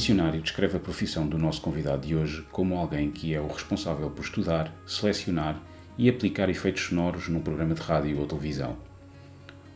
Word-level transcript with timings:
Dicionário 0.00 0.40
descreve 0.40 0.78
a 0.78 0.80
profissão 0.80 1.26
do 1.26 1.36
nosso 1.36 1.60
convidado 1.60 2.06
de 2.06 2.16
hoje 2.16 2.42
como 2.50 2.74
alguém 2.78 3.10
que 3.10 3.34
é 3.34 3.40
o 3.40 3.46
responsável 3.46 4.08
por 4.08 4.24
estudar, 4.24 4.74
selecionar 4.86 5.60
e 5.98 6.08
aplicar 6.08 6.48
efeitos 6.48 6.84
sonoros 6.84 7.28
num 7.28 7.42
programa 7.42 7.74
de 7.74 7.82
rádio 7.82 8.18
ou 8.18 8.26
televisão. 8.26 8.78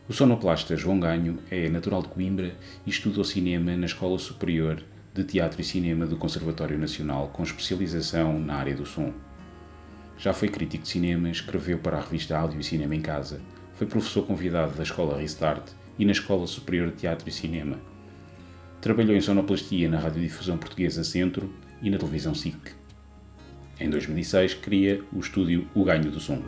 O 0.09 0.13
sonoplasta 0.13 0.75
João 0.75 0.99
Ganho 0.99 1.37
é 1.51 1.69
natural 1.69 2.01
de 2.01 2.07
Coimbra 2.07 2.55
e 2.87 2.89
estudou 2.89 3.23
cinema 3.23 3.77
na 3.77 3.85
Escola 3.85 4.17
Superior 4.17 4.81
de 5.13 5.23
Teatro 5.23 5.61
e 5.61 5.63
Cinema 5.63 6.07
do 6.07 6.17
Conservatório 6.17 6.79
Nacional 6.79 7.27
com 7.27 7.43
especialização 7.43 8.39
na 8.39 8.55
área 8.55 8.75
do 8.75 8.83
som. 8.83 9.13
Já 10.17 10.33
foi 10.33 10.47
crítico 10.47 10.85
de 10.85 10.89
cinema, 10.89 11.29
escreveu 11.29 11.77
para 11.77 11.97
a 11.97 12.01
revista 12.01 12.35
Áudio 12.35 12.59
e 12.59 12.63
Cinema 12.63 12.95
em 12.95 13.01
Casa, 13.01 13.39
foi 13.75 13.85
professor 13.85 14.25
convidado 14.25 14.75
da 14.75 14.81
Escola 14.81 15.19
Restart 15.19 15.69
e 15.99 16.03
na 16.03 16.13
Escola 16.13 16.47
Superior 16.47 16.89
de 16.89 16.95
Teatro 16.95 17.29
e 17.29 17.31
Cinema 17.31 17.77
Trabalhou 18.85 19.15
em 19.15 19.19
sonoplastia 19.19 19.89
na 19.89 19.97
Radiodifusão 19.97 20.59
Portuguesa 20.59 21.03
Centro 21.03 21.51
e 21.81 21.89
na 21.89 21.97
televisão 21.97 22.35
SIC. 22.35 22.55
Em 23.79 23.89
2006 23.89 24.53
cria 24.53 25.01
o 25.11 25.19
estúdio 25.19 25.67
O 25.73 25.83
Ganho 25.83 26.11
do 26.11 26.19
Som. 26.19 26.39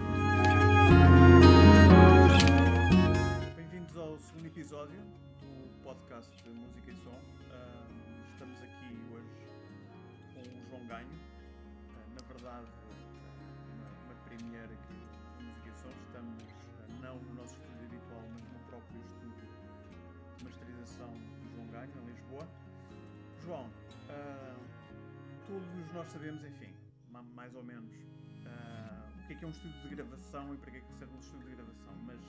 É 29.48 29.50
um 29.50 29.52
estúdio 29.52 29.82
de 29.82 29.96
gravação 29.96 30.54
e 30.54 30.58
para 30.58 30.72
que 30.72 30.78
é 30.78 30.82
que 30.82 30.94
serve 31.00 31.14
um 31.16 31.20
estúdio 31.20 31.48
de 31.48 31.56
gravação, 31.56 31.94
mas 32.06 32.20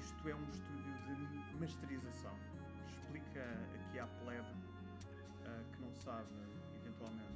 isto 0.00 0.28
é 0.28 0.34
um 0.34 0.50
estúdio 0.50 1.42
de 1.52 1.60
masterização. 1.60 2.36
Explica 2.98 3.46
aqui 3.74 3.98
à 4.00 4.06
plebe 4.06 4.40
uh, 4.40 5.64
que 5.72 5.80
não 5.80 5.94
sabe, 5.94 6.26
eventualmente, 6.74 7.30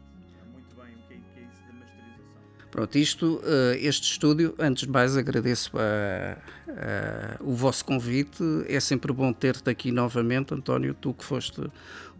muito 0.52 0.75
bem 0.75 0.92
o 0.92 0.98
que 1.06 1.14
é, 1.14 1.17
que 1.19 1.41
é 1.41 1.42
isso 1.45 1.62
da 1.67 1.72
masterização. 1.72 2.42
Pronto, 2.72 2.98
isto, 2.98 3.41
eh, 3.45 3.78
este 3.78 4.11
estúdio, 4.11 4.55
antes 4.58 4.83
de 4.83 4.91
mais 4.91 5.17
agradeço 5.17 5.70
a, 5.78 6.36
a, 6.77 7.42
o 7.42 7.55
vosso 7.55 7.84
convite. 7.84 8.42
É 8.69 8.80
sempre 8.80 9.12
bom 9.12 9.33
ter-te 9.33 9.69
aqui 9.70 9.92
novamente, 9.92 10.55
António, 10.55 10.94
tu 10.94 11.12
que 11.12 11.25
foste 11.25 11.61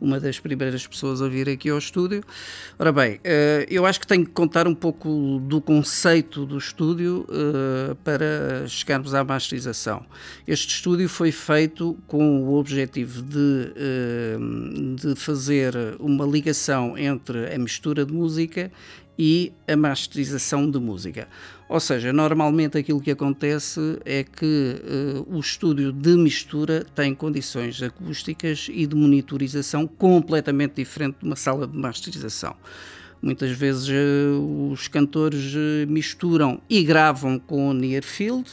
uma 0.01 0.19
das 0.21 0.39
primeiras 0.41 0.87
pessoas 0.87 1.23
a 1.23 1.29
vir 1.29 1.49
aqui 1.49 1.71
ao 1.71 1.79
estúdio. 1.79 2.23
Ora 2.79 2.93
bem, 2.93 3.21
eh, 3.25 3.67
eu 3.71 3.87
acho 3.87 4.01
que 4.01 4.07
tenho 4.07 4.25
que 4.25 4.33
contar 4.33 4.67
um 4.67 4.75
pouco 4.75 5.41
do 5.41 5.61
conceito 5.61 6.45
do 6.45 6.59
estúdio 6.59 7.27
eh, 7.31 7.95
para 8.03 8.67
chegarmos 8.67 9.15
à 9.15 9.25
masterização. 9.25 10.05
Este 10.47 10.75
estúdio 10.75 11.09
foi 11.09 11.33
feito 11.33 11.97
com 12.07 12.43
o 12.45 12.57
objetivo 12.57 13.23
de, 13.23 13.73
de 14.97 15.15
fazer 15.15 15.75
uma 15.99 16.27
ligação 16.27 16.99
entre 16.99 17.55
a 17.55 17.59
mistura 17.59 18.05
de 18.05 18.13
música 18.13 18.71
e 19.19 19.53
a 19.67 19.77
masterização 19.77 20.71
de 20.71 20.79
música. 20.79 21.29
Ou 21.69 21.81
seja, 21.81 22.13
normalmente 22.13 22.77
aquilo 22.77 23.01
que 23.01 23.11
acontece 23.11 23.99
é 24.05 24.23
que 24.23 24.77
uh, 25.27 25.37
o 25.37 25.41
estúdio 25.41 25.93
de 25.93 26.17
mistura 26.17 26.85
tem 26.95 27.15
condições 27.15 27.83
acústicas 27.83 28.69
e 28.71 28.87
de 28.87 28.95
monitorização 28.95 29.87
completamente 29.87 30.75
diferente 30.77 31.17
de 31.21 31.27
uma 31.27 31.37
sala 31.37 31.67
de 31.67 31.77
masterização. 31.77 32.55
Muitas 33.23 33.51
vezes 33.53 33.89
uh, 33.89 34.71
os 34.71 34.89
cantores 34.89 35.55
uh, 35.55 35.91
misturam 35.91 36.61
e 36.69 36.85
gravam 36.85 37.39
com 37.39 37.73
near 37.73 38.05
field, 38.05 38.51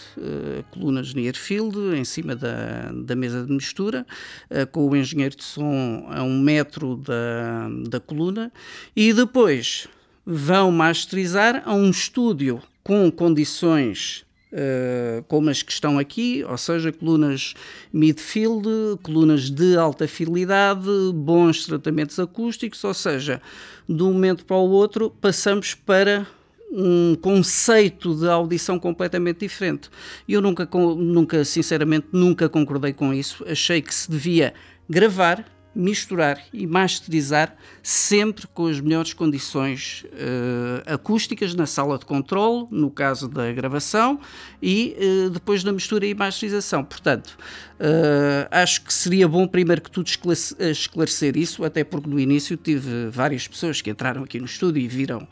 colunas 0.71 1.13
near 1.13 1.35
field, 1.35 1.77
em 1.93 2.05
cima 2.05 2.33
da, 2.33 2.93
da 2.93 3.15
mesa 3.15 3.43
de 3.45 3.51
mistura, 3.51 4.05
com 4.71 4.87
o 4.87 4.95
engenheiro 4.95 5.35
de 5.35 5.43
som 5.43 6.07
a 6.09 6.23
um 6.23 6.39
metro 6.39 6.95
da, 6.95 7.69
da 7.89 7.99
coluna, 7.99 8.51
e 8.95 9.11
depois 9.11 9.89
vão 10.25 10.71
masterizar 10.71 11.63
a 11.65 11.73
um 11.73 11.89
estúdio 11.89 12.61
com 12.83 13.11
condições 13.11 14.25
uh, 14.51 15.23
como 15.23 15.49
as 15.49 15.61
que 15.61 15.71
estão 15.71 15.97
aqui, 15.97 16.43
ou 16.47 16.57
seja, 16.57 16.91
colunas 16.91 17.53
midfield, 17.91 18.67
colunas 19.01 19.49
de 19.49 19.75
alta 19.77 20.07
fidelidade, 20.07 20.89
bons 21.13 21.65
tratamentos 21.65 22.19
acústicos, 22.19 22.83
ou 22.83 22.93
seja, 22.93 23.41
de 23.87 24.03
um 24.03 24.13
momento 24.13 24.45
para 24.45 24.57
o 24.57 24.69
outro 24.69 25.09
passamos 25.09 25.73
para 25.73 26.27
um 26.71 27.15
conceito 27.15 28.15
de 28.15 28.29
audição 28.29 28.79
completamente 28.79 29.39
diferente. 29.39 29.89
Eu 30.27 30.41
nunca, 30.41 30.67
nunca, 30.95 31.43
sinceramente, 31.43 32.07
nunca 32.13 32.47
concordei 32.47 32.93
com 32.93 33.13
isso. 33.13 33.43
Achei 33.45 33.81
que 33.81 33.93
se 33.93 34.09
devia 34.09 34.53
gravar, 34.89 35.45
misturar 35.73 36.41
e 36.53 36.67
masterizar 36.67 37.55
sempre 37.81 38.45
com 38.47 38.67
as 38.67 38.79
melhores 38.79 39.13
condições 39.13 40.05
uh, 40.07 40.93
acústicas 40.93 41.55
na 41.55 41.65
sala 41.65 41.97
de 41.97 42.05
controle, 42.05 42.67
no 42.69 42.91
caso 42.91 43.27
da 43.27 43.51
gravação, 43.51 44.19
e 44.61 44.95
uh, 44.97 45.29
depois 45.29 45.63
da 45.63 45.71
mistura 45.71 46.05
e 46.05 46.13
masterização. 46.13 46.83
Portanto, 46.83 47.37
uh, 47.79 48.47
acho 48.51 48.83
que 48.83 48.93
seria 48.93 49.27
bom 49.27 49.47
primeiro 49.47 49.81
que 49.81 49.89
tudo 49.89 50.09
esclarecer 50.59 51.37
isso, 51.37 51.63
até 51.63 51.83
porque 51.83 52.09
no 52.09 52.19
início 52.19 52.57
tive 52.57 53.07
várias 53.09 53.47
pessoas 53.47 53.81
que 53.81 53.89
entraram 53.89 54.23
aqui 54.23 54.39
no 54.39 54.45
estúdio 54.45 54.81
e 54.81 54.87
viram 54.87 55.27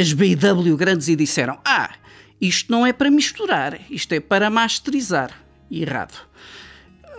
as 0.00 0.14
BW 0.14 0.76
grandes 0.76 1.08
e 1.08 1.16
disseram: 1.16 1.58
Ah, 1.62 1.90
isto 2.40 2.72
não 2.72 2.86
é 2.86 2.92
para 2.92 3.10
misturar, 3.10 3.78
isto 3.90 4.14
é 4.14 4.20
para 4.20 4.48
masterizar. 4.48 5.30
Errado. 5.70 6.27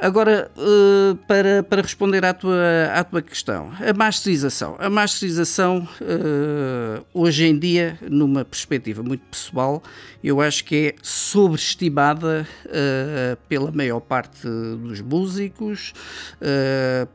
Agora, 0.02 0.50
uh, 0.56 1.16
para, 1.28 1.62
para 1.62 1.82
responder 1.82 2.24
à 2.24 2.34
tua, 2.34 2.56
à 2.94 3.04
tua 3.04 3.22
questão, 3.22 3.70
a 3.86 3.92
masterização. 3.92 4.78
A 4.80 4.90
masterização, 4.90 5.86
uh, 6.00 7.06
hoje 7.14 7.46
em 7.46 7.60
dia, 7.60 8.00
numa 8.09 8.46
perspectiva 8.46 9.04
muito 9.04 9.26
pessoal, 9.30 9.84
eu 10.24 10.40
acho 10.40 10.64
que 10.64 10.76
é 10.76 10.96
sobreestimada 11.04 12.48
uh, 12.66 13.38
pela 13.50 13.74
maior 13.74 14.00
parte 14.00 14.48
dos 14.48 15.02
músicos, 15.02 15.94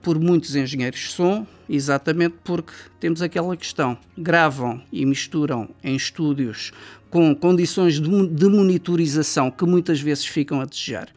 por 0.03 0.19
muitos 0.21 0.55
engenheiros 0.55 1.01
de 1.01 1.09
som, 1.09 1.47
exatamente 1.69 2.35
porque 2.45 2.73
temos 3.01 3.23
aquela 3.23 3.57
questão: 3.57 3.97
gravam 4.17 4.83
e 4.93 5.07
misturam 5.07 5.71
em 5.83 5.97
estúdios 5.97 6.71
com 7.09 7.35
condições 7.35 7.99
de, 7.99 8.27
de 8.27 8.47
monitorização 8.47 9.51
que 9.51 9.65
muitas 9.65 10.01
vezes 10.01 10.27
ficam 10.27 10.61
a 10.61 10.67
desejar 10.67 11.09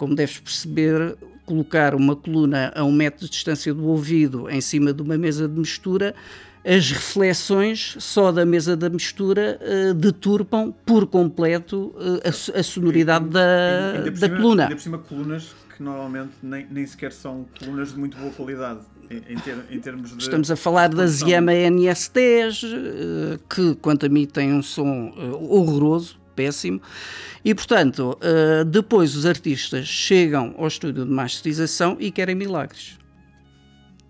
como 0.00 0.14
deves 0.14 0.38
perceber, 0.38 1.14
colocar 1.44 1.94
uma 1.94 2.16
coluna 2.16 2.72
a 2.74 2.82
um 2.82 2.90
metro 2.90 3.26
de 3.26 3.30
distância 3.30 3.74
do 3.74 3.84
ouvido 3.84 4.48
em 4.48 4.62
cima 4.62 4.94
de 4.94 5.02
uma 5.02 5.18
mesa 5.18 5.46
de 5.46 5.58
mistura, 5.58 6.14
as 6.64 6.90
reflexões 6.90 7.96
só 7.98 8.32
da 8.32 8.46
mesa 8.46 8.74
da 8.74 8.88
mistura 8.88 9.60
uh, 9.60 9.92
deturpam 9.92 10.72
por 10.86 11.06
completo 11.06 11.94
uh, 11.96 12.20
a, 12.24 12.60
a, 12.60 12.62
sonoridade 12.62 13.28
da, 13.28 13.92
ainda, 13.96 14.10
da 14.10 14.28
coluna. 14.30 14.62
Ainda 14.62 14.74
por 14.76 14.82
cima, 14.82 14.98
colunas 14.98 15.54
que 15.76 15.82
normalmente 15.82 16.32
nem, 16.42 16.66
nem 16.70 16.86
sequer 16.86 17.12
são 17.12 17.44
colunas 17.58 17.92
de 17.92 17.98
muito 17.98 18.16
boa 18.16 18.30
qualidade. 18.32 18.80
Em, 19.10 19.36
ter, 19.40 19.56
em 19.68 19.80
termos 19.80 20.16
de 20.16 20.22
Estamos 20.22 20.52
a 20.52 20.56
falar 20.56 20.88
das 20.88 21.20
Yamaha 21.20 21.68
NS10, 21.68 22.62
uh, 22.62 23.38
que, 23.52 23.74
quanto 23.82 24.06
a 24.06 24.08
mim, 24.08 24.24
tem 24.24 24.54
um 24.54 24.62
som 24.62 25.12
horroroso 25.50 26.19
péssimo. 26.34 26.80
E, 27.44 27.54
portanto, 27.54 28.18
uh, 28.18 28.64
depois 28.64 29.16
os 29.16 29.26
artistas 29.26 29.86
chegam 29.86 30.54
ao 30.58 30.66
estúdio 30.66 31.04
de 31.04 31.10
masterização 31.10 31.96
e 32.00 32.10
querem 32.10 32.34
milagres. 32.34 32.98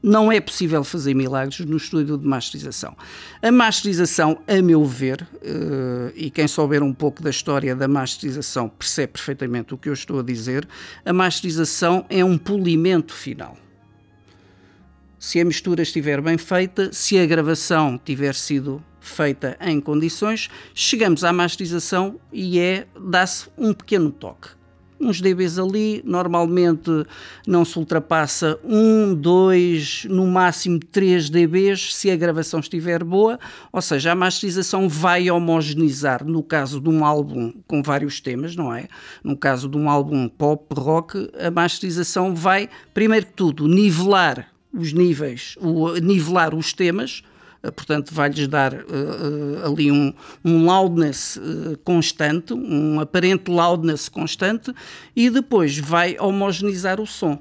Não 0.03 0.33
é 0.33 0.41
possível 0.41 0.83
fazer 0.83 1.13
milagres 1.13 1.61
no 1.61 1.77
estúdio 1.77 2.17
de 2.17 2.27
masterização. 2.27 2.97
A 3.43 3.53
masterização, 3.53 4.39
a 4.49 4.63
meu 4.63 4.85
ver, 4.85 5.23
uh, 5.23 6.13
e 6.15 6.31
quem 6.31 6.49
souber 6.49 6.83
um 6.83 6.95
pouco 6.95 7.23
da 7.23 7.31
história 7.31 7.77
da 7.77 7.87
masterização 7.87 8.69
percebe 8.69 9.13
perfeitamente 9.13 9.75
o 9.75 9.79
que 9.79 9.89
eu 9.89 9.93
estou 9.93 10.21
a 10.21 10.23
dizer, 10.23 10.67
a 11.05 11.13
masterização 11.13 12.07
é 12.09 12.25
um 12.25 12.39
polimento 12.39 13.13
final 13.13 13.57
se 15.21 15.39
a 15.39 15.45
mistura 15.45 15.83
estiver 15.83 16.23
bem 16.23 16.39
feita, 16.39 16.91
se 16.95 17.19
a 17.19 17.27
gravação 17.27 18.01
tiver 18.03 18.35
sido 18.35 18.83
feita 19.01 19.57
em 19.61 19.81
condições, 19.81 20.49
chegamos 20.75 21.25
à 21.25 21.33
masterização 21.33 22.21
e 22.33 22.59
é 22.59 22.87
dá-se 22.99 23.49
um 23.57 23.73
pequeno 23.73 24.11
toque. 24.11 24.61
Uns 25.01 25.19
dBs 25.19 25.59
ali, 25.59 26.03
normalmente 26.05 26.91
não 27.47 27.65
se 27.65 27.79
ultrapassa 27.79 28.61
1, 28.63 29.15
2, 29.15 30.05
no 30.11 30.27
máximo 30.27 30.79
3 30.79 31.31
dBs 31.31 31.95
se 31.95 32.11
a 32.11 32.17
gravação 32.17 32.61
estiver 32.61 33.03
boa, 33.03 33.41
ou 33.73 33.81
seja, 33.81 34.13
a 34.13 34.15
masterização 34.15 34.91
vai 34.91 35.31
homogeneizar, 35.31 36.23
no 36.23 36.43
caso 36.43 36.79
de 36.79 36.91
um 36.91 37.03
álbum 37.03 37.51
com 37.67 37.83
vários 37.83 38.21
temas, 38.21 38.55
não 38.55 38.75
é? 38.75 38.89
No 39.25 39.39
caso 39.39 39.71
de 39.71 39.79
um 39.79 39.89
álbum 39.89 40.29
pop, 40.29 40.67
rock, 40.79 41.31
a 41.41 41.51
masterização 41.51 42.35
vai, 42.35 42.69
primeiro 42.93 43.25
que 43.25 43.33
tudo, 43.33 43.67
nivelar 43.67 44.49
os 44.71 44.93
níveis, 44.93 45.57
o, 45.63 45.95
nivelar 45.95 46.55
os 46.55 46.75
temas, 46.75 47.23
portanto, 47.63 48.15
vai-lhes 48.15 48.49
dar 48.49 48.73
uh, 48.73 49.67
ali 49.67 49.91
um, 49.91 50.13
um 50.45 50.65
loudness 50.65 51.39
constante, 51.85 52.55
um 52.55 53.01
aparente 53.01 53.51
loudness 53.51 54.09
constante, 54.09 54.73
e 55.15 55.29
depois 55.29 55.79
vai 55.79 56.17
homogeneizar 56.19 57.01
o 57.01 57.07
som. 57.07 57.39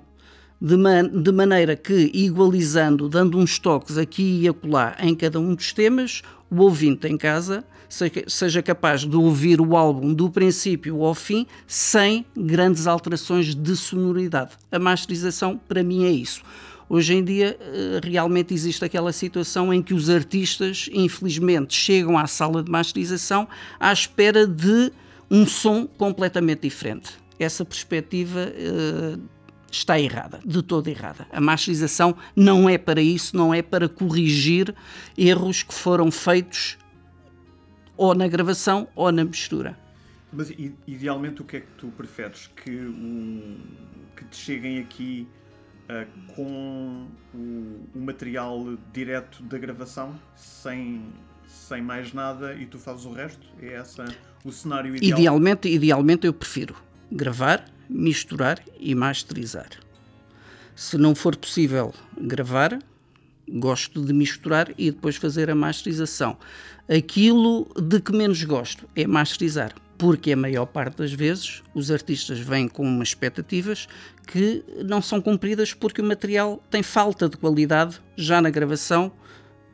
De, 0.61 0.75
man, 0.75 1.07
de, 1.07 1.31
maneira 1.31 1.75
que, 1.75 2.11
igualizando, 2.13 3.07
dando 3.07 3.37
uns 3.37 3.57
toques 3.57 3.97
aqui 3.97 4.41
e 4.41 4.47
acolá 4.49 4.95
em 4.99 5.15
cada 5.15 5.39
um 5.39 5.55
dos 5.55 5.71
temas, 5.71 6.21
o 6.51 6.61
ouvinte 6.61 7.07
em 7.07 7.17
casa 7.17 7.63
seja 8.27 8.61
capaz 8.61 9.01
de 9.01 9.15
ouvir 9.15 9.59
o 9.59 9.75
álbum 9.75 10.13
do 10.13 10.29
princípio 10.29 11.03
ao 11.03 11.15
fim 11.15 11.47
sem 11.65 12.25
grandes 12.37 12.85
alterações 12.85 13.55
de 13.55 13.75
sonoridade. 13.75 14.51
A 14.71 14.77
masterização, 14.77 15.59
para 15.67 15.83
mim, 15.83 16.05
é 16.05 16.11
isso. 16.11 16.43
Hoje 16.89 17.13
em 17.13 17.23
dia, 17.23 17.55
eh, 17.61 18.01
realmente 18.03 18.51
existe 18.51 18.83
aquela 18.83 19.13
situação 19.13 19.71
em 19.71 19.79
que 19.79 19.93
os 19.93 20.09
artistas, 20.09 20.89
infelizmente, 20.91 21.75
chegam 21.75 22.17
à 22.17 22.25
sala 22.25 22.63
de 22.63 22.71
masterização 22.71 23.47
à 23.79 23.93
espera 23.93 24.47
de 24.47 24.91
um 25.29 25.45
som 25.45 25.85
completamente 25.85 26.61
diferente. 26.61 27.11
Essa 27.37 27.63
perspectiva 27.63 28.51
uh, 28.51 29.21
está 29.71 29.99
errada, 29.99 30.39
de 30.43 30.63
todo 30.63 30.87
errada. 30.87 31.27
A 31.31 31.39
masterização 31.39 32.15
não 32.35 32.67
é 32.67 32.77
para 32.77 33.01
isso, 33.01 33.37
não 33.37 33.53
é 33.53 33.61
para 33.61 33.87
corrigir 33.87 34.73
erros 35.15 35.61
que 35.61 35.73
foram 35.73 36.11
feitos 36.11 36.77
ou 37.95 38.15
na 38.15 38.27
gravação 38.27 38.87
ou 38.95 39.11
na 39.11 39.23
mistura. 39.23 39.77
Mas 40.33 40.51
idealmente 40.87 41.41
o 41.41 41.45
que 41.45 41.57
é 41.57 41.59
que 41.59 41.71
tu 41.77 41.87
preferes? 41.89 42.49
Que, 42.55 42.71
o, 42.71 43.57
que 44.15 44.25
te 44.25 44.35
cheguem 44.35 44.79
aqui 44.79 45.27
uh, 45.89 46.33
com 46.33 47.07
o, 47.33 47.37
o, 47.95 47.99
material 47.99 48.77
direto 48.93 49.41
da 49.43 49.57
gravação, 49.57 50.17
sem, 50.35 51.03
sem 51.47 51.81
mais 51.81 52.13
nada, 52.13 52.53
e 52.53 52.65
tu 52.65 52.77
fazes 52.77 53.05
o 53.05 53.11
resto? 53.11 53.47
É 53.61 53.73
essa 53.73 54.05
o 54.43 54.51
cenário 54.51 54.95
ideal? 54.95 55.19
Idealmente, 55.19 55.67
idealmente 55.67 56.27
eu 56.27 56.33
prefiro 56.33 56.75
gravar, 57.11 57.65
misturar 57.89 58.61
e 58.79 58.93
masterizar. 58.93 59.69
Se 60.75 60.97
não 60.97 61.13
for 61.13 61.35
possível 61.35 61.93
gravar, 62.17 62.79
gosto 63.49 64.03
de 64.05 64.13
misturar 64.13 64.71
e 64.77 64.91
depois 64.91 65.15
fazer 65.15 65.49
a 65.49 65.55
masterização. 65.55 66.37
Aquilo 66.87 67.67
de 67.75 67.99
que 67.99 68.11
menos 68.11 68.43
gosto 68.43 68.87
é 68.95 69.05
masterizar, 69.05 69.73
porque 69.99 70.31
a 70.31 70.37
maior 70.37 70.65
parte 70.65 70.97
das 70.97 71.11
vezes 71.11 71.61
os 71.75 71.91
artistas 71.91 72.39
vêm 72.39 72.69
com 72.69 72.83
umas 72.83 73.09
expectativas 73.09 73.85
que 74.25 74.63
não 74.85 75.01
são 75.01 75.21
cumpridas 75.21 75.73
porque 75.73 76.01
o 76.01 76.05
material 76.05 76.63
tem 76.71 76.81
falta 76.81 77.27
de 77.27 77.35
qualidade 77.35 78.01
já 78.15 78.41
na 78.41 78.49
gravação, 78.49 79.11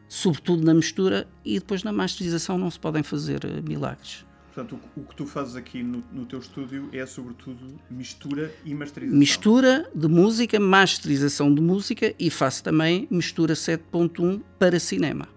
sobretudo 0.09 0.65
na 0.65 0.73
mistura, 0.73 1.27
e 1.45 1.59
depois 1.59 1.83
na 1.83 1.93
masterização 1.93 2.57
não 2.57 2.71
se 2.71 2.79
podem 2.79 3.03
fazer 3.03 3.45
eh, 3.45 3.61
milagres. 3.61 4.25
Portanto, 4.51 4.79
o, 4.95 5.01
que 5.01 5.15
tu 5.15 5.27
fazes 5.27 5.55
aqui 5.55 5.83
no, 5.83 6.03
no, 6.11 6.25
teu 6.25 6.39
estúdio 6.39 6.89
é, 6.91 7.05
sobretudo, 7.05 7.79
mistura 7.89 8.51
e 8.63 8.73
masterização. 8.73 9.19
Mistura 9.19 9.91
de 9.93 10.07
música, 10.07 10.59
masterização 10.59 11.53
de 11.53 11.61
música 11.61 12.15
e 12.17 12.31
faço 12.31 12.63
também 12.63 13.07
mistura 13.11 13.53
7.1 13.53 14.41
para 14.57 14.79
cinema 14.79 15.27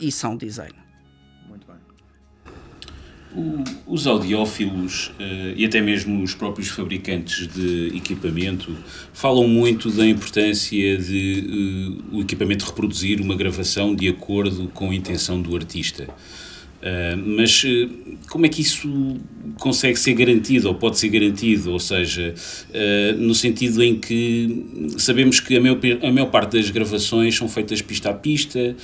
e 0.00 0.10
sound 0.10 0.44
design. 0.44 0.83
Os 3.86 4.06
audiófilos 4.06 5.08
uh, 5.18 5.54
e 5.56 5.64
até 5.64 5.80
mesmo 5.80 6.22
os 6.22 6.34
próprios 6.34 6.68
fabricantes 6.68 7.48
de 7.48 7.88
equipamento 7.96 8.76
falam 9.12 9.48
muito 9.48 9.90
da 9.90 10.06
importância 10.06 10.96
de 10.98 11.98
uh, 12.12 12.16
o 12.16 12.20
equipamento 12.20 12.64
reproduzir 12.64 13.20
uma 13.20 13.34
gravação 13.34 13.94
de 13.94 14.08
acordo 14.08 14.68
com 14.68 14.90
a 14.90 14.94
intenção 14.94 15.42
do 15.42 15.56
artista. 15.56 16.08
Uh, 16.84 17.16
mas 17.16 17.64
uh, 17.64 18.18
como 18.28 18.44
é 18.44 18.48
que 18.50 18.60
isso 18.60 19.16
consegue 19.58 19.98
ser 19.98 20.12
garantido 20.12 20.68
ou 20.68 20.74
pode 20.74 20.98
ser 20.98 21.08
garantido? 21.08 21.72
Ou 21.72 21.80
seja, 21.80 22.34
uh, 22.34 23.18
no 23.18 23.34
sentido 23.34 23.82
em 23.82 23.98
que 23.98 24.92
sabemos 24.98 25.40
que 25.40 25.56
a 25.56 25.60
maior, 25.62 25.78
a 26.02 26.12
maior 26.12 26.26
parte 26.26 26.58
das 26.58 26.68
gravações 26.68 27.34
são 27.34 27.48
feitas 27.48 27.80
pista 27.80 28.10
a 28.10 28.12
pista, 28.12 28.76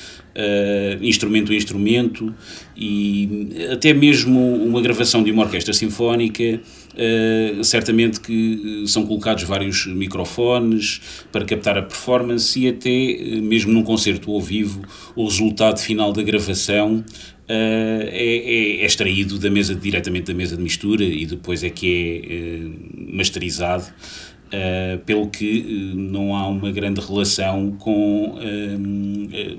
instrumento 1.03 1.53
a 1.53 1.55
instrumento, 1.55 2.33
e 2.75 3.49
até 3.71 3.93
mesmo 3.93 4.55
uma 4.55 4.81
gravação 4.81 5.23
de 5.23 5.31
uma 5.31 5.43
orquestra 5.43 5.75
sinfónica. 5.75 6.61
Uh, 6.91 7.63
certamente 7.63 8.21
que 8.21 8.83
são 8.87 9.07
colocados 9.07 9.45
vários 9.45 9.87
microfones 9.87 11.01
para 11.31 11.45
captar 11.45 11.79
a 11.79 11.83
performance 11.83 12.59
e 12.59 12.69
até 12.69 13.41
mesmo 13.41 13.73
num 13.73 13.85
concerto 13.85 14.33
ao 14.33 14.41
vivo 14.41 14.83
o 15.15 15.25
resultado 15.25 15.79
final 15.79 16.13
da 16.13 16.21
gravação 16.21 17.05
é, 17.53 18.81
é, 18.83 18.85
extraído 18.85 19.39
da 19.39 19.51
mesa, 19.51 19.75
diretamente 19.75 20.27
da 20.27 20.35
mesa 20.35 20.57
de 20.57 20.63
mistura 20.63 21.03
e 21.03 21.27
depois 21.27 21.65
é 21.65 21.71
que 21.71 22.23
é 22.25 22.67
uh, 22.67 23.17
masterizado, 23.17 23.85
uh, 23.85 24.99
pelo 25.01 25.29
que 25.29 25.93
não 25.95 26.37
há 26.37 26.47
uma 26.47 26.71
grande 26.71 27.01
relação 27.01 27.73
com 27.73 28.39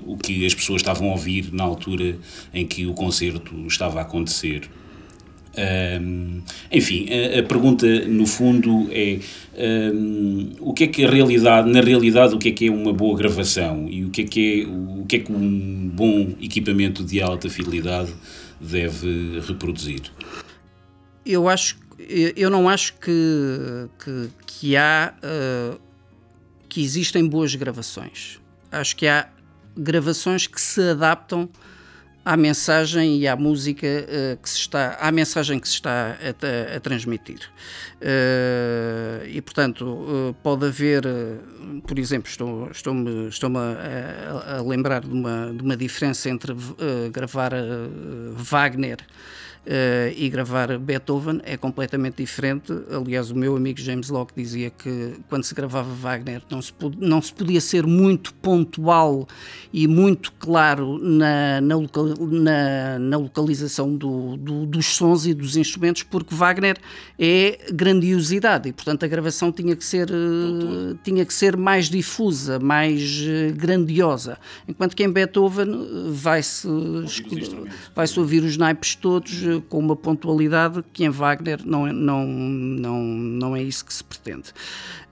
o 0.06 0.16
que 0.16 0.46
as 0.46 0.54
pessoas 0.54 0.80
estavam 0.80 1.10
a 1.10 1.12
ouvir 1.12 1.52
na 1.52 1.64
altura 1.64 2.16
em 2.54 2.66
que 2.66 2.86
o 2.86 2.94
concerto 2.94 3.54
estava 3.66 3.98
a 3.98 4.02
acontecer. 4.02 4.62
Um, 5.54 6.42
enfim, 6.70 7.06
a, 7.10 7.40
a, 7.40 7.42
pergunta 7.42 7.86
no 8.06 8.26
fundo 8.26 8.88
é 8.90 9.18
um, 9.92 10.52
o 10.60 10.72
que 10.72 10.84
é 10.84 10.86
que 10.86 11.04
a 11.04 11.10
realidade, 11.10 11.70
na 11.70 11.82
realidade, 11.82 12.34
o 12.34 12.38
que 12.38 12.48
é 12.48 12.52
que 12.52 12.68
é 12.68 12.70
uma 12.70 12.92
boa 12.92 13.16
gravação 13.16 13.86
e 13.88 14.04
o 14.04 14.10
que 14.10 14.22
é 14.22 14.24
que 14.24 14.62
é, 14.62 14.66
o 14.66 15.04
que 15.06 15.16
é 15.16 15.18
que 15.18 15.30
um 15.30 15.90
bom 15.92 16.34
equipamento 16.40 17.04
de 17.04 17.20
alta 17.20 17.50
fidelidade 17.50 18.14
deve 18.58 19.40
reproduzir? 19.46 20.00
Eu 21.24 21.48
acho, 21.48 21.78
eu 22.08 22.48
não 22.48 22.68
acho 22.68 22.94
que, 22.94 23.88
que, 24.02 24.28
que 24.46 24.76
há 24.76 25.12
uh, 25.22 25.78
que 26.68 26.82
existem 26.82 27.28
boas 27.28 27.54
gravações. 27.54 28.40
Acho 28.70 28.96
que 28.96 29.06
há 29.06 29.28
gravações 29.76 30.46
que 30.46 30.60
se 30.60 30.80
adaptam 30.80 31.48
à 32.24 32.36
mensagem 32.36 33.18
e 33.18 33.26
à 33.26 33.34
música 33.34 33.86
uh, 33.86 34.36
que 34.40 34.48
se 34.48 34.58
está, 34.58 34.96
à 35.00 35.10
mensagem 35.10 35.58
que 35.58 35.68
se 35.68 35.74
está 35.74 36.16
a, 36.20 36.72
a, 36.74 36.76
a 36.76 36.80
transmitir. 36.80 37.40
Uh, 38.00 39.26
e, 39.26 39.40
portanto, 39.42 39.84
uh, 39.84 40.34
pode 40.42 40.66
haver, 40.66 41.02
por 41.86 41.98
exemplo, 41.98 42.30
estou-me 42.30 42.70
estou 42.70 42.94
-me, 42.94 43.28
estou 43.28 43.50
-me 43.50 43.58
a, 43.58 44.56
a, 44.58 44.62
lembrar 44.62 45.02
de 45.02 45.12
uma, 45.12 45.52
de 45.52 45.62
uma 45.62 45.76
diferença 45.76 46.30
entre 46.30 46.54
gravar 47.12 47.52
Wagner 48.34 48.98
e 50.16 50.28
gravar 50.28 50.76
Beethoven 50.78 51.40
é 51.44 51.56
completamente 51.56 52.16
diferente. 52.16 52.72
Aliás, 52.90 53.30
o 53.30 53.36
meu 53.36 53.56
amigo 53.56 53.80
James 53.80 54.08
Locke 54.08 54.32
dizia 54.36 54.70
que 54.70 55.14
quando 55.28 55.44
se 55.44 55.54
gravava 55.54 55.88
Wagner 55.94 56.42
não 56.50 56.60
se, 56.60 56.72
não 56.98 57.22
se 57.22 57.32
podia 57.32 57.60
ser 57.60 57.86
muito 57.86 58.34
pontual 58.34 59.26
e 59.72 59.86
muito 59.86 60.32
claro 60.32 60.98
na, 60.98 61.60
na, 61.60 61.76
local, 61.76 62.06
na, 62.18 62.98
na 62.98 63.16
localização 63.16 63.96
do, 63.96 64.36
do, 64.36 64.66
dos 64.66 64.86
sons 64.86 65.26
e 65.26 65.34
dos 65.34 65.56
instrumentos, 65.56 66.02
porque 66.02 66.34
Wagner 66.34 66.76
é 67.18 67.58
grandiosidade 67.72 68.68
e, 68.68 68.72
portanto, 68.72 69.04
a 69.04 69.08
gravação 69.08 69.52
tinha 69.52 69.76
que 69.76 69.84
ser, 69.84 70.10
uh, 70.10 70.98
tinha 71.04 71.24
que 71.24 71.32
ser 71.32 71.56
mais 71.56 71.88
difusa, 71.88 72.58
mais 72.58 73.20
uh, 73.20 73.54
grandiosa. 73.54 74.38
Enquanto 74.66 74.96
que 74.96 75.04
em 75.04 75.10
Beethoven 75.10 76.10
vai-se 76.10 76.66
vai 77.94 78.06
ouvir 78.16 78.42
os 78.42 78.56
naipes 78.56 78.94
todos 78.94 79.51
com 79.60 79.78
uma 79.78 79.96
pontualidade 79.96 80.82
que 80.92 81.04
em 81.04 81.10
Wagner 81.10 81.60
não, 81.64 81.86
é, 81.86 81.92
não, 81.92 82.26
não, 82.26 83.02
não 83.02 83.56
é 83.56 83.62
isso 83.62 83.84
que 83.84 83.92
se 83.92 84.02
pretende. 84.02 84.52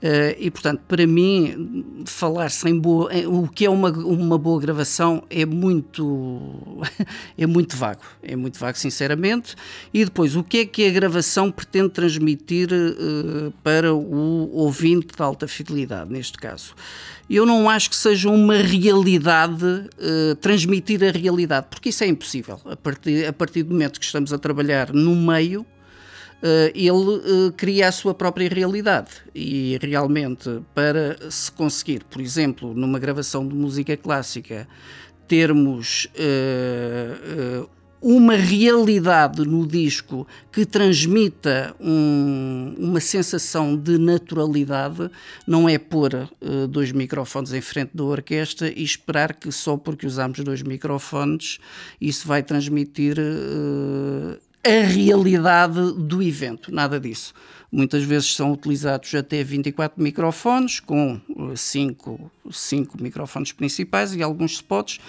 Uh, 0.01 0.33
e, 0.39 0.49
portanto, 0.49 0.81
para 0.87 1.05
mim, 1.05 2.03
falar 2.07 2.49
sem 2.49 2.77
boa. 2.77 3.11
O 3.27 3.47
que 3.47 3.65
é 3.65 3.69
uma, 3.69 3.91
uma 3.91 4.35
boa 4.35 4.59
gravação 4.59 5.23
é 5.29 5.45
muito. 5.45 6.81
é 7.37 7.45
muito 7.45 7.77
vago. 7.77 8.01
É 8.23 8.35
muito 8.35 8.57
vago, 8.57 8.77
sinceramente. 8.79 9.55
E 9.93 10.03
depois, 10.03 10.35
o 10.35 10.43
que 10.43 10.57
é 10.59 10.65
que 10.65 10.87
a 10.87 10.89
gravação 10.89 11.51
pretende 11.51 11.89
transmitir 11.89 12.69
uh, 12.73 13.53
para 13.63 13.93
o 13.93 14.49
ouvinte 14.51 15.15
de 15.15 15.21
alta 15.21 15.47
fidelidade, 15.47 16.11
neste 16.11 16.37
caso? 16.39 16.73
Eu 17.29 17.45
não 17.45 17.69
acho 17.69 17.91
que 17.91 17.95
seja 17.95 18.27
uma 18.27 18.57
realidade, 18.57 19.63
uh, 19.63 20.35
transmitir 20.41 21.03
a 21.03 21.11
realidade, 21.11 21.67
porque 21.69 21.89
isso 21.89 22.03
é 22.03 22.07
impossível. 22.07 22.59
A 22.65 22.75
partir, 22.75 23.27
a 23.27 23.31
partir 23.31 23.61
do 23.61 23.71
momento 23.71 23.99
que 23.99 24.05
estamos 24.05 24.33
a 24.33 24.39
trabalhar 24.39 24.91
no 24.91 25.15
meio 25.15 25.63
ele 26.73 26.91
uh, 26.91 27.53
cria 27.55 27.87
a 27.87 27.91
sua 27.91 28.13
própria 28.13 28.49
realidade. 28.49 29.11
E 29.33 29.77
realmente 29.81 30.61
para 30.73 31.17
se 31.29 31.51
conseguir, 31.51 32.03
por 32.05 32.21
exemplo, 32.21 32.73
numa 32.73 32.99
gravação 32.99 33.47
de 33.47 33.53
música 33.53 33.95
clássica, 33.95 34.67
termos 35.27 36.09
uh, 36.15 37.69
uma 38.01 38.35
realidade 38.35 39.45
no 39.45 39.67
disco 39.67 40.27
que 40.51 40.65
transmita 40.65 41.75
um, 41.79 42.73
uma 42.77 42.99
sensação 42.99 43.77
de 43.77 43.99
naturalidade, 43.99 45.09
não 45.45 45.69
é 45.69 45.77
pôr 45.77 46.15
uh, 46.15 46.67
dois 46.67 46.91
microfones 46.91 47.53
em 47.53 47.61
frente 47.61 47.91
da 47.93 48.03
orquestra 48.03 48.69
e 48.75 48.83
esperar 48.83 49.35
que 49.35 49.51
só 49.51 49.77
porque 49.77 50.07
usamos 50.07 50.39
dois 50.39 50.63
microfones 50.63 51.59
isso 51.99 52.27
vai 52.27 52.41
transmitir 52.41 53.17
uh, 53.19 54.50
a 54.63 54.85
realidade 54.85 55.93
do 55.93 56.21
evento, 56.21 56.73
nada 56.73 56.99
disso. 56.99 57.33
Muitas 57.71 58.03
vezes 58.03 58.35
são 58.35 58.51
utilizados 58.51 59.13
até 59.15 59.43
24 59.43 60.01
microfones, 60.01 60.79
com 60.79 61.19
5, 61.55 62.31
eh, 62.45 62.49
5 62.51 63.01
microfones 63.01 63.51
principais 63.51 64.13
e 64.13 64.21
alguns 64.21 64.53
spots, 64.53 64.99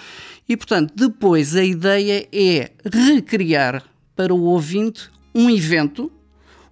e 0.47 0.57
portanto, 0.57 0.93
depois 0.95 1.55
a 1.55 1.63
ideia 1.63 2.27
é 2.31 2.71
recriar 2.91 3.83
para 4.15 4.33
o 4.33 4.43
ouvinte 4.43 5.09
um 5.35 5.49
evento 5.49 6.11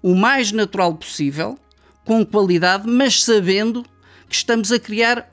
o 0.01 0.15
mais 0.15 0.51
natural 0.51 0.95
possível, 0.95 1.57
com 2.03 2.25
qualidade, 2.25 2.87
mas 2.87 3.23
sabendo 3.23 3.83
que 4.27 4.35
estamos 4.35 4.71
a 4.71 4.79
criar 4.79 5.30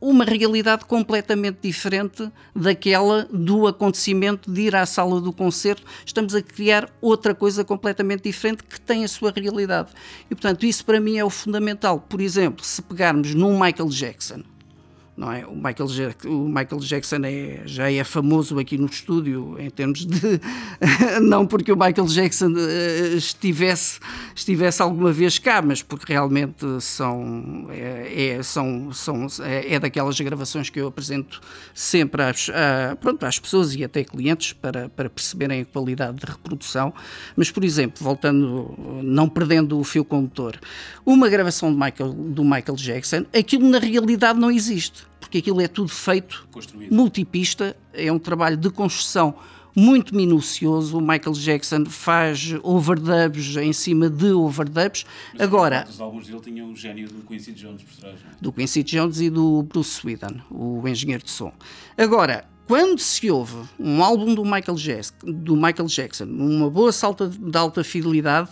uma 0.00 0.24
realidade 0.24 0.84
completamente 0.84 1.58
diferente 1.62 2.30
daquela 2.54 3.28
do 3.32 3.66
acontecimento 3.66 4.50
de 4.50 4.62
ir 4.62 4.76
à 4.76 4.86
sala 4.86 5.20
do 5.20 5.32
concerto. 5.32 5.82
Estamos 6.04 6.34
a 6.34 6.42
criar 6.42 6.88
outra 7.00 7.34
coisa 7.34 7.64
completamente 7.64 8.22
diferente 8.22 8.62
que 8.62 8.80
tem 8.80 9.04
a 9.04 9.08
sua 9.08 9.32
realidade. 9.34 9.90
E, 10.30 10.34
portanto, 10.34 10.64
isso 10.64 10.84
para 10.84 11.00
mim 11.00 11.18
é 11.18 11.24
o 11.24 11.30
fundamental. 11.30 12.00
Por 12.08 12.20
exemplo, 12.20 12.64
se 12.64 12.80
pegarmos 12.82 13.34
num 13.34 13.58
Michael 13.58 13.88
Jackson, 13.88 14.42
não 15.18 15.32
é? 15.32 15.44
O 15.44 15.56
Michael, 15.56 15.88
Jackson, 15.88 16.28
o 16.28 16.48
Michael 16.48 16.80
Jackson 16.80 17.16
é, 17.24 17.62
já 17.66 17.90
é 17.90 18.04
famoso 18.04 18.56
aqui 18.56 18.78
no 18.78 18.86
estúdio 18.86 19.56
em 19.58 19.68
termos 19.68 20.06
de 20.06 20.40
não 21.20 21.44
porque 21.44 21.72
o 21.72 21.76
Michael 21.76 22.06
Jackson 22.06 22.52
uh, 22.52 23.16
estivesse 23.16 23.98
estivesse 24.32 24.80
alguma 24.80 25.10
vez 25.10 25.36
cá, 25.40 25.60
mas 25.60 25.82
porque 25.82 26.12
realmente 26.12 26.64
são 26.80 27.66
é, 27.70 28.36
é 28.36 28.42
são, 28.44 28.92
são 28.92 29.26
é, 29.42 29.74
é, 29.74 29.80
daquelas 29.80 30.20
gravações 30.20 30.70
que 30.70 30.80
eu 30.80 30.86
apresento 30.86 31.40
sempre 31.74 32.22
às, 32.22 32.48
pronto, 33.00 33.26
às 33.26 33.40
pessoas 33.40 33.74
e 33.74 33.82
até 33.82 34.04
clientes 34.04 34.52
para, 34.52 34.88
para 34.88 35.10
perceberem 35.10 35.62
a 35.62 35.64
qualidade 35.64 36.18
de 36.18 36.26
reprodução. 36.26 36.94
Mas, 37.36 37.50
por 37.50 37.64
exemplo, 37.64 38.04
voltando, 38.04 38.74
não 39.02 39.28
perdendo 39.28 39.78
o 39.80 39.82
fio 39.82 40.04
condutor, 40.04 40.60
uma 41.04 41.28
gravação 41.28 41.72
de 41.72 41.78
Michael, 41.78 42.12
do 42.12 42.44
Michael 42.44 42.76
Jackson, 42.76 43.24
aquilo 43.36 43.68
na 43.68 43.78
realidade 43.78 44.38
não 44.38 44.50
existe 44.50 45.07
porque 45.20 45.38
aquilo 45.38 45.60
é 45.60 45.68
tudo 45.68 45.90
feito 45.90 46.46
Construído. 46.50 46.94
multipista, 46.94 47.76
é 47.92 48.10
um 48.12 48.18
trabalho 48.18 48.56
de 48.56 48.70
construção 48.70 49.34
muito 49.74 50.14
minucioso. 50.14 50.98
O 50.98 51.00
Michael 51.00 51.32
Jackson 51.32 51.84
faz 51.86 52.54
overdubs 52.62 53.56
em 53.56 53.72
cima 53.72 54.10
de 54.10 54.32
overdubs. 54.32 55.04
Mas 55.32 55.42
Agora, 55.42 55.86
os 55.88 56.00
álbuns 56.00 56.26
dele 56.26 56.40
tinham 56.40 56.70
o 56.70 56.76
gênio 56.76 57.08
do 57.08 57.22
Quincy 57.26 57.52
Jones 57.52 57.82
por 57.82 57.96
trás. 57.96 58.16
Não? 58.24 58.30
É? 58.30 58.34
Do 58.40 58.52
Quincy 58.52 58.82
Jones 58.82 59.20
e 59.20 59.30
do 59.30 59.62
Bruce 59.62 59.90
Sweden, 59.90 60.42
o 60.50 60.86
engenheiro 60.88 61.22
de 61.22 61.30
som. 61.30 61.52
Agora, 61.96 62.44
quando 62.66 62.98
se 62.98 63.30
ouve 63.30 63.56
um 63.78 64.02
álbum 64.02 64.34
do 64.34 64.44
Michael, 64.44 64.74
Jackson, 64.74 65.14
do 65.24 65.54
Michael 65.54 65.86
Jackson, 65.86 66.24
uma 66.24 66.68
boa 66.68 66.92
salta 66.92 67.28
de 67.28 67.56
alta 67.56 67.82
fidelidade, 67.84 68.50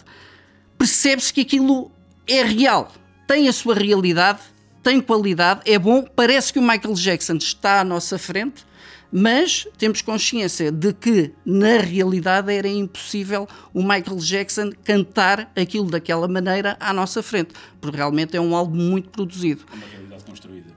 percebe-se 0.79 1.33
que 1.33 1.41
aquilo 1.41 1.91
é 2.27 2.43
real, 2.43 2.93
tem 3.27 3.49
a 3.49 3.53
sua 3.53 3.75
realidade 3.75 4.41
tem 4.87 5.01
qualidade, 5.01 5.63
é 5.65 5.77
bom, 5.81 6.05
parece 6.05 6.53
que 6.53 6.61
o 6.61 6.63
Michael 6.63 6.95
Jackson 6.95 7.35
está 7.39 7.81
à 7.81 7.85
nossa 7.85 8.17
frente, 8.21 8.65
mas 9.11 9.67
temos 9.77 10.01
consciência 10.01 10.71
de 10.71 10.93
que 10.93 11.33
na 11.45 11.79
realidade 11.79 12.53
era 12.53 12.69
impossível 12.69 13.49
o 13.75 13.83
Michael 13.83 14.19
Jackson 14.19 14.71
cantar 14.85 15.51
aquilo 15.57 15.91
daquela 15.91 16.29
maneira 16.29 16.77
à 16.79 16.93
nossa 16.93 17.21
frente, 17.21 17.53
porque 17.81 17.97
realmente 17.97 18.37
é 18.37 18.41
um 18.41 18.55
álbum 18.55 18.77
muito 18.77 19.09
produzido. 19.09 19.65
É 19.73 19.75
uma 19.75 19.87
realidade 19.87 20.23
construída. 20.23 20.69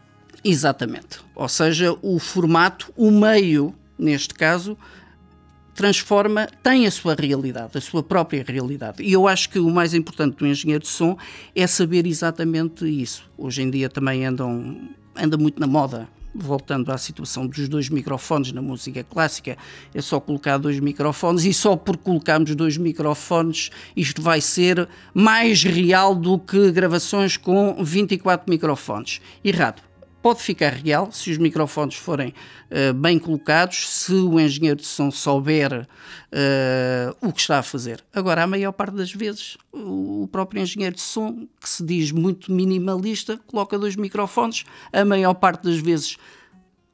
Exatamente. 0.44 1.20
Ou 1.36 1.48
seja, 1.48 1.96
o 2.02 2.18
formato, 2.18 2.92
o 2.98 3.12
meio, 3.12 3.76
neste 3.96 4.34
caso, 4.34 4.76
transforma, 5.80 6.46
tem 6.62 6.86
a 6.86 6.92
sua 6.92 7.16
realidade, 7.16 7.78
a 7.78 7.80
sua 7.80 8.04
própria 8.04 8.44
realidade. 8.46 9.02
E 9.02 9.14
eu 9.14 9.30
acho 9.30 9.50
que 9.50 9.60
o 9.60 9.70
mais 9.70 9.94
importante 9.94 10.36
do 10.36 10.46
engenheiro 10.46 10.84
de 10.84 10.90
som 10.90 11.18
é 11.56 11.66
saber 11.66 12.06
exatamente 12.06 12.86
isso. 12.86 13.24
Hoje 13.38 13.62
em 13.62 13.70
dia 13.70 13.90
também 13.90 14.26
andam, 14.26 14.78
anda 15.16 15.38
muito 15.38 15.58
na 15.58 15.68
moda 15.68 16.10
voltando 16.36 16.92
à 16.92 16.98
situação 16.98 17.48
dos 17.48 17.68
dois 17.70 17.90
microfones 17.90 18.52
na 18.52 18.62
música 18.62 19.04
clássica, 19.04 19.58
é 19.96 20.02
só 20.02 20.20
colocar 20.20 20.58
dois 20.58 20.80
microfones 20.80 21.44
e 21.44 21.54
só 21.54 21.76
por 21.76 21.98
colocarmos 21.98 22.54
dois 22.56 22.78
microfones 22.78 23.72
isto 23.96 24.22
vai 24.22 24.40
ser 24.40 24.88
mais 25.12 25.64
real 25.64 26.14
do 26.14 26.38
que 26.38 26.72
gravações 26.72 27.36
com 27.36 27.84
24 27.84 28.48
microfones. 28.48 29.22
Errado 29.44 29.89
pode 30.22 30.42
ficar 30.42 30.74
real 30.74 31.12
se 31.12 31.32
os 31.32 31.38
microfones 31.38 31.96
forem 31.96 32.34
uh, 32.72 32.94
bem 32.94 33.18
colocados, 33.18 33.90
se 33.90 34.14
o 34.14 34.40
engenheiro 34.40 34.78
de 34.78 34.86
som 34.86 35.10
souber 35.12 35.82
uh, 35.82 37.28
o 37.28 37.32
que 37.32 37.42
está 37.42 37.60
a 37.60 37.64
fazer. 37.64 38.04
Agora, 38.14 38.44
a 38.44 38.48
maior 38.48 38.72
parte 38.72 38.96
das 38.96 39.12
vezes, 39.12 39.58
o 39.72 40.28
próprio 40.32 40.62
engenheiro 40.62 40.96
de 40.96 41.02
som, 41.02 41.48
que 41.60 41.70
se 41.70 41.84
diz 41.84 42.12
muito 42.12 42.52
minimalista, 42.52 43.40
coloca 43.48 43.78
dois 43.78 43.96
microfones, 43.96 44.66
a 44.92 45.06
maior 45.06 45.34
parte 45.34 45.64
das 45.64 45.80
vezes 45.80 46.18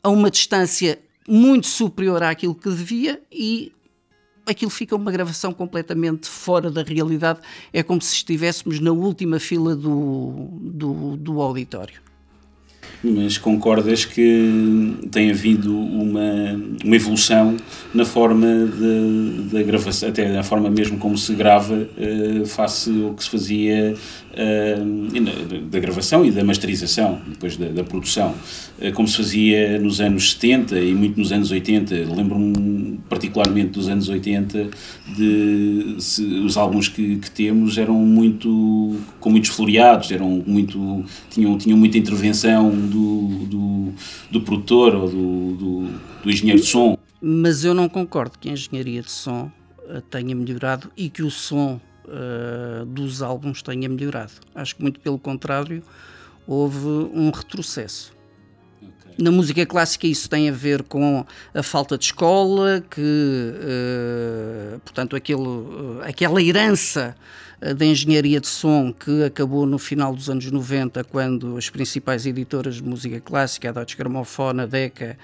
a 0.04 0.10
uma 0.10 0.30
distância 0.30 1.00
muito 1.28 1.66
superior 1.66 2.22
àquilo 2.22 2.54
que 2.54 2.70
devia 2.70 3.20
e 3.32 3.72
aquilo 4.46 4.70
fica 4.70 4.96
uma 4.96 5.12
gravação 5.12 5.52
completamente 5.52 6.28
fora 6.28 6.70
da 6.70 6.84
realidade. 6.84 7.40
É 7.74 7.82
como 7.82 8.00
se 8.00 8.14
estivéssemos 8.14 8.80
na 8.80 8.92
última 8.92 9.40
fila 9.40 9.76
do, 9.76 10.48
do, 10.62 11.18
do 11.18 11.42
auditório 11.42 12.06
mas 13.06 13.38
concordas 13.38 14.06
que 14.06 14.94
tem 15.12 15.30
havido 15.30 15.78
uma, 15.78 16.60
uma 16.84 16.96
evolução 16.96 17.56
na 17.94 18.06
forma 18.06 18.48
da 19.52 19.62
gravação, 19.64 20.10
até 20.10 20.28
na 20.32 20.44
forma 20.44 20.70
mesmo 20.70 20.98
como 20.98 21.18
se 21.18 21.34
grava, 21.34 21.88
uh, 21.98 22.46
face 22.46 22.92
ao 23.04 23.14
que 23.14 23.24
se 23.24 23.30
fazia 23.30 23.94
da 25.70 25.80
gravação 25.80 26.26
e 26.26 26.32
da 26.32 26.44
masterização, 26.44 27.22
depois 27.28 27.56
da, 27.58 27.68
da 27.68 27.84
produção, 27.84 28.36
uh, 28.80 28.92
como 28.94 29.08
se 29.08 29.18
fazia 29.18 29.80
nos 29.80 30.02
anos 30.02 30.32
70 30.34 30.80
e 30.80 30.94
muito 30.94 31.18
nos 31.18 31.32
anos 31.32 31.52
80. 31.52 31.96
Lembro-me 32.14 33.00
particularmente 33.10 33.72
dos 33.72 33.88
anos 33.88 34.10
80, 34.10 34.70
de 35.16 35.96
se, 36.00 36.24
os 36.24 36.58
álbuns 36.58 36.90
que, 36.90 37.18
que, 37.18 37.32
temos 37.32 37.78
eram 37.78 37.96
muito, 37.96 38.98
com 39.20 39.30
muitos 39.30 39.52
floreados, 39.52 40.12
eram 40.12 40.44
muito, 40.46 41.06
tinham, 41.30 41.58
tinham 41.58 41.78
muita 41.78 41.98
intervenção 41.98 42.70
do, 42.70 43.46
do, 43.46 43.94
do 44.32 44.42
produtor 44.42 44.96
ou 44.96 45.10
do, 45.10 45.56
do, 45.56 45.90
do 46.24 46.30
engenheiro 46.30 46.60
de 46.60 46.68
som. 46.68 46.98
Mas 47.22 47.64
eu 47.64 47.74
não 47.74 47.88
concordo 47.88 48.38
que 48.40 48.50
a 48.50 48.52
engenharia 48.52 49.02
de 49.02 49.12
som 49.12 49.52
eh, 49.88 50.02
tenha 50.10 50.36
melhorado 50.36 50.92
e 50.98 51.10
que 51.10 51.24
o 51.24 51.32
som 51.32 51.80
uh, 52.08 52.86
dos 52.86 53.22
álbuns 53.22 53.62
tenha 53.62 53.90
melhorado. 53.90 54.34
Acho 54.54 54.76
que 54.76 54.82
muito 54.82 55.00
pelo 55.00 55.20
contrário, 55.20 55.84
houve 56.48 56.88
um 56.88 57.32
retrocesso. 57.32 58.14
Na 59.18 59.32
música 59.32 59.66
clássica 59.66 60.08
isso 60.08 60.30
tem 60.30 60.50
a 60.50 60.52
ver 60.52 60.84
com 60.84 61.26
a 61.54 61.64
falta 61.64 61.98
de 61.98 62.06
escola, 62.06 62.84
que, 62.90 63.02
uh, 63.02 64.80
portanto, 64.82 65.16
aquele, 65.16 65.42
uh, 65.42 66.02
aquela 66.04 66.42
herança 66.42 67.16
da 67.74 67.86
engenharia 67.86 68.40
de 68.40 68.48
som 68.48 68.94
que 68.94 69.24
acabou 69.24 69.66
no 69.66 69.80
final 69.80 70.14
dos 70.14 70.30
anos 70.30 70.50
90, 70.52 71.04
quando 71.06 71.58
as 71.58 71.70
principais 71.70 72.26
editoras 72.26 72.76
de 72.76 72.84
música 72.84 73.20
clássica, 73.20 73.70
a 73.70 73.72
Deutsche 73.72 73.98
Grammophon, 73.98 74.60
a 74.60 74.66
Decca 74.66 75.18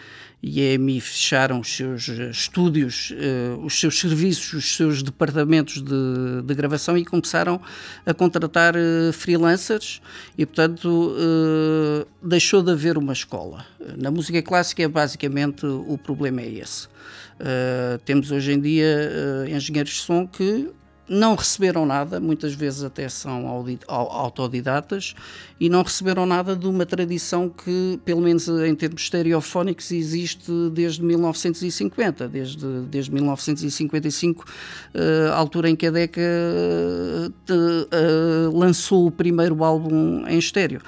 e 0.44 0.60
a 0.60 0.74
EMI 0.74 1.00
fecharam 1.00 1.60
os 1.60 1.76
seus 1.76 2.08
estúdios, 2.08 3.12
uh, 3.12 3.64
os 3.64 3.80
seus 3.80 4.00
serviços, 4.00 4.54
os 4.54 4.76
seus 4.76 5.04
departamentos 5.04 5.82
de, 5.84 6.42
de 6.44 6.56
gravação 6.56 6.98
e 6.98 7.06
começaram 7.06 7.62
a 8.06 8.14
contratar 8.14 8.76
uh, 8.76 9.14
freelancers 9.14 10.02
e, 10.36 10.46
portanto, 10.46 10.88
uh, 10.88 12.08
deixou 12.28 12.64
de 12.64 12.72
haver 12.72 12.98
uma 12.98 13.14
escola. 13.14 13.66
Na 13.98 14.10
música 14.10 14.42
clássica, 14.42 14.88
basicamente, 14.90 15.66
o 15.66 15.98
problema 15.98 16.42
é 16.42 16.50
esse. 16.50 16.88
temos 18.06 18.32
hoje 18.32 18.54
em 18.54 18.62
dia 18.62 19.48
engenheiros 19.48 19.94
de 19.94 20.00
som 20.00 20.28
que 20.28 20.70
não 21.12 21.36
receberam 21.36 21.86
nada, 21.86 22.22
muitas 22.22 22.54
vezes 22.54 22.84
até 22.84 23.10
são 23.10 23.46
autodidatas, 23.90 25.14
e 25.60 25.68
não 25.68 25.84
receberam 25.84 26.26
nada 26.26 26.56
de 26.56 26.66
uma 26.66 26.86
tradição 26.86 27.50
que, 27.50 28.00
pelo 28.06 28.22
menos 28.22 28.48
em 28.48 28.74
termos 28.74 29.02
estereofónicos, 29.02 29.92
existe 29.92 30.50
desde 30.72 31.04
1950, 31.04 32.30
desde, 32.30 32.66
desde 32.90 33.12
1955, 33.12 34.46
uh, 34.46 35.32
a 35.34 35.36
altura 35.36 35.70
em 35.70 35.76
que 35.76 35.88
a 35.88 35.92
Deca 35.92 36.22
uh, 37.52 38.58
lançou 38.58 39.08
o 39.08 39.12
primeiro 39.12 39.66
álbum 39.66 40.26
em 40.26 40.38
estéreo. 40.38 40.80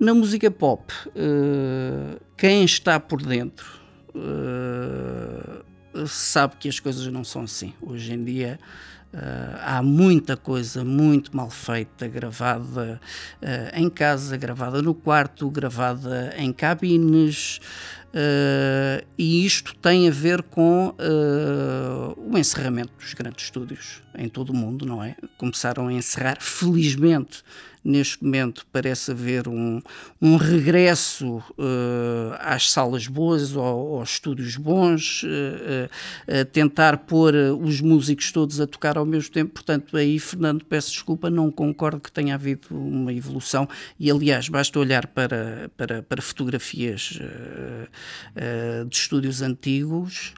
Na 0.00 0.14
música 0.14 0.50
pop, 0.50 0.92
quem 2.36 2.64
está 2.64 2.98
por 2.98 3.22
dentro 3.22 3.80
sabe 6.06 6.56
que 6.58 6.68
as 6.68 6.80
coisas 6.80 7.06
não 7.06 7.22
são 7.22 7.42
assim. 7.42 7.72
Hoje 7.80 8.12
em 8.12 8.24
dia 8.24 8.58
uh, 9.14 9.58
há 9.60 9.82
muita 9.82 10.36
coisa 10.36 10.84
muito 10.84 11.34
mal 11.34 11.48
feita, 11.48 12.06
gravada 12.08 13.00
uh, 13.40 13.78
em 13.78 13.88
casa, 13.88 14.36
gravada 14.36 14.82
no 14.82 14.94
quarto, 14.94 15.48
gravada 15.48 16.34
em 16.36 16.52
cabines. 16.52 17.60
Uh, 18.12 19.04
e 19.18 19.44
isto 19.44 19.74
tem 19.76 20.06
a 20.06 20.10
ver 20.10 20.42
com 20.42 20.94
o 22.16 22.38
encerramento 22.38 22.92
dos 22.96 23.12
grandes 23.12 23.44
estúdios 23.46 24.02
em 24.16 24.28
todo 24.28 24.50
o 24.50 24.54
mundo, 24.54 24.86
não 24.86 25.02
é? 25.02 25.16
Começaram 25.36 25.88
a 25.88 25.92
encerrar, 25.92 26.38
felizmente, 26.40 27.42
neste 27.84 28.24
momento 28.24 28.66
parece 28.72 29.10
haver 29.10 29.46
um, 29.46 29.80
um 30.20 30.36
regresso 30.36 31.36
uh, 31.36 32.34
às 32.40 32.70
salas 32.70 33.06
boas, 33.06 33.54
ou, 33.54 33.98
aos 33.98 34.12
estúdios 34.12 34.56
bons, 34.56 35.22
uh, 35.24 36.44
tentar 36.52 36.98
pôr 36.98 37.34
os 37.34 37.80
músicos 37.80 38.32
todos 38.32 38.60
a 38.60 38.66
tocar 38.66 38.96
ao 38.96 39.04
mesmo 39.04 39.30
tempo. 39.30 39.52
Portanto, 39.52 39.96
aí, 39.96 40.18
Fernando, 40.18 40.64
peço 40.64 40.90
desculpa, 40.90 41.28
não 41.28 41.50
concordo 41.50 42.00
que 42.00 42.10
tenha 42.10 42.34
havido 42.34 42.68
uma 42.70 43.12
evolução. 43.12 43.68
E, 44.00 44.10
aliás, 44.10 44.48
basta 44.48 44.78
olhar 44.78 45.06
para, 45.06 45.70
para, 45.76 46.02
para 46.02 46.22
fotografias 46.22 47.18
de 48.88 48.96
estúdios 48.96 49.42
antigos 49.42 50.32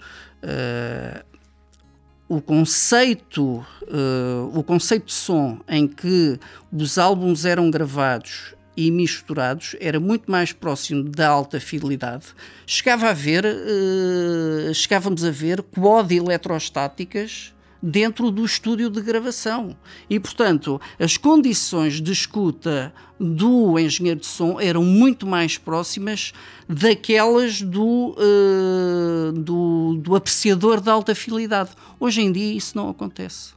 o 2.28 2.40
conceito, 2.40 3.64
uh, 3.82 4.50
o 4.52 4.62
conceito 4.62 5.06
de 5.06 5.12
som 5.12 5.60
em 5.68 5.86
que 5.86 6.38
os 6.72 6.98
álbuns 6.98 7.44
eram 7.44 7.70
gravados 7.70 8.54
e 8.76 8.90
misturados 8.90 9.74
era 9.80 9.98
muito 9.98 10.30
mais 10.30 10.52
próximo 10.52 11.04
da 11.04 11.28
alta 11.28 11.58
fidelidade. 11.60 12.26
Chegava 12.66 13.08
a 13.08 13.12
ver, 13.12 13.44
uh, 13.44 14.74
chegávamos 14.74 15.24
a 15.24 15.30
ver 15.30 15.62
quad 15.62 16.12
eletrostáticas 16.12 17.54
dentro 17.86 18.32
do 18.32 18.44
estúdio 18.44 18.90
de 18.90 19.00
gravação. 19.00 19.76
E, 20.10 20.18
portanto, 20.18 20.80
as 20.98 21.16
condições 21.16 22.00
de 22.00 22.10
escuta 22.10 22.92
do 23.18 23.78
engenheiro 23.78 24.18
de 24.18 24.26
som 24.26 24.60
eram 24.60 24.82
muito 24.82 25.24
mais 25.24 25.56
próximas 25.56 26.32
daquelas 26.68 27.62
do, 27.62 28.16
uh, 28.18 29.32
do, 29.32 29.98
do 30.02 30.16
apreciador 30.16 30.80
de 30.80 30.90
alta 30.90 31.14
fidelidade. 31.14 31.70
Hoje 32.00 32.22
em 32.22 32.32
dia 32.32 32.54
isso 32.54 32.76
não 32.76 32.88
acontece. 32.88 33.54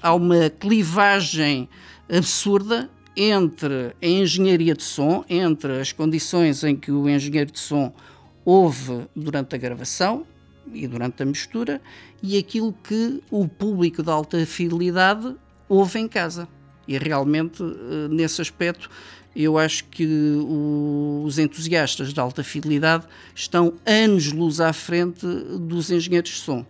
Há 0.00 0.14
uma 0.14 0.48
clivagem 0.48 1.68
absurda 2.08 2.88
entre 3.16 3.94
a 4.00 4.06
engenharia 4.06 4.74
de 4.74 4.84
som, 4.84 5.24
entre 5.28 5.80
as 5.80 5.90
condições 5.90 6.62
em 6.62 6.76
que 6.76 6.92
o 6.92 7.08
engenheiro 7.08 7.50
de 7.50 7.58
som 7.58 7.92
ouve 8.44 9.06
durante 9.16 9.54
a 9.56 9.58
gravação 9.58 10.24
e 10.72 10.86
durante 10.86 11.22
a 11.22 11.26
mistura 11.26 11.80
e 12.22 12.38
aquilo 12.38 12.72
que 12.72 13.22
o 13.30 13.46
público 13.46 14.02
de 14.02 14.10
alta 14.10 14.44
fidelidade 14.46 15.34
ouve 15.68 15.98
em 15.98 16.08
casa. 16.08 16.48
E 16.86 16.98
realmente, 16.98 17.62
eh, 17.62 18.08
nesse 18.10 18.40
aspecto, 18.40 18.90
eu 19.34 19.58
acho 19.58 19.84
que 19.86 20.06
os 21.24 21.38
entusiastas 21.38 22.12
de 22.12 22.20
alta 22.20 22.44
fidelidade 22.44 23.06
estão 23.34 23.74
anos-luz 23.84 24.60
à 24.60 24.72
frente 24.72 25.26
dos 25.26 25.90
engenheiros 25.90 26.30
de 26.30 26.36
som. 26.36 26.64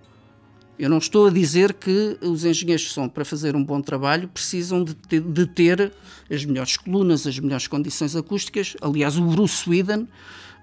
Eu 0.79 0.89
não 0.89 0.99
estou 0.99 1.29
a 1.29 1.31
dizer 1.31 1.75
que 1.75 2.19
os 2.21 2.45
engenheiros 2.45 2.83
de 2.83 2.91
som, 2.91 3.09
para 3.09 3.25
fazer 3.25 3.55
um 3.55 3.63
bom 3.63 3.81
trabalho, 3.81 4.29
precisam 4.29 4.83
de 4.83 4.95
ter, 4.95 5.21
de 5.21 5.47
ter 5.47 5.93
as 6.29 6.45
melhores 6.45 6.77
colunas, 6.77 7.27
as 7.27 7.39
melhores 7.39 7.69
condições 7.69 8.17
acústicas. 8.17 8.77
Aliás, 8.81 9.17
o 9.17 9.23
Bruce 9.23 9.69
Whedon 9.69 10.09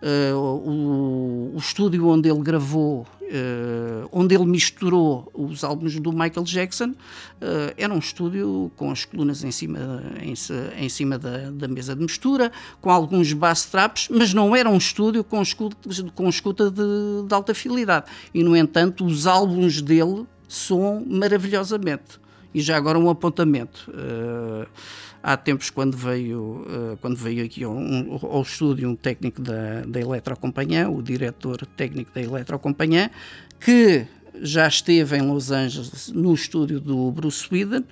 Uh, 0.01 0.35
o, 0.35 1.51
o, 1.53 1.57
estúdio 1.59 2.07
onde 2.07 2.27
ele 2.27 2.41
gravou, 2.41 3.05
uh, 3.21 4.09
onde 4.11 4.33
ele 4.33 4.45
misturou 4.45 5.29
os 5.31 5.63
álbuns 5.63 5.99
do 5.99 6.11
Michael 6.11 6.43
Jackson, 6.43 6.89
uh, 6.89 7.71
era 7.77 7.93
um 7.93 7.99
estúdio 7.99 8.71
com 8.75 8.89
as 8.89 9.05
colunas 9.05 9.43
em 9.43 9.51
cima, 9.51 10.01
em, 10.19 10.33
em 10.83 10.89
cima 10.89 11.19
da, 11.19 11.51
da, 11.51 11.67
mesa 11.67 11.95
de 11.95 12.01
mistura, 12.01 12.51
com 12.81 12.89
alguns 12.89 13.31
bass 13.33 13.65
traps, 13.65 14.07
mas 14.09 14.33
não 14.33 14.55
era 14.55 14.67
um 14.67 14.77
estúdio 14.77 15.23
com 15.23 15.39
escuta, 15.39 15.77
com 16.15 16.27
escuta 16.27 16.71
de, 16.71 16.81
de 17.27 17.33
alta 17.35 17.53
fidelidade. 17.53 18.07
E, 18.33 18.43
no 18.43 18.57
entanto, 18.57 19.05
os 19.05 19.27
álbuns 19.27 19.83
dele 19.83 20.25
soam 20.47 21.05
maravilhosamente. 21.07 22.19
E 22.53 22.61
já 22.61 22.75
agora 22.75 22.99
um 22.99 23.09
apontamento. 23.09 23.89
Uh, 23.91 24.67
há 25.23 25.37
tempos 25.37 25.69
quando 25.69 25.95
veio, 25.95 26.65
uh, 26.67 26.97
quando 26.99 27.15
veio 27.15 27.45
aqui 27.45 27.63
ao, 27.63 27.73
um, 27.73 28.19
ao 28.21 28.41
estúdio 28.41 28.89
um 28.89 28.95
técnico 28.95 29.41
da, 29.41 29.81
da 29.87 29.99
Eletrocompanhia, 29.99 30.89
o 30.89 31.01
diretor 31.01 31.65
técnico 31.65 32.11
da 32.13 32.21
Eletrocompanhia, 32.21 33.09
que 33.59 34.05
já 34.41 34.67
esteve 34.67 35.17
em 35.17 35.21
Los 35.21 35.51
Angeles 35.51 36.11
no 36.13 36.33
estúdio 36.33 36.79
do 36.79 37.11
Bruce 37.11 37.47
Whedon, 37.51 37.83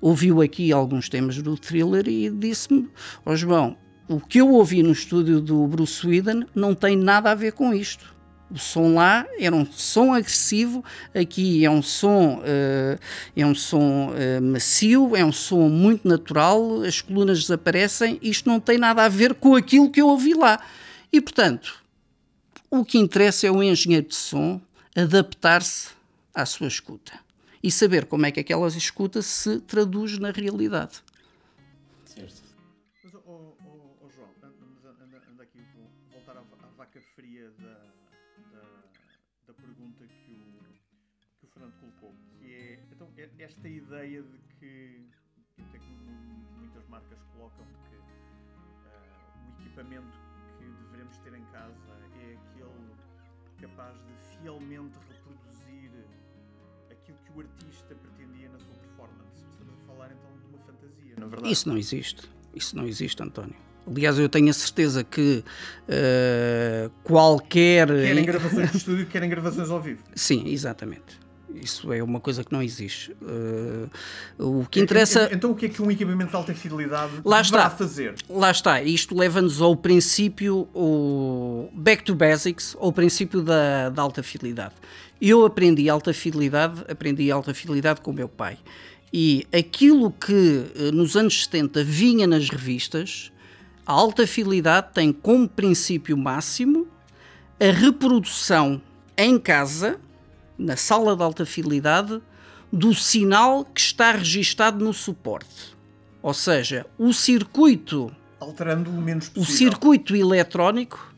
ouviu 0.00 0.40
aqui 0.42 0.72
alguns 0.72 1.08
temas 1.08 1.40
do 1.40 1.56
thriller 1.56 2.06
e 2.08 2.30
disse-me, 2.30 2.88
ó 3.24 3.32
oh, 3.32 3.36
João, 3.36 3.76
o 4.08 4.20
que 4.20 4.40
eu 4.40 4.50
ouvi 4.50 4.82
no 4.82 4.92
estúdio 4.92 5.40
do 5.40 5.66
Bruce 5.66 6.06
Whedon 6.06 6.44
não 6.54 6.74
tem 6.74 6.96
nada 6.96 7.30
a 7.30 7.34
ver 7.34 7.52
com 7.52 7.72
isto 7.72 8.13
o 8.50 8.58
som 8.58 8.94
lá 8.94 9.26
era 9.38 9.54
um 9.54 9.66
som 9.66 10.12
agressivo, 10.12 10.84
aqui 11.14 11.64
é 11.64 11.70
um 11.70 11.82
som, 11.82 12.38
uh, 12.38 12.98
é 13.36 13.44
um 13.44 13.54
som 13.54 14.10
uh, 14.10 14.42
macio, 14.42 15.16
é 15.16 15.24
um 15.24 15.32
som 15.32 15.68
muito 15.68 16.06
natural, 16.06 16.82
as 16.82 17.00
colunas 17.00 17.40
desaparecem, 17.40 18.18
isto 18.22 18.48
não 18.48 18.60
tem 18.60 18.78
nada 18.78 19.04
a 19.04 19.08
ver 19.08 19.34
com 19.34 19.54
aquilo 19.56 19.90
que 19.90 20.00
eu 20.00 20.08
ouvi 20.08 20.34
lá. 20.34 20.60
E 21.12 21.20
portanto, 21.20 21.82
o 22.70 22.84
que 22.84 22.98
interessa 22.98 23.46
é 23.46 23.50
o 23.50 23.62
engenheiro 23.62 24.08
de 24.08 24.14
som 24.14 24.60
adaptar-se 24.94 25.88
à 26.34 26.44
sua 26.44 26.68
escuta 26.68 27.12
e 27.62 27.70
saber 27.70 28.04
como 28.04 28.26
é 28.26 28.30
que 28.30 28.40
aquela 28.40 28.68
escuta 28.68 29.22
se 29.22 29.58
traduz 29.60 30.18
na 30.18 30.30
realidade. 30.30 31.02
Esta 43.64 43.68
ideia 43.68 44.22
de 44.22 44.38
que, 44.58 45.00
até 45.58 45.78
que 45.78 45.96
muitas 46.58 46.86
marcas 46.88 47.18
colocam, 47.32 47.64
de 47.64 47.88
que 47.88 47.96
uh, 47.96 48.02
o 49.48 49.62
equipamento 49.62 50.18
que 50.58 50.66
devemos 50.90 51.16
ter 51.18 51.32
em 51.32 51.44
casa 51.44 51.72
é 52.20 52.36
aquele 52.36 52.92
capaz 53.58 53.94
de 54.04 54.12
fielmente 54.38 54.98
reproduzir 55.08 55.90
aquilo 56.90 57.16
que 57.24 57.32
o 57.32 57.40
artista 57.40 57.94
pretendia 57.94 58.50
na 58.50 58.58
sua 58.58 58.74
performance. 58.74 59.46
Estamos 59.50 59.80
a 59.80 59.86
falar 59.86 60.12
então 60.12 60.38
de 60.38 60.46
uma 60.46 60.58
fantasia, 60.58 61.14
na 61.16 61.26
verdade. 61.26 61.52
Isso 61.52 61.66
não 61.66 61.78
existe. 61.78 62.30
Isso 62.54 62.76
não 62.76 62.86
existe, 62.86 63.22
António. 63.22 63.56
Aliás, 63.86 64.18
eu 64.18 64.28
tenho 64.28 64.50
a 64.50 64.52
certeza 64.52 65.02
que 65.02 65.42
uh, 65.88 66.90
qualquer. 67.02 67.86
Querem 67.88 68.26
gravações 68.26 68.70
de 68.72 68.76
estúdio, 68.76 69.06
querem 69.06 69.30
gravações 69.30 69.70
ao 69.70 69.80
vivo. 69.80 70.04
Sim, 70.14 70.48
exatamente. 70.48 71.23
Isso 71.60 71.92
é 71.92 72.02
uma 72.02 72.20
coisa 72.20 72.42
que 72.42 72.52
não 72.52 72.62
existe. 72.62 73.12
Uh, 73.22 73.90
o 74.38 74.66
que 74.70 74.80
interessa. 74.80 75.28
Então, 75.32 75.50
o 75.50 75.54
que 75.54 75.66
é 75.66 75.68
que 75.68 75.80
um 75.80 75.90
equipamento 75.90 76.30
de 76.30 76.36
alta 76.36 76.54
fidelidade 76.54 77.12
lá 77.24 77.40
está 77.40 77.70
fazer? 77.70 78.14
Lá 78.28 78.50
está. 78.50 78.82
Isto 78.82 79.16
leva-nos 79.16 79.60
ao 79.60 79.76
princípio, 79.76 80.68
o 80.74 81.68
back 81.72 82.02
to 82.04 82.14
basics, 82.14 82.76
ao 82.78 82.92
princípio 82.92 83.42
da, 83.42 83.90
da 83.90 84.02
alta 84.02 84.22
fidelidade. 84.22 84.74
Eu 85.20 85.44
aprendi 85.44 85.88
alta 85.88 86.12
fidelidade, 86.12 86.84
aprendi 86.88 87.30
alta 87.30 87.54
fidelidade 87.54 88.00
com 88.00 88.10
o 88.10 88.14
meu 88.14 88.28
pai. 88.28 88.58
E 89.12 89.46
aquilo 89.56 90.10
que 90.10 90.66
eh, 90.74 90.90
nos 90.90 91.16
anos 91.16 91.44
70 91.44 91.84
vinha 91.84 92.26
nas 92.26 92.50
revistas 92.50 93.30
a 93.86 93.92
alta 93.92 94.26
fidelidade 94.26 94.88
tem 94.94 95.12
como 95.12 95.48
princípio 95.48 96.16
máximo 96.16 96.88
a 97.60 97.70
reprodução 97.70 98.80
em 99.16 99.38
casa, 99.38 100.00
na 100.58 100.76
sala 100.76 101.16
de 101.16 101.22
alta 101.22 101.44
fidelidade, 101.46 102.20
do 102.72 102.94
sinal 102.94 103.64
que 103.64 103.80
está 103.80 104.12
registado 104.12 104.84
no 104.84 104.92
suporte. 104.92 105.76
Ou 106.22 106.34
seja, 106.34 106.86
o 106.98 107.12
circuito. 107.12 108.10
Alterando 108.40 108.90
o 108.90 109.00
menos 109.00 109.28
possível. 109.28 109.42
O 109.42 109.56
circuito 109.56 110.16
eletrónico, 110.16 111.14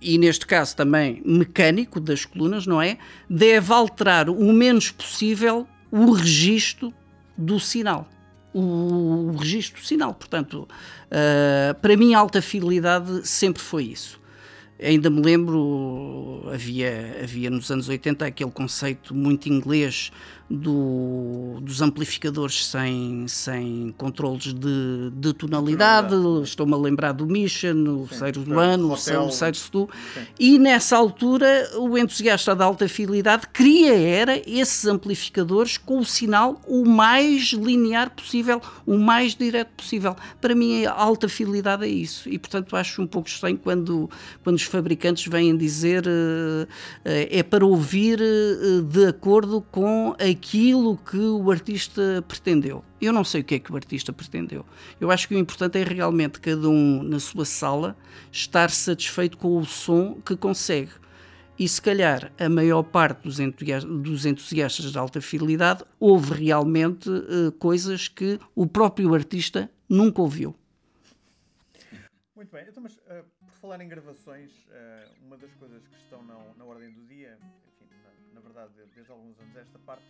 e 0.00 0.18
neste 0.18 0.46
caso 0.46 0.76
também 0.76 1.22
mecânico 1.24 2.00
das 2.00 2.24
colunas, 2.24 2.66
não 2.66 2.80
é? 2.82 2.98
Deve 3.28 3.72
alterar 3.72 4.28
o 4.28 4.52
menos 4.52 4.90
possível 4.90 5.66
o 5.90 6.12
registro 6.12 6.92
do 7.36 7.58
sinal 7.58 8.08
o, 8.52 9.30
o 9.32 9.36
registro 9.36 9.84
sinal. 9.84 10.14
Portanto, 10.14 10.68
uh, 11.06 11.74
para 11.80 11.96
mim, 11.96 12.14
a 12.14 12.18
alta 12.18 12.42
fidelidade 12.42 13.26
sempre 13.26 13.62
foi 13.62 13.84
isso. 13.84 14.19
Ainda 14.82 15.10
me 15.10 15.20
lembro, 15.20 16.48
havia, 16.52 17.18
havia 17.22 17.50
nos 17.50 17.70
anos 17.70 17.88
80 17.88 18.24
aquele 18.24 18.50
conceito 18.50 19.14
muito 19.14 19.48
inglês 19.48 20.10
do, 20.50 21.60
dos 21.62 21.80
amplificadores 21.80 22.66
sem, 22.66 23.28
sem 23.28 23.94
controles 23.96 24.52
de, 24.52 25.10
de 25.14 25.32
tonalidade. 25.32 26.14
Estou-me 26.42 26.74
a 26.74 26.76
lembrar 26.76 27.12
do 27.12 27.24
Mission, 27.24 28.02
o 28.02 28.08
Ceiros 28.12 28.44
do 28.44 28.58
Ano, 28.58 28.92
o 28.92 28.96
Ceiros 28.96 29.70
do. 29.70 29.88
E 30.38 30.58
nessa 30.58 30.96
altura, 30.96 31.70
o 31.78 31.96
entusiasta 31.96 32.54
da 32.56 32.64
alta 32.64 32.88
fidelidade 32.88 33.46
queria 33.46 33.96
era 33.96 34.42
esses 34.44 34.86
amplificadores 34.86 35.78
com 35.78 36.00
o 36.00 36.04
sinal 36.04 36.60
o 36.66 36.84
mais 36.84 37.52
linear 37.52 38.10
possível, 38.10 38.60
o 38.84 38.98
mais 38.98 39.36
direto 39.36 39.70
possível. 39.76 40.16
Para 40.40 40.54
mim, 40.54 40.84
a 40.84 40.92
alta 40.92 41.28
fidelidade 41.28 41.84
é 41.84 41.88
isso. 41.88 42.28
E, 42.28 42.38
portanto, 42.38 42.74
acho 42.74 43.00
um 43.00 43.06
pouco 43.06 43.28
estranho 43.28 43.58
quando, 43.58 44.10
quando 44.42 44.56
os 44.56 44.64
fabricantes 44.64 45.30
vêm 45.30 45.56
dizer 45.56 46.06
uh, 46.06 46.64
uh, 46.64 46.66
é 47.04 47.42
para 47.42 47.64
ouvir 47.64 48.20
uh, 48.20 48.82
de 48.82 49.06
acordo 49.06 49.60
com 49.70 50.16
a 50.18 50.39
aquilo 50.40 50.96
que 50.96 51.18
o 51.18 51.50
artista 51.50 52.24
pretendeu. 52.26 52.82
Eu 52.98 53.12
não 53.12 53.22
sei 53.22 53.42
o 53.42 53.44
que 53.44 53.56
é 53.56 53.58
que 53.58 53.70
o 53.70 53.76
artista 53.76 54.10
pretendeu. 54.10 54.64
Eu 54.98 55.10
acho 55.10 55.28
que 55.28 55.34
o 55.34 55.38
importante 55.38 55.78
é 55.78 55.84
realmente 55.84 56.40
cada 56.40 56.66
um 56.66 57.02
na 57.02 57.20
sua 57.20 57.44
sala 57.44 57.94
estar 58.32 58.70
satisfeito 58.70 59.36
com 59.36 59.58
o 59.58 59.66
som 59.66 60.14
que 60.22 60.34
consegue. 60.34 60.92
E 61.58 61.68
se 61.68 61.80
calhar 61.82 62.32
a 62.38 62.48
maior 62.48 62.82
parte 62.82 63.24
dos, 63.24 63.38
entusiastas, 63.38 63.90
dos 64.00 64.24
entusiastas 64.24 64.90
de 64.90 64.98
alta 64.98 65.20
fidelidade 65.20 65.84
houve 66.00 66.32
realmente 66.32 67.10
uh, 67.10 67.52
coisas 67.58 68.08
que 68.08 68.40
o 68.54 68.66
próprio 68.66 69.14
artista 69.14 69.70
nunca 69.86 70.22
ouviu. 70.22 70.56
Muito 72.34 72.50
bem, 72.50 72.64
então, 72.66 72.82
mas 72.82 72.96
uh, 72.96 73.22
por 73.38 73.52
falar 73.60 73.78
em 73.82 73.88
gravações, 73.88 74.50
uh, 74.68 75.26
uma 75.26 75.36
das 75.36 75.52
coisas 75.56 75.86
que 75.86 75.96
estão 75.96 76.22
na, 76.22 76.34
na 76.56 76.64
ordem 76.64 76.90
do 76.92 77.04
dia, 77.04 77.36
enfim, 77.68 77.94
na, 78.32 78.40
na 78.40 78.40
verdade, 78.40 78.70
desde 78.94 79.12
alguns 79.12 79.38
anos 79.38 79.54
esta 79.54 79.78
parte, 79.80 80.02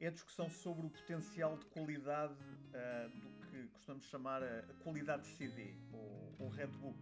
é 0.00 0.08
a 0.08 0.10
discussão 0.10 0.48
sobre 0.48 0.86
o 0.86 0.90
potencial 0.90 1.56
de 1.58 1.64
qualidade 1.66 2.32
uh, 2.32 3.08
do 3.20 3.46
que 3.46 3.68
costumamos 3.68 4.06
chamar 4.06 4.42
a, 4.42 4.62
qualidade 4.82 5.22
de 5.22 5.28
CD, 5.28 5.74
ou, 5.92 6.34
ou 6.38 6.48
Redbook, 6.48 6.98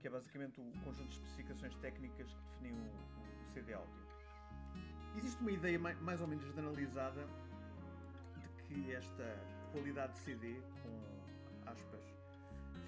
que 0.00 0.08
é 0.08 0.10
basicamente 0.10 0.60
o 0.60 0.72
conjunto 0.82 1.08
de 1.08 1.14
especificações 1.14 1.76
técnicas 1.76 2.34
que 2.34 2.40
definem 2.42 2.72
o, 2.72 3.48
o 3.48 3.52
CD 3.52 3.72
áudio. 3.74 4.04
Existe 5.16 5.40
uma 5.40 5.52
ideia 5.52 5.78
mais, 5.78 6.20
ou 6.20 6.26
menos 6.26 6.44
generalizada 6.44 7.24
de 8.36 8.48
que 8.64 8.92
esta 8.92 9.38
qualidade 9.70 10.12
de 10.14 10.18
CD, 10.18 10.60
com 10.82 11.70
aspas, 11.70 12.02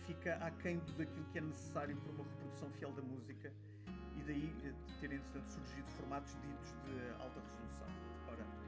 fica 0.07 0.35
aquém 0.45 0.79
daquilo 0.99 1.25
que 1.27 1.39
é 1.39 1.41
necessário 1.41 1.97
para 1.97 2.13
uma 2.13 2.25
reprodução 2.25 2.69
fiel 2.73 2.93
da 2.93 3.03
música 3.03 3.53
e 4.17 4.23
daí 4.25 4.57
eh, 4.65 4.75
terem, 5.01 5.21
surgido 5.23 5.89
formatos 5.93 6.33
ditos 6.41 6.75
de 6.85 7.23
alta 7.23 7.41
resolução. 7.41 7.89
Ora, 8.29 8.66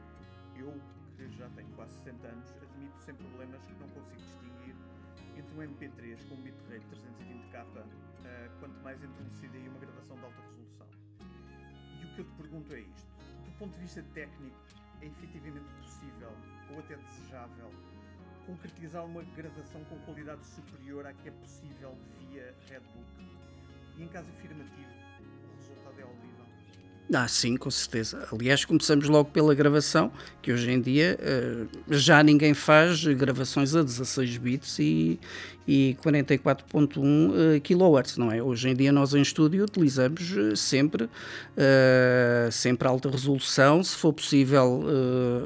eu, 0.58 0.74
que 1.16 1.28
já 1.36 1.48
tenho 1.50 1.68
quase 1.70 1.94
60 1.98 2.26
anos, 2.26 2.54
admito 2.62 2.98
sem 3.00 3.14
problemas 3.14 3.64
que 3.66 3.72
não 3.74 3.88
consigo 3.88 4.16
distinguir 4.16 4.74
entre 5.36 5.54
um 5.54 5.62
MP3 5.62 6.28
com 6.28 6.34
um 6.34 6.42
bitrate 6.42 6.84
320k, 6.86 7.64
uh, 7.64 8.60
quanto 8.60 8.80
mais 8.82 9.02
entre 9.02 9.22
um 9.22 9.30
CD 9.30 9.58
e 9.58 9.68
uma 9.68 9.78
gravação 9.78 10.16
de 10.16 10.24
alta 10.24 10.40
resolução. 10.42 10.86
E 12.00 12.04
o 12.04 12.14
que 12.14 12.20
eu 12.20 12.24
te 12.24 12.32
pergunto 12.32 12.74
é 12.74 12.80
isto: 12.80 13.08
do 13.44 13.52
ponto 13.58 13.74
de 13.74 13.80
vista 13.80 14.02
técnico, 14.14 14.56
é 15.00 15.06
efetivamente 15.06 15.72
possível, 15.80 16.32
ou 16.72 16.78
até 16.80 16.96
desejável, 16.96 17.70
concretizar 18.46 19.04
uma 19.04 19.22
gravação 19.22 19.84
com 19.84 19.98
qualidade 20.00 20.44
superior 20.44 21.06
à 21.06 21.12
que 21.12 21.28
é 21.28 21.32
possível 21.32 21.96
via 22.18 22.54
Redbook? 22.68 23.38
E 23.96 24.02
em 24.02 24.08
caso 24.08 24.28
afirmativo, 24.30 24.90
o 25.20 25.56
resultado 25.56 26.00
é 26.00 26.02
audível? 26.02 26.37
Ah, 27.12 27.26
sim, 27.26 27.56
com 27.56 27.70
certeza. 27.70 28.28
Aliás, 28.30 28.66
começamos 28.66 29.08
logo 29.08 29.30
pela 29.30 29.54
gravação, 29.54 30.12
que 30.42 30.52
hoje 30.52 30.70
em 30.70 30.78
dia 30.78 31.18
uh, 31.18 31.68
já 31.88 32.22
ninguém 32.22 32.52
faz 32.52 33.02
gravações 33.04 33.74
a 33.74 33.82
16 33.82 34.36
bits 34.36 34.78
e, 34.78 35.18
e 35.68 35.94
44.1 36.02 36.96
uh, 36.98 37.60
kHz, 37.60 38.16
não 38.16 38.32
é? 38.32 38.42
Hoje 38.42 38.70
em 38.70 38.74
dia 38.74 38.90
nós 38.90 39.12
em 39.12 39.20
estúdio 39.20 39.64
utilizamos 39.64 40.32
uh, 40.32 40.56
sempre, 40.56 41.04
uh, 41.04 42.50
sempre 42.50 42.88
alta 42.88 43.10
resolução, 43.10 43.84
se 43.84 43.94
for 43.94 44.14
possível 44.14 44.84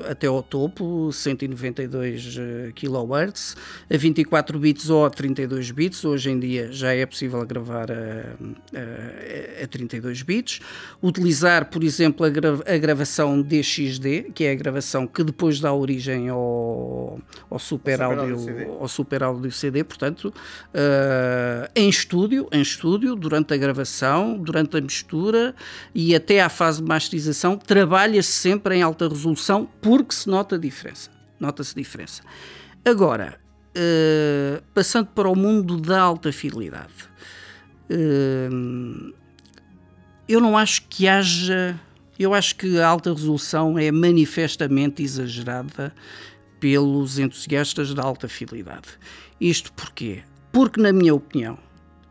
até 0.08 0.28
ao 0.28 0.42
topo, 0.42 1.10
192 1.12 2.38
kHz, 2.74 3.56
a 3.92 3.96
24 3.96 4.58
bits 4.58 4.90
ou 4.90 5.04
a 5.04 5.10
32 5.10 5.70
bits, 5.72 6.04
hoje 6.04 6.30
em 6.30 6.38
dia 6.38 6.70
já 6.70 6.94
é 6.94 7.04
possível 7.04 7.44
gravar 7.44 7.90
a, 7.90 8.36
a, 9.60 9.64
a 9.64 9.66
32 9.66 10.22
bits. 10.22 10.60
Utilizar, 11.02 11.51
por 11.60 11.84
exemplo, 11.84 12.24
a, 12.24 12.28
gra 12.30 12.58
a 12.66 12.78
gravação 12.78 13.40
DXD, 13.42 14.32
que 14.34 14.44
é 14.44 14.52
a 14.52 14.54
gravação 14.54 15.06
que 15.06 15.22
depois 15.22 15.60
dá 15.60 15.72
origem 15.72 16.28
ao, 16.28 17.20
ao 17.50 17.58
Super, 17.58 17.98
super 17.98 18.02
Audio, 18.02 18.38
CD. 18.38 18.64
ao 18.64 18.88
Super 18.88 19.22
Audio 19.22 19.52
CD, 19.52 19.84
portanto 19.84 20.26
uh, 20.26 21.70
em 21.74 21.88
estúdio, 21.88 22.48
em 22.52 22.62
estúdio, 22.62 23.14
durante 23.14 23.52
a 23.54 23.56
gravação, 23.56 24.38
durante 24.38 24.76
a 24.76 24.80
mistura 24.80 25.54
e 25.94 26.14
até 26.14 26.40
à 26.40 26.48
fase 26.48 26.80
de 26.80 26.88
masterização, 26.88 27.56
trabalha-se 27.56 28.32
sempre 28.32 28.76
em 28.76 28.82
alta 28.82 29.08
resolução 29.08 29.68
porque 29.80 30.14
se 30.14 30.28
nota 30.28 30.56
a 30.56 30.58
diferença. 30.58 31.10
Nota-se 31.38 31.74
diferença. 31.74 32.22
Agora, 32.84 33.38
uh, 33.76 34.62
passando 34.74 35.08
para 35.08 35.28
o 35.28 35.36
mundo 35.36 35.76
da 35.76 36.00
alta 36.00 36.32
fidelidade, 36.32 36.92
uh, 37.90 39.21
eu 40.28 40.40
não 40.40 40.56
acho 40.56 40.82
que 40.88 41.06
haja. 41.08 41.78
Eu 42.18 42.34
acho 42.34 42.56
que 42.56 42.78
a 42.78 42.86
alta 42.86 43.12
resolução 43.12 43.78
é 43.78 43.90
manifestamente 43.90 45.02
exagerada 45.02 45.92
pelos 46.60 47.18
entusiastas 47.18 47.92
da 47.92 48.02
alta 48.02 48.28
fidelidade. 48.28 48.88
Isto 49.40 49.72
porquê? 49.72 50.22
Porque, 50.52 50.80
na 50.80 50.92
minha 50.92 51.14
opinião, 51.14 51.58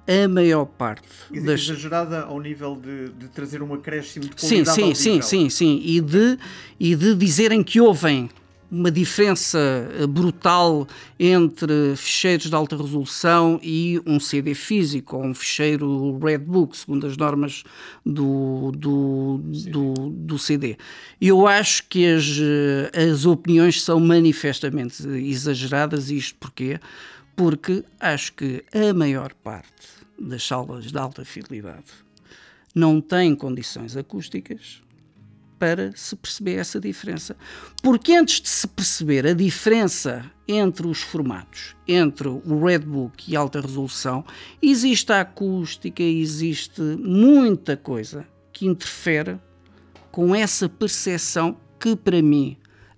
a 0.08 0.28
maior 0.28 0.65
parte 0.65 1.08
das... 1.32 1.62
exagerada 1.62 2.24
ao 2.24 2.39
nível 2.39 2.76
de, 2.76 3.10
de, 3.10 3.28
trazer 3.30 3.62
um 3.62 3.74
acréscimo 3.74 4.26
de 4.26 4.36
qualidade 4.36 4.76
sim 4.76 4.95
sim 4.95 5.21
sim 5.21 5.21
sim 5.21 5.50
sim 5.50 5.82
e 5.86 6.02
de 6.02 6.38
e 6.80 6.95
de 6.95 7.15
dizerem 7.15 7.63
que 7.63 7.80
ouvem 7.80 8.30
uma 8.71 8.89
diferença 8.89 9.60
eh, 9.60 10.07
brutal 10.07 10.88
entre 11.19 11.93
ficheiros 11.97 12.49
de 12.49 12.55
alta 12.55 12.77
resolução 12.77 13.60
e 13.62 14.01
um 14.05 14.17
CD 14.17 14.55
físico 14.55 15.17
ou 15.17 15.25
um 15.25 15.34
ficheiro 15.34 16.17
Redbook, 16.19 16.77
segundo 16.77 17.05
as 17.05 17.17
normas 17.17 17.63
do, 18.05 18.71
do, 18.71 19.41
do, 19.43 19.93
do 20.10 20.39
CD. 20.39 20.77
Eu 21.19 21.45
acho 21.45 21.84
que 21.89 22.05
as, 22.05 22.39
eh, 22.39 23.12
as 23.12 23.25
opiniões 23.25 23.84
são 23.84 23.99
manifestamente 23.99 25.05
exageradas, 25.05 26.10
e 26.10 26.17
isto 26.17 26.38
porquê? 26.39 26.79
Porque 27.36 27.84
acho 27.99 28.31
que 28.34 28.63
a 28.73 28.93
maior 28.93 29.34
parte 29.34 29.69
das 30.17 30.47
salas 30.47 30.86
de 30.86 30.97
alta 30.97 31.25
fidelidade 31.25 31.91
não 32.73 33.01
tem 33.01 33.36
condições 33.36 33.97
acústicas 33.97 34.81
para 35.62 35.95
se 35.95 36.15
perceber 36.15 36.56
essa 36.56 36.80
diferença. 36.80 37.38
Porque 37.84 38.15
antes 38.15 38.41
de 38.41 38.50
se 38.50 38.67
perceber 38.67 39.28
a 39.28 39.34
diferença 39.36 40.26
entre 40.47 40.88
os 40.88 41.04
formatos, 41.04 41.76
entre 41.88 42.28
o 42.28 42.65
Redbook 42.65 43.32
e 43.32 43.36
alta 43.36 43.62
resolução, 43.62 44.26
existe 44.60 45.13
a 45.13 45.21
acústica, 45.21 46.02
existe 46.02 46.82
muita 46.82 47.78
coisa 47.78 48.26
que 48.52 48.65
interfere 48.65 49.39
com 50.12 50.34
essa 50.34 50.67
percepção 50.67 51.56
que, 51.80 51.95
para 51.95 52.24
mim, 52.24 52.58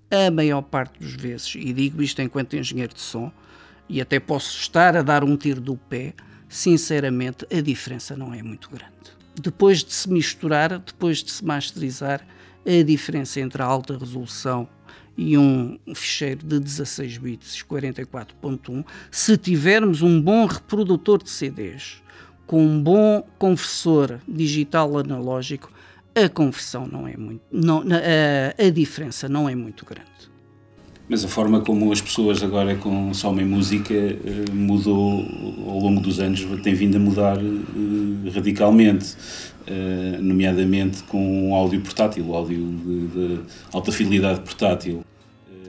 a 0.10 0.32
maior 0.32 0.62
parte 0.62 1.02
das 1.02 1.12
vezes, 1.12 1.56
e 1.58 1.74
digo 1.74 2.02
isto 2.02 2.22
enquanto 2.22 2.56
engenheiro 2.56 2.94
de 2.94 3.02
som, 3.02 3.30
e 3.90 4.00
até 4.00 4.22
posso 4.22 4.58
estar 4.58 4.96
a 4.96 5.02
dar 5.02 5.22
um 5.22 5.36
tiro 5.36 5.60
do 5.60 5.76
pé, 5.76 6.14
sinceramente 6.48 7.46
a 7.54 7.60
diferença 7.60 8.16
não 8.16 8.34
é 8.34 8.42
muito 8.42 8.70
grande. 8.70 8.94
Depois 9.36 9.84
de 9.84 9.92
se 9.92 10.10
misturar, 10.10 10.80
depois 10.80 11.22
de 11.22 11.30
se 11.30 11.44
masterizar, 11.44 12.26
a 12.66 12.84
diferença 12.84 13.40
entre 13.40 13.62
a 13.62 13.66
alta 13.66 13.98
resolução 13.98 14.68
e 15.18 15.38
um 15.38 15.78
ficheiro 15.94 16.46
de 16.46 16.60
16 16.60 17.18
bits 17.18 17.64
44.1, 17.70 18.84
se 19.12 19.38
tivermos 19.38 20.02
um 20.02 20.22
bom 20.22 20.46
reprodutor 20.46 21.22
de 21.22 21.30
CDs 21.30 22.02
com 22.48 22.66
um 22.66 22.82
bom 22.82 23.26
conversor 23.38 24.20
digital 24.28 24.98
analógico, 24.98 25.72
a 26.16 26.30
conversão 26.30 26.88
não 26.88 27.08
é 27.08 27.16
muito, 27.16 27.42
não, 27.52 27.80
a, 27.80 28.64
a 28.64 28.70
diferença 28.70 29.30
não 29.30 29.48
é 29.50 29.56
muito 29.56 29.86
grande. 29.86 30.14
Mas 31.10 31.24
a 31.26 31.28
forma 31.28 31.60
como 31.60 31.92
as 31.92 32.02
pessoas 32.02 32.42
agora 32.42 32.76
consomem 32.76 33.46
música 33.46 33.94
eh, 33.94 34.18
mudou 34.54 35.26
ao 35.68 35.80
longo 35.80 36.00
dos 36.00 36.20
anos, 36.20 36.46
tem 36.64 36.74
vindo 36.74 36.96
a 36.96 37.00
mudar 37.00 37.38
eh, 37.38 38.30
radicalmente. 38.34 39.14
Uh, 39.66 40.22
nomeadamente 40.22 41.04
com 41.04 41.52
o 41.52 41.56
áudio 41.56 41.80
portátil, 41.80 42.36
áudio 42.36 42.58
de, 42.58 43.08
de 43.08 43.40
alta 43.72 43.94
fidelidade 43.94 44.42
portátil. 44.42 45.06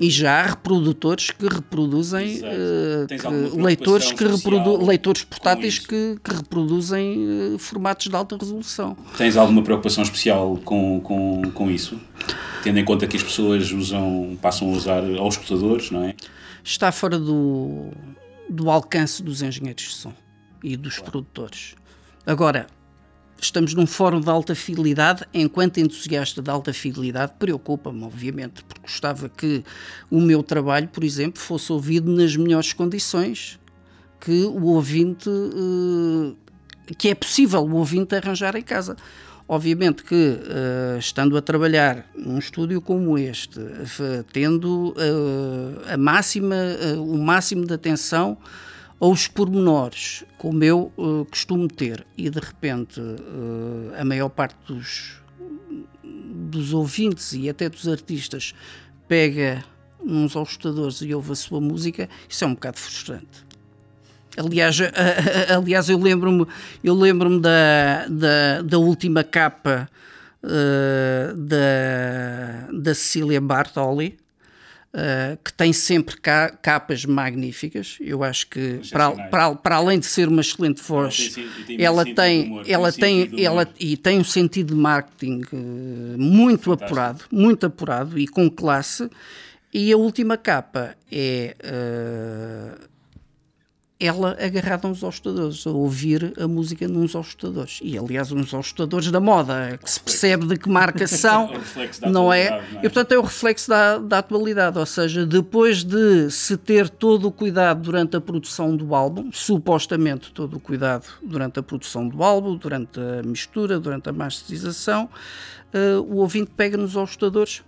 E 0.01 0.11
já 0.11 0.41
há 0.41 0.47
reprodutores 0.49 1.31
que 1.31 1.47
reproduzem 1.47 2.39
uh, 2.39 3.07
que, 3.07 3.61
leitores 3.61 4.11
que 4.11 4.25
reprodu 4.27 4.85
leitores 4.85 5.23
portáteis 5.23 5.79
que, 5.79 6.17
que, 6.23 6.35
reproduzem 6.35 7.55
uh, 7.55 7.59
formatos 7.59 8.09
de 8.09 8.17
alta 8.17 8.37
resolução. 8.37 8.97
Tens 9.17 9.37
alguma 9.37 9.63
preocupação 9.63 10.03
especial 10.03 10.57
com, 10.65 11.01
com, 11.01 11.43
com 11.53 11.71
isso? 11.71 12.01
Tendo 12.65 12.79
em 12.81 12.85
conta 12.85 13.07
que 13.07 13.17
as 13.17 13.23
pessoas 13.23 13.71
usam, 13.71 14.37
passam 14.43 14.69
a 14.69 14.73
usar 14.73 15.05
aos 15.19 15.35
escutadores, 15.35 15.91
não 15.91 16.03
é? 16.03 16.17
Está 16.65 16.91
fora 16.91 17.19
do, 17.19 17.93
do 18.51 18.71
alcance 18.71 19.23
dos 19.23 19.43
engenheiros 19.43 19.85
de 19.85 19.95
som 19.95 20.13
e 20.63 20.77
dos 20.77 20.97
claro. 20.97 21.13
produtores. 21.13 21.75
Agora, 22.27 22.67
estamos 23.45 23.75
num 23.75 23.87
fórum 23.87 24.21
de 24.21 24.29
alta 24.29 24.55
fidelidade, 24.55 25.25
enquanto 25.33 25.79
entusiasta 25.79 26.41
de 26.41 26.51
alta 26.51 26.73
fidelidade, 26.73 27.33
preocupa-me, 27.39 28.03
obviamente, 28.05 28.65
porque 28.65 28.81
gostava 28.83 29.29
que 29.29 29.63
o 30.11 30.21
meu 30.21 30.43
trabalho, 30.43 30.89
por 30.89 31.05
exemplo, 31.05 31.41
fosse 31.41 31.73
ouvido 31.73 32.11
nas 32.11 32.37
melhores 32.37 32.73
condições 32.73 33.59
que 34.21 34.45
o 34.45 34.65
ouvinte, 34.65 35.29
eh, 35.29 36.95
que 36.97 37.11
é 37.11 37.15
possível 37.15 37.61
o 37.61 37.75
ouvinte 37.77 38.15
arranjar 38.15 38.57
em 38.57 38.63
casa. 38.63 38.97
Obviamente 39.47 40.03
que, 40.03 40.15
uh, 40.15 40.99
estando 40.99 41.37
a 41.37 41.43
trabalhar 41.43 42.07
num 42.17 42.39
estúdio 42.39 42.81
como 42.81 43.19
este, 43.19 43.61
uh, 43.61 44.25
tendo 44.33 44.95
a 45.87 45.99
máxima, 45.99 46.57
o 46.97 47.19
máximo 47.19 47.67
de 47.67 47.75
atenção 47.75 48.39
aos 49.05 49.29
pormenores, 49.29 50.25
como 50.39 50.65
eu 50.65 50.91
uh, 50.97 51.27
costumo 51.27 51.69
ter, 51.69 52.07
e 52.17 52.31
de 52.31 52.41
repente 52.41 52.99
uh, 52.99 53.93
a 54.01 54.03
maior 54.03 54.31
parte 54.31 54.57
dos, 54.67 55.21
dos 56.03 56.73
ouvintes 56.73 57.35
e 57.35 57.51
até 57.51 57.69
dos 57.69 57.87
artistas 57.87 58.55
pega 59.07 59.63
uns 60.03 60.35
ajustadores 60.35 61.03
e 61.03 61.15
ouve 61.15 61.33
a 61.33 61.35
sua 61.35 61.61
música, 61.61 62.09
isso 62.27 62.45
é 62.45 62.47
um 62.47 62.55
bocado 62.55 62.79
frustrante. 62.79 63.45
Aliás, 64.39 64.79
aliás 65.55 65.91
eu 65.91 65.99
lembro-me 65.99 66.47
eu 66.83 66.95
lembro 66.95 67.39
da, 67.39 68.07
da, 68.09 68.63
da 68.63 68.79
última 68.79 69.23
capa 69.23 69.87
uh, 70.43 71.37
da, 71.37 72.73
da 72.73 72.95
Cecília 72.95 73.39
Bartoli, 73.39 74.17
Uh, 74.95 75.37
que 75.43 75.53
tem 75.53 75.73
sempre 75.73 76.17
ca 76.19 76.51
capas 76.51 77.05
magníficas. 77.05 77.99
Eu 78.01 78.23
acho 78.23 78.47
que, 78.47 78.81
para, 78.93 79.11
para, 79.11 79.55
para, 79.57 79.75
além 79.75 79.99
de 79.99 80.07
ser 80.07 80.29
uma 80.29 80.41
excelente 80.41 80.81
voz, 80.81 81.35
ela 81.77 82.05
tem, 82.05 82.63
ela 82.65 82.93
tem, 82.93 83.29
ela 83.43 83.69
e 83.81 83.97
tem 83.97 84.21
um 84.21 84.25
sentido 84.25 84.73
de 84.73 84.81
marketing 84.81 85.41
uh, 85.53 86.17
muito 86.17 86.71
Fantástico. 86.71 86.85
apurado, 86.85 87.25
muito 87.33 87.67
apurado 87.67 88.17
e 88.17 88.29
com 88.29 88.49
classe. 88.49 89.11
E 89.73 89.93
a 89.93 89.97
última 89.97 90.37
capa 90.37 90.95
é 91.11 91.57
uh, 91.65 92.89
ela 94.07 94.37
agarrada 94.41 94.87
uns 94.87 95.03
ajustadores, 95.03 95.67
a 95.67 95.71
ouvir 95.71 96.33
a 96.39 96.47
música 96.47 96.87
nos 96.89 97.15
ajustadores. 97.15 97.81
E, 97.83 97.97
aliás, 97.97 98.31
uns 98.33 98.53
ajustadores 98.53 99.11
da 99.11 99.21
moda, 99.21 99.79
que 99.83 99.91
se 99.91 100.01
percebe 100.01 100.47
de 100.47 100.57
que 100.57 100.69
marca 100.69 101.07
são, 101.09 101.51
é 101.77 102.09
não, 102.09 102.33
é? 102.33 102.51
não 102.51 102.59
é? 102.61 102.65
E, 102.79 102.81
portanto, 102.83 103.13
é 103.13 103.19
o 103.19 103.23
reflexo 103.23 103.69
da, 103.69 103.99
da 103.99 104.19
atualidade. 104.19 104.79
Ou 104.79 104.87
seja, 104.87 105.25
depois 105.25 105.85
de 105.85 106.31
se 106.31 106.57
ter 106.57 106.89
todo 106.89 107.29
o 107.29 107.33
cuidado 107.33 107.83
durante 107.83 108.17
a 108.17 108.21
produção 108.21 108.77
do 108.77 108.95
álbum, 108.95 109.31
supostamente 109.33 110.33
todo 110.33 110.57
o 110.57 110.61
cuidado 110.61 111.07
durante 111.23 111.59
a 111.59 111.63
produção 111.63 112.09
do 112.09 112.23
álbum, 112.23 112.57
durante 112.57 112.99
a 112.99 113.23
mistura, 113.23 113.79
durante 113.79 114.09
a 114.09 114.13
masterização, 114.13 115.09
uh, 115.73 116.01
o 116.01 116.17
ouvinte 116.17 116.51
pega 116.57 116.77
nos 116.77 116.97
ajustadores. 116.97 117.63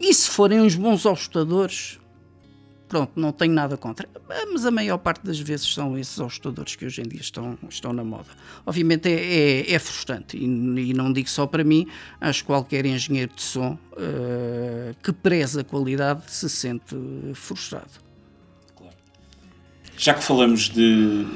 E 0.00 0.12
se 0.14 0.30
forem 0.30 0.60
uns 0.60 0.74
bons 0.74 1.04
ajustadores, 1.04 1.99
pronto, 2.90 3.12
não 3.14 3.30
tenho 3.30 3.54
nada 3.54 3.76
contra. 3.76 4.08
Mas 4.52 4.66
a 4.66 4.70
maior 4.70 4.98
parte 4.98 5.24
das 5.24 5.38
vezes 5.38 5.72
são 5.72 5.96
esses 5.96 6.20
ajustadores 6.20 6.74
que 6.74 6.84
hoje 6.84 7.00
em 7.00 7.08
dia 7.08 7.20
estão, 7.20 7.56
estão 7.68 7.92
na 7.92 8.02
moda. 8.02 8.26
Obviamente 8.66 9.08
é, 9.08 9.12
é, 9.12 9.72
é 9.72 9.78
frustrante, 9.78 10.36
e, 10.36 10.44
e, 10.44 10.92
não 10.92 11.12
digo 11.12 11.30
só 11.30 11.46
para 11.46 11.62
mim, 11.62 11.86
acho 12.20 12.40
que 12.40 12.46
qualquer 12.48 12.84
engenheiro 12.84 13.32
de 13.34 13.42
som 13.42 13.78
uh, 13.92 14.94
que 15.02 15.12
preza 15.12 15.60
a 15.60 15.64
qualidade 15.64 16.24
se 16.26 16.50
sente 16.50 16.96
frustrado. 17.34 18.10
Já 19.96 20.14
que 20.14 20.24
falamos 20.24 20.70
de 20.70 21.26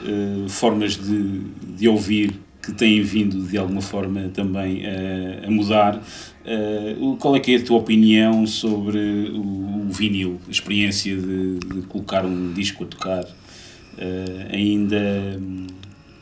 uh, 0.44 0.48
formas 0.48 0.96
de, 0.96 1.38
de 1.76 1.86
ouvir 1.86 2.40
que 2.64 2.72
têm 2.72 3.02
vindo 3.02 3.46
de 3.46 3.58
alguma 3.58 3.80
forma 3.80 4.30
também 4.32 4.82
uh, 4.82 5.46
a 5.46 5.50
mudar. 5.50 6.02
Uh, 6.44 7.16
qual 7.16 7.36
é 7.36 7.40
que 7.40 7.54
é 7.54 7.58
a 7.58 7.64
tua 7.64 7.78
opinião 7.78 8.46
sobre 8.46 8.98
o, 9.30 9.86
o 9.86 9.88
vinil, 9.90 10.40
a 10.46 10.50
experiência 10.50 11.16
de, 11.16 11.58
de, 11.58 11.82
colocar 11.88 12.24
um 12.24 12.52
disco 12.52 12.84
a 12.84 12.86
tocar? 12.86 13.24
Uh, 13.24 14.52
ainda, 14.52 15.40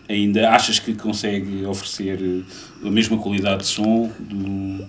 ainda 0.08 0.50
achas 0.50 0.78
que 0.78 0.94
consegue 0.94 1.64
oferecer 1.64 2.44
a 2.84 2.90
mesma 2.90 3.16
qualidade 3.18 3.62
de 3.62 3.68
som 3.68 4.10
do, 4.20 4.86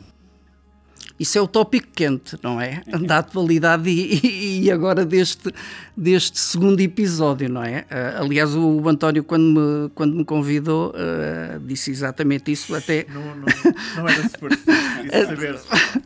isso 1.20 1.38
é 1.38 1.42
o 1.42 1.48
tópico 1.48 1.88
quente, 1.94 2.38
não 2.42 2.60
é? 2.60 2.82
Da 3.06 3.20
atualidade 3.20 3.90
e, 3.90 4.64
e, 4.64 4.72
agora 4.72 5.06
deste, 5.06 5.54
deste 5.96 6.40
segundo 6.40 6.80
episódio, 6.82 7.48
não 7.48 7.64
é? 7.64 7.86
Uh, 7.90 8.24
aliás, 8.24 8.56
o 8.56 8.90
António, 8.90 9.24
quando 9.24 9.44
me, 9.44 9.90
quando 9.94 10.16
me 10.16 10.26
convidou, 10.26 10.90
uh, 10.90 11.60
disse 11.60 11.92
exatamente 11.92 12.52
isso 12.52 12.74
até... 12.76 13.06
Não, 13.10 13.22
não, 13.36 13.46
não 13.98 14.08
era 14.10 14.24
suposto 14.24 14.64
saber 15.28 15.60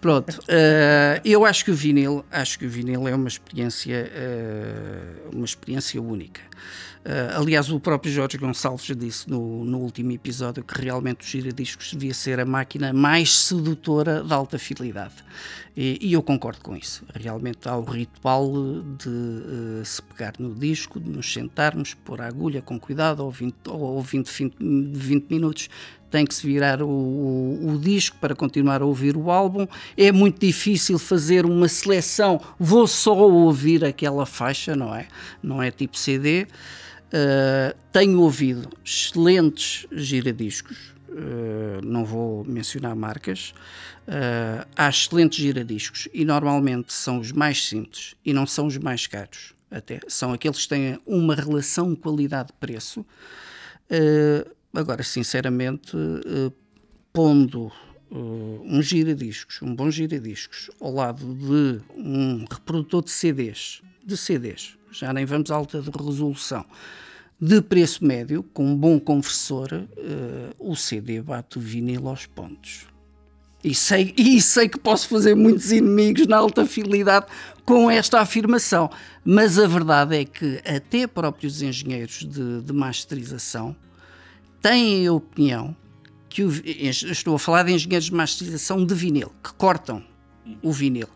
Pronto, 0.00 0.38
uh, 0.40 1.20
eu 1.24 1.46
acho 1.46 1.64
que 1.64 1.70
o 1.70 1.74
vinil, 1.74 2.22
acho 2.30 2.58
que 2.58 2.66
o 2.66 2.68
vinil 2.68 3.08
é 3.08 3.14
uma 3.14 3.28
experiência, 3.28 4.10
uma 5.32 5.46
experiência 5.46 6.02
única. 6.02 6.42
Uh, 7.04 7.38
aliás, 7.38 7.70
o 7.70 7.78
próprio 7.78 8.10
Jorge 8.10 8.38
Gonçalves 8.38 8.90
disse 8.96 9.28
no, 9.28 9.62
no 9.62 9.78
último 9.78 10.10
episódio 10.12 10.64
que 10.64 10.80
realmente 10.80 11.22
o 11.22 11.28
giradiscos 11.28 11.90
devia 11.90 12.14
ser 12.14 12.40
a 12.40 12.46
máquina 12.46 12.94
mais 12.94 13.30
sedutora 13.30 14.24
da 14.24 14.36
alta 14.36 14.58
fidelidade. 14.58 15.16
E, 15.76 15.98
e 16.00 16.14
eu 16.14 16.22
concordo 16.22 16.60
com 16.62 16.74
isso. 16.74 17.04
Realmente 17.12 17.68
há 17.68 17.76
o 17.76 17.84
ritual 17.84 18.50
de 18.96 19.08
uh, 19.08 19.84
se 19.84 20.00
pegar 20.00 20.32
no 20.38 20.54
disco, 20.54 20.98
de 20.98 21.10
nos 21.10 21.30
sentarmos, 21.30 21.92
pôr 21.92 22.22
a 22.22 22.26
agulha 22.26 22.62
com 22.62 22.80
cuidado, 22.80 23.20
ou 23.22 23.30
20, 23.30 23.54
ou 23.68 24.00
20, 24.00 24.26
20, 24.26 24.56
20 24.96 25.30
minutos 25.30 25.68
tem 26.10 26.24
que 26.24 26.32
se 26.32 26.46
virar 26.46 26.80
o, 26.80 26.88
o, 26.88 27.72
o, 27.72 27.78
disco 27.78 28.16
para 28.20 28.36
continuar 28.36 28.80
a 28.80 28.84
ouvir 28.84 29.16
o 29.16 29.32
álbum. 29.32 29.66
É 29.96 30.12
muito 30.12 30.38
difícil 30.46 30.96
fazer 30.96 31.44
uma 31.44 31.66
seleção, 31.66 32.40
vou 32.56 32.86
só 32.86 33.28
ouvir 33.28 33.84
aquela 33.84 34.24
faixa, 34.24 34.76
não 34.76 34.94
é? 34.94 35.08
Não 35.42 35.60
é 35.60 35.72
tipo 35.72 35.98
CD. 35.98 36.46
Uh, 37.14 37.72
tenho 37.92 38.20
ouvido 38.20 38.68
excelentes 38.84 39.86
giradiscos, 39.92 40.76
uh, 41.10 41.80
não 41.84 42.04
vou 42.04 42.44
mencionar 42.44 42.96
marcas. 42.96 43.54
Uh, 44.08 44.66
há 44.74 44.88
excelentes 44.88 45.38
giradiscos 45.38 46.08
e 46.12 46.24
normalmente 46.24 46.92
são 46.92 47.20
os 47.20 47.30
mais 47.30 47.68
simples 47.68 48.16
e 48.24 48.32
não 48.32 48.48
são 48.48 48.66
os 48.66 48.76
mais 48.78 49.06
caros. 49.06 49.54
Até 49.70 50.00
são 50.08 50.32
aqueles 50.32 50.62
que 50.64 50.68
têm 50.68 50.98
uma 51.06 51.36
relação 51.36 51.94
qualidade-preço. 51.94 53.06
agora, 54.72 55.02
sinceramente, 55.02 55.96
pondo 57.12 57.72
um 58.10 58.80
giradiscos, 58.82 59.62
um 59.62 59.74
bom 59.74 59.90
giradiscos, 59.90 60.70
ao 60.80 60.92
lado 60.92 61.34
de 61.34 61.80
um 61.96 62.44
reprodutor 62.44 63.02
de 63.02 63.10
CDs, 63.10 63.82
de 64.04 64.16
CDs, 64.16 64.76
já 64.92 65.12
nem 65.12 65.24
vamos 65.24 65.50
alta 65.50 65.80
de 65.80 65.90
resolução, 65.90 66.64
de 67.44 67.60
preço 67.60 68.02
médio, 68.02 68.42
com 68.42 68.64
um 68.64 68.74
bom 68.74 68.98
conversor, 68.98 69.68
uh, 69.70 70.54
o 70.58 70.74
CD 70.74 71.20
bate 71.20 71.58
o 71.58 71.60
vinil 71.60 72.08
aos 72.08 72.24
pontos. 72.24 72.86
E 73.62 73.74
sei, 73.74 74.14
e 74.16 74.40
sei 74.40 74.66
que 74.66 74.78
posso 74.78 75.06
fazer 75.08 75.34
muitos 75.34 75.70
inimigos 75.70 76.26
na 76.26 76.38
alta 76.38 76.64
fidelidade 76.64 77.26
com 77.62 77.90
esta 77.90 78.18
afirmação, 78.18 78.90
mas 79.22 79.58
a 79.58 79.66
verdade 79.66 80.16
é 80.16 80.24
que 80.24 80.58
até 80.64 81.06
próprios 81.06 81.60
engenheiros 81.60 82.24
de, 82.24 82.62
de 82.62 82.72
masterização 82.72 83.76
têm 84.62 85.06
a 85.06 85.12
opinião 85.12 85.76
que 86.30 86.44
o, 86.44 86.50
estou 86.50 87.34
a 87.34 87.38
falar 87.38 87.64
de 87.64 87.72
engenheiros 87.72 88.06
de 88.06 88.14
masterização 88.14 88.86
de 88.86 88.94
vinil, 88.94 89.30
que 89.42 89.52
cortam 89.52 90.02
o 90.62 90.72
vinil 90.72 91.08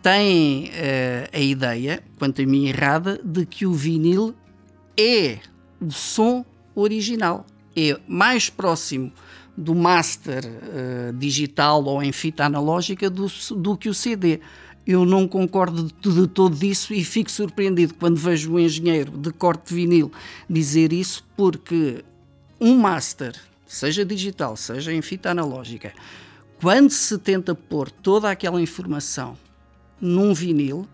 têm 0.00 0.66
uh, 0.66 1.28
a 1.32 1.40
ideia, 1.40 2.02
quanto 2.16 2.40
a 2.40 2.46
mim 2.46 2.68
errada, 2.68 3.20
de 3.24 3.44
que 3.44 3.66
o 3.66 3.72
vinil 3.72 4.34
é 4.98 5.38
o 5.80 5.92
som 5.92 6.44
original, 6.74 7.46
é 7.76 7.98
mais 8.08 8.50
próximo 8.50 9.12
do 9.56 9.74
master 9.74 10.44
uh, 10.44 11.12
digital 11.16 11.84
ou 11.84 12.02
em 12.02 12.12
fita 12.12 12.44
analógica 12.44 13.08
do, 13.08 13.26
do 13.56 13.76
que 13.76 13.88
o 13.88 13.94
CD. 13.94 14.40
Eu 14.86 15.04
não 15.04 15.28
concordo 15.28 15.84
de, 15.84 16.12
de 16.12 16.26
todo 16.26 16.56
disso 16.56 16.92
e 16.92 17.04
fico 17.04 17.30
surpreendido 17.30 17.94
quando 17.94 18.16
vejo 18.16 18.52
um 18.52 18.58
engenheiro 18.58 19.12
de 19.12 19.32
corte 19.32 19.68
de 19.68 19.74
vinil 19.74 20.10
dizer 20.48 20.92
isso, 20.92 21.24
porque 21.36 22.04
um 22.60 22.76
master, 22.76 23.34
seja 23.66 24.04
digital, 24.04 24.56
seja 24.56 24.92
em 24.92 25.02
fita 25.02 25.30
analógica, 25.30 25.92
quando 26.60 26.90
se 26.90 27.18
tenta 27.18 27.54
pôr 27.54 27.90
toda 27.90 28.30
aquela 28.30 28.60
informação 28.60 29.36
num 30.00 30.32
vinil, 30.32 30.88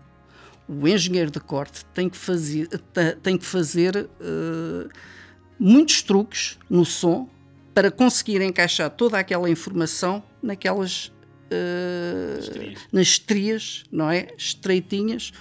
o 0.67 0.87
engenheiro 0.87 1.29
de 1.29 1.39
corte 1.39 1.85
tem 1.93 2.09
que 2.09 2.17
fazer, 2.17 2.67
tem 3.21 3.37
que 3.37 3.45
fazer 3.45 4.09
uh, 4.19 4.89
muitos 5.59 6.01
truques 6.01 6.57
no 6.69 6.83
som 6.85 7.29
para 7.73 7.91
conseguir 7.91 8.41
encaixar 8.41 8.89
toda 8.89 9.19
aquela 9.19 9.49
informação 9.49 10.23
naquelas 10.41 11.07
uh, 11.51 12.75
nas 12.91 13.07
estrias, 13.07 13.83
não 13.91 14.09
é? 14.09 14.27
Estreitinhas. 14.37 15.31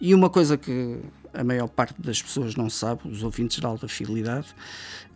E 0.00 0.14
uma 0.14 0.30
coisa 0.30 0.56
que 0.56 1.00
a 1.32 1.44
maior 1.44 1.68
parte 1.68 2.00
das 2.00 2.20
pessoas 2.20 2.56
não 2.56 2.68
sabe, 2.68 3.08
os 3.08 3.22
ouvintes 3.22 3.58
de 3.58 3.66
alta 3.66 3.88
fidelidade, 3.88 4.48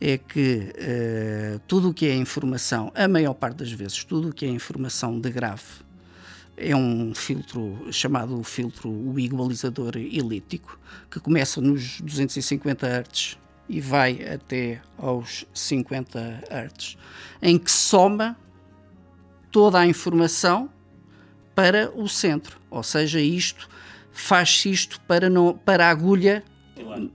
é 0.01 0.19
que 0.19 0.73
uh, 0.75 1.59
tudo 1.67 1.91
o 1.91 1.95
que 1.95 2.07
é 2.07 2.15
informação, 2.15 2.93
a 2.95 3.09
maior 3.09 3.35
parte 3.35 3.57
das 3.57 3.73
vezes, 3.73 4.05
tudo 4.05 4.29
o 4.29 4.33
que 4.33 4.45
é 4.45 4.49
informação 4.49 5.21
de 5.21 5.31
grave, 5.31 5.63
é 6.57 6.75
um 6.75 7.15
filtro 7.15 7.89
chamado 7.91 8.43
filtro 8.43 8.91
o 8.91 9.19
igualizador 9.19 9.97
elíptico, 9.97 10.79
que 11.11 11.19
começa 11.21 11.61
nos 11.61 12.01
250 12.01 12.87
Hz 12.87 13.39
e 13.69 13.81
vai 13.81 14.23
até 14.27 14.81
aos 14.97 15.47
50 15.53 16.45
Hz, 16.51 16.97
em 17.43 17.59
que 17.59 17.71
soma 17.71 18.37
toda 19.51 19.79
a 19.79 19.87
informação 19.87 20.71
para 21.55 21.91
o 21.95 22.09
centro. 22.09 22.59
Ou 22.71 22.83
seja, 22.83 23.21
isto 23.21 23.69
faz 24.13 24.65
isto 24.67 25.01
para, 25.03 25.29
não, 25.29 25.57
para 25.57 25.87
a 25.87 25.91
agulha 25.91 26.45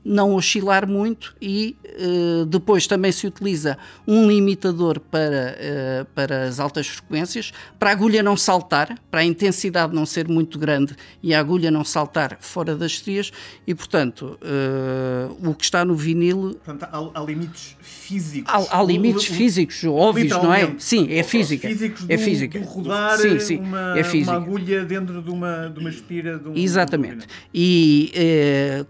não 0.03 0.33
oscilar 0.33 0.87
muito 0.87 1.35
e 1.41 1.75
uh, 1.85 2.45
depois 2.45 2.87
também 2.87 3.11
se 3.11 3.27
utiliza 3.27 3.77
um 4.07 4.27
limitador 4.27 4.99
para, 4.99 5.55
uh, 5.57 6.05
para 6.13 6.43
as 6.43 6.59
altas 6.59 6.87
frequências, 6.87 7.51
para 7.77 7.89
a 7.89 7.93
agulha 7.93 8.23
não 8.23 8.35
saltar, 8.35 8.97
para 9.09 9.21
a 9.21 9.23
intensidade 9.23 9.93
não 9.93 10.05
ser 10.05 10.27
muito 10.27 10.57
grande 10.57 10.95
e 11.21 11.33
a 11.33 11.39
agulha 11.39 11.69
não 11.71 11.83
saltar 11.83 12.37
fora 12.39 12.75
das 12.75 12.93
estrias 12.93 13.31
e, 13.65 13.75
portanto, 13.75 14.37
uh, 14.41 15.49
o 15.49 15.53
que 15.53 15.63
está 15.63 15.83
no 15.83 15.95
vinil... 15.95 16.59
Portanto, 16.63 16.87
há, 16.91 17.19
há 17.19 17.23
limites 17.23 17.77
físicos. 17.81 18.53
Há, 18.53 18.79
há 18.79 18.83
limites 18.83 19.25
físicos 19.25 19.83
óbvios, 19.83 20.31
não 20.31 20.53
é? 20.53 20.73
Sim, 20.77 21.07
é 21.11 21.23
física. 21.23 21.67
Físicos 21.67 22.05
é 22.07 22.17
física. 22.17 22.59
Do, 22.59 22.65
rodar 22.65 23.17
sim, 23.17 23.39
sim, 23.39 23.57
uma, 23.57 23.97
é 23.97 24.03
física. 24.03 24.31
uma 24.31 24.41
agulha 24.41 24.85
dentro 24.85 25.21
de 25.21 25.29
uma, 25.29 25.67
de 25.67 25.79
uma 25.79 25.89
espira. 25.89 26.37
De 26.37 26.49
um, 26.49 26.55
Exatamente. 26.55 27.27
e 27.53 28.11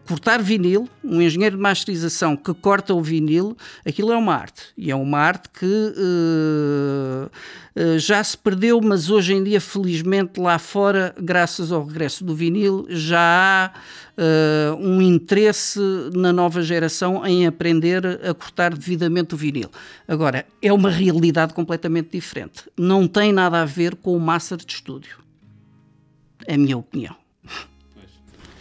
cortar 0.07 0.41
vinil, 0.41 0.68
um 0.77 1.21
engenheiro 1.21 1.55
de 1.55 1.61
masterização 1.61 2.35
que 2.35 2.53
corta 2.53 2.93
o 2.93 3.01
vinil, 3.01 3.55
aquilo 3.85 4.11
é 4.11 4.17
uma 4.17 4.35
arte. 4.35 4.63
E 4.77 4.91
é 4.91 4.95
uma 4.95 5.17
arte 5.17 5.49
que 5.49 5.65
uh, 5.65 7.29
uh, 7.75 7.99
já 7.99 8.23
se 8.23 8.37
perdeu, 8.37 8.79
mas 8.81 9.09
hoje 9.09 9.33
em 9.33 9.43
dia, 9.43 9.61
felizmente, 9.61 10.39
lá 10.39 10.59
fora, 10.59 11.13
graças 11.19 11.71
ao 11.71 11.85
regresso 11.85 12.23
do 12.23 12.35
vinil, 12.35 12.85
já 12.89 13.19
há 13.19 13.71
uh, 14.17 14.75
um 14.75 15.01
interesse 15.01 15.79
na 16.13 16.33
nova 16.33 16.61
geração 16.61 17.25
em 17.25 17.47
aprender 17.47 18.05
a 18.05 18.33
cortar 18.33 18.73
devidamente 18.73 19.33
o 19.33 19.37
vinil. 19.37 19.69
Agora, 20.07 20.45
é 20.61 20.73
uma 20.73 20.89
realidade 20.89 21.53
completamente 21.53 22.11
diferente. 22.11 22.63
Não 22.77 23.07
tem 23.07 23.31
nada 23.31 23.61
a 23.61 23.65
ver 23.65 23.95
com 23.95 24.15
o 24.15 24.19
master 24.19 24.57
de 24.57 24.73
estúdio. 24.73 25.17
É 26.45 26.55
a 26.55 26.57
minha 26.57 26.77
opinião 26.77 27.15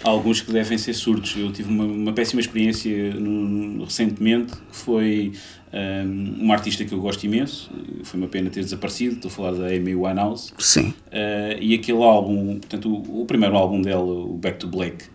há 0.05 0.09
alguns 0.09 0.41
que 0.41 0.53
devem 0.53 0.79
ser 0.79 0.95
surdos. 0.95 1.35
Eu 1.37 1.53
tive 1.53 1.71
uma, 1.71 1.85
uma 1.85 2.13
péssima 2.13 2.41
experiência 2.41 3.15
no, 3.15 3.85
recentemente, 3.85 4.55
que 4.55 4.77
foi 4.77 5.33
um, 5.73 6.45
uma 6.45 6.55
artista 6.55 6.85
que 6.85 6.93
eu 6.93 7.01
gosto 7.01 7.25
imenso, 7.25 7.71
foi 8.05 8.19
uma 8.19 8.29
pena 8.29 8.51
ter 8.51 8.63
desaparecido, 8.63 9.17
estou 9.17 9.31
a 9.31 9.33
falar 9.33 9.53
da 9.53 9.67
Amy 9.67 9.95
Winehouse. 9.95 10.53
Sim. 10.59 10.89
Uh, 10.89 11.59
e 11.61 11.75
aquele 11.75 12.03
álbum, 12.03 12.59
portanto, 12.59 12.91
o, 12.91 13.23
o, 13.23 13.27
primeiro 13.27 13.57
álbum 13.57 13.83
dela, 13.83 14.03
o 14.03 14.35
Back 14.35 14.59
to 14.59 14.69
Black, 14.69 15.05
uh, 15.05 15.09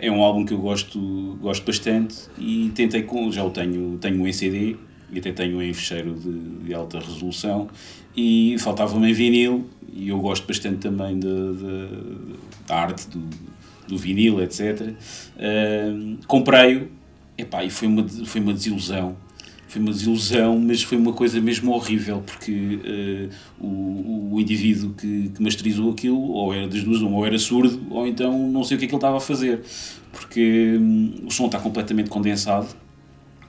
é 0.00 0.10
um 0.10 0.22
álbum 0.22 0.44
que 0.44 0.52
eu 0.52 0.58
gosto, 0.58 1.38
gosto 1.40 1.64
bastante 1.64 2.16
e 2.38 2.70
tentei 2.74 3.02
com, 3.02 3.30
já 3.32 3.44
o 3.44 3.50
tenho, 3.50 3.98
tenho 3.98 4.26
em 4.26 4.32
CD 4.32 4.76
e 5.10 5.18
até 5.18 5.32
tenho 5.32 5.62
em 5.62 5.72
fecheiro 5.72 6.14
de, 6.14 6.66
de 6.66 6.74
alta 6.74 6.98
resolução 6.98 7.68
e 8.16 8.56
faltava-me 8.58 9.10
em 9.10 9.12
vinil 9.12 9.66
e 9.92 10.08
eu 10.08 10.18
gosto 10.18 10.46
bastante 10.46 10.78
também 10.78 11.20
da 11.20 12.76
arte 12.76 13.08
do, 13.08 13.20
do 13.86 13.96
vinil, 13.98 14.42
etc. 14.42 14.92
Uh, 15.36 16.18
Comprei-o. 16.26 16.88
E 17.36 17.70
foi 17.70 17.88
uma, 17.88 18.06
foi 18.08 18.40
uma 18.40 18.52
desilusão. 18.52 19.16
Foi 19.66 19.82
uma 19.82 19.90
desilusão, 19.90 20.58
mas 20.60 20.84
foi 20.84 20.96
uma 20.96 21.12
coisa 21.12 21.40
mesmo 21.40 21.72
horrível, 21.72 22.22
porque 22.24 22.78
uh, 23.60 23.64
o, 23.64 24.34
o 24.34 24.40
indivíduo 24.40 24.94
que, 24.94 25.30
que 25.30 25.42
masterizou 25.42 25.90
aquilo, 25.90 26.20
ou 26.30 26.54
era 26.54 26.68
das 26.68 26.84
duas, 26.84 27.02
ou 27.02 27.26
era 27.26 27.36
surdo, 27.38 27.84
ou 27.90 28.06
então 28.06 28.48
não 28.50 28.62
sei 28.62 28.76
o 28.76 28.78
que 28.78 28.84
é 28.84 28.88
que 28.88 28.94
ele 28.94 28.98
estava 28.98 29.16
a 29.16 29.20
fazer, 29.20 29.62
porque 30.12 30.78
um, 30.78 31.26
o 31.26 31.30
som 31.30 31.46
está 31.46 31.58
completamente 31.58 32.08
condensado, 32.08 32.68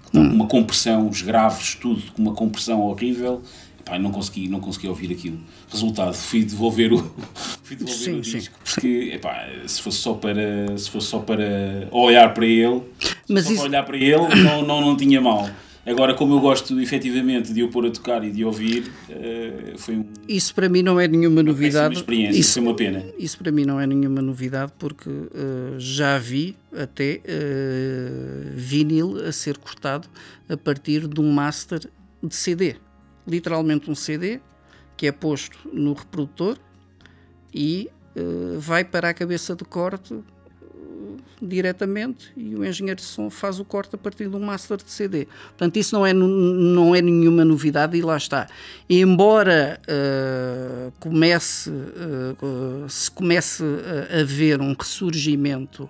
está 0.07 0.19
com 0.19 0.33
uma 0.33 0.47
compressão, 0.47 1.07
os 1.07 1.21
graves, 1.21 1.75
tudo 1.75 2.01
com 2.13 2.23
uma 2.23 2.33
compressão 2.33 2.81
horrível, 2.81 3.43
Pá, 3.85 3.99
não 3.99 4.11
consegui, 4.11 4.49
não 4.49 4.59
consegui 4.59 4.87
ouvir 4.87 5.11
aquilo. 5.11 5.39
Resultado, 5.71 6.15
fui 6.15 6.43
devolver 6.43 6.91
o, 6.91 6.97
fui 7.63 7.75
devolver 7.75 8.03
sim, 8.03 8.17
o 8.17 8.21
disco. 8.21 8.55
Sim. 8.65 8.73
Porque, 8.73 9.11
epá, 9.13 9.47
se 9.67 9.79
fosse 9.79 9.99
só 9.99 10.15
para, 10.15 10.75
se 10.75 10.89
fosse 10.89 11.07
só 11.07 11.19
para 11.19 11.87
olhar 11.91 12.33
para 12.33 12.47
ele, 12.47 12.81
Mas 13.29 13.47
isso... 13.47 13.61
olhar 13.61 13.83
para 13.83 13.95
ele, 13.95 14.43
não, 14.43 14.63
não, 14.63 14.81
não 14.81 14.97
tinha 14.97 15.21
mal. 15.21 15.47
Agora, 15.85 16.15
como 16.15 16.33
eu 16.33 16.39
gosto 16.39 16.81
efetivamente 16.81 17.53
de 17.53 17.61
o 17.61 17.69
pôr 17.69 17.85
a 17.85 17.91
tocar 17.91 18.23
e 18.23 18.31
de 18.31 18.43
ouvir, 18.43 18.91
uh, 19.07 19.77
foi 19.77 19.97
um. 19.97 20.05
Isso 20.27 20.55
para 20.55 20.67
mim 20.67 20.81
não 20.81 20.99
é 20.99 21.07
nenhuma 21.07 21.43
novidade. 21.43 21.93
Uma 21.93 21.99
experiência, 22.01 22.39
isso 22.39 22.53
foi 22.53 22.63
uma 22.63 22.75
pena. 22.75 23.05
Isso 23.19 23.37
para 23.37 23.51
mim 23.51 23.65
não 23.65 23.79
é 23.79 23.85
nenhuma 23.85 24.19
novidade 24.19 24.73
porque 24.79 25.07
uh, 25.07 25.29
já 25.77 26.17
vi 26.17 26.57
até 26.75 27.21
uh, 27.23 28.51
vinil 28.55 29.23
a 29.27 29.31
ser 29.31 29.59
cortado 29.59 30.07
a 30.49 30.57
partir 30.57 31.07
de 31.07 31.21
um 31.21 31.31
master 31.31 31.87
de 32.23 32.35
CD 32.35 32.77
literalmente 33.27 33.89
um 33.89 33.95
CD 33.95 34.39
que 34.97 35.07
é 35.07 35.11
posto 35.11 35.57
no 35.73 35.93
reprodutor 35.93 36.57
e 37.53 37.89
uh, 38.15 38.59
vai 38.59 38.83
para 38.83 39.09
a 39.09 39.13
cabeça 39.13 39.55
de 39.55 39.63
corte 39.63 40.13
uh, 40.13 40.23
diretamente 41.41 42.31
e 42.35 42.55
o 42.55 42.65
engenheiro 42.65 42.99
de 42.99 43.05
som 43.05 43.29
faz 43.29 43.59
o 43.59 43.65
corte 43.65 43.95
a 43.95 43.97
partir 43.97 44.29
de 44.29 44.35
um 44.35 44.39
master 44.39 44.77
de 44.77 44.89
CD. 44.89 45.27
Portanto, 45.49 45.77
isso 45.77 45.95
não 45.95 46.05
é, 46.05 46.13
não 46.13 46.95
é 46.95 47.01
nenhuma 47.01 47.43
novidade 47.43 47.97
e 47.97 48.01
lá 48.01 48.17
está. 48.17 48.47
Embora 48.89 49.79
uh, 49.83 50.91
comece, 50.99 51.71
se 52.89 53.11
comece 53.11 53.63
a 54.11 54.21
haver 54.21 54.61
um 54.61 54.73
ressurgimento 54.73 55.89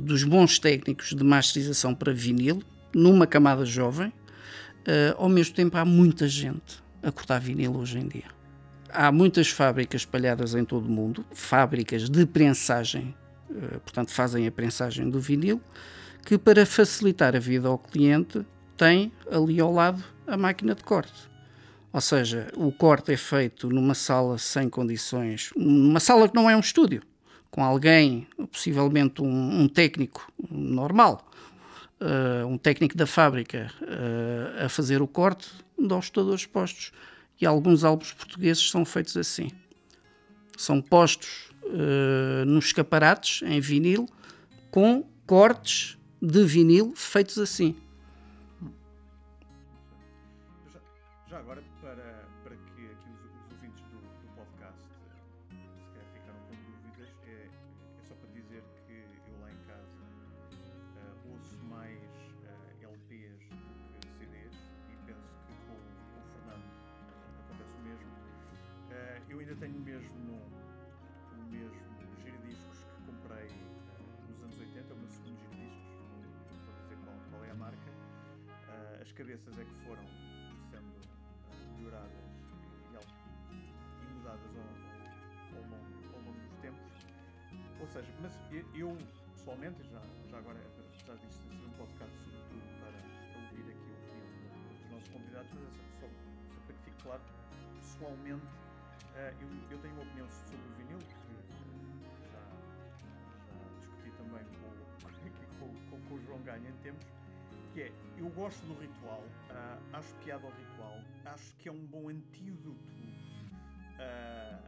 dos 0.00 0.22
bons 0.22 0.58
técnicos 0.58 1.14
de 1.14 1.24
masterização 1.24 1.94
para 1.94 2.12
vinil, 2.12 2.62
numa 2.94 3.26
camada 3.26 3.64
jovem, 3.64 4.12
ao 5.16 5.28
mesmo 5.28 5.54
tempo, 5.54 5.76
há 5.76 5.84
muita 5.84 6.26
gente 6.28 6.82
a 7.02 7.10
cortar 7.10 7.40
vinil 7.40 7.76
hoje 7.76 7.98
em 7.98 8.08
dia. 8.08 8.24
Há 8.92 9.12
muitas 9.12 9.48
fábricas 9.48 10.02
espalhadas 10.02 10.54
em 10.54 10.64
todo 10.64 10.86
o 10.86 10.90
mundo, 10.90 11.24
fábricas 11.32 12.08
de 12.08 12.26
prensagem, 12.26 13.14
uh, 13.48 13.80
portanto, 13.80 14.10
fazem 14.10 14.46
a 14.46 14.50
prensagem 14.52 15.08
do 15.08 15.20
vinil, 15.20 15.60
que 16.24 16.36
para 16.36 16.66
facilitar 16.66 17.36
a 17.36 17.38
vida 17.38 17.68
ao 17.68 17.78
cliente 17.78 18.44
tem 18.76 19.12
ali 19.30 19.60
ao 19.60 19.72
lado 19.72 20.02
a 20.26 20.36
máquina 20.36 20.74
de 20.74 20.82
corte. 20.82 21.30
Ou 21.92 22.00
seja, 22.00 22.48
o 22.56 22.70
corte 22.70 23.12
é 23.12 23.16
feito 23.16 23.68
numa 23.68 23.94
sala 23.94 24.38
sem 24.38 24.68
condições, 24.68 25.50
numa 25.56 25.98
sala 26.00 26.28
que 26.28 26.34
não 26.34 26.48
é 26.48 26.56
um 26.56 26.60
estúdio, 26.60 27.02
com 27.50 27.64
alguém, 27.64 28.26
possivelmente 28.52 29.22
um, 29.22 29.62
um 29.62 29.68
técnico 29.68 30.32
normal, 30.50 31.29
uh, 32.00 32.46
um 32.46 32.58
técnico 32.58 32.96
da 32.96 33.06
fábrica 33.06 33.70
uh, 33.82 34.64
a 34.64 34.68
fazer 34.68 35.02
o 35.02 35.06
corte 35.06 35.48
dos 35.78 36.04
estudadores 36.04 36.46
postos. 36.46 36.92
E 37.40 37.46
alguns 37.46 37.84
álbuns 37.84 38.12
portugueses 38.12 38.70
são 38.70 38.84
feitos 38.84 39.16
assim. 39.16 39.50
São 40.56 40.80
postos 40.80 41.50
uh, 41.64 42.44
nos 42.44 42.66
escaparates, 42.66 43.42
em 43.42 43.60
vinil, 43.60 44.06
com 44.70 45.04
cortes 45.26 45.96
de 46.20 46.44
vinil 46.44 46.92
feitos 46.94 47.38
assim. 47.38 47.76
Pessoalmente, 98.00 98.46
uh, 98.46 99.34
eu, 99.40 99.48
eu 99.70 99.78
tenho 99.78 99.94
uma 99.94 100.02
opinião 100.02 100.26
sobre 100.30 100.56
o 100.56 100.72
vinil, 100.78 100.98
que 100.98 101.14
já, 102.32 102.40
já 103.46 103.78
discuti 103.78 104.10
também 104.16 104.44
com, 105.58 105.66
com, 105.90 106.00
com, 106.08 106.14
o 106.14 106.20
João 106.24 106.40
Ganha 106.40 106.70
em 106.70 106.76
tempos, 106.82 107.06
que 107.74 107.82
é, 107.82 107.92
eu 108.16 108.28
gosto 108.30 108.64
do 108.66 108.80
ritual, 108.80 109.22
uh, 109.50 109.96
acho 109.96 110.14
piada 110.24 110.46
ao 110.46 110.52
ritual, 110.52 110.98
acho 111.26 111.54
que 111.56 111.68
é 111.68 111.72
um 111.72 111.86
bom 111.86 112.08
antídoto 112.08 112.78
uh, 113.98 114.58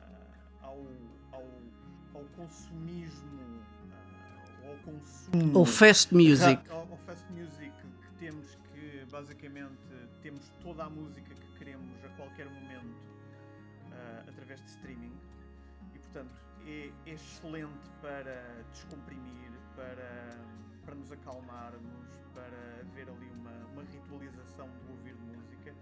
ao, 0.61 0.78
ao, 1.33 1.49
ao 2.14 2.24
consumismo, 2.37 3.64
uh, 4.62 4.68
ao 4.68 4.76
consumo... 4.85 5.64
Fast 5.64 6.14
music. 6.14 6.70
Ao, 6.70 6.80
ao 6.80 6.99
fast 6.99 7.26
music 7.33 7.72
que 8.03 8.12
temos 8.18 8.55
que, 8.72 9.07
basicamente, 9.11 9.80
temos 10.22 10.53
toda 10.62 10.85
a 10.85 10.91
música 10.91 11.35
que 11.35 11.59
queremos 11.59 12.05
a 12.05 12.09
qualquer 12.11 12.47
momento 12.47 13.12
através 14.28 14.61
de 14.61 14.68
streaming 14.68 15.16
e, 15.94 15.98
portanto, 15.98 16.42
é, 16.66 16.92
é 17.07 17.12
excelente 17.12 17.90
para 18.00 18.64
descomprimir, 18.72 19.50
para 19.76 20.36
para 20.84 20.94
nos 20.94 21.12
acalmarmos, 21.12 22.20
para 22.34 22.80
haver 22.80 23.09
ali 23.09 23.30
uma, 23.30 23.53
uma 23.72 23.82
ritualização 23.82 24.68
do 24.68 24.90
ouvir 24.90 25.14
música. 25.14 25.74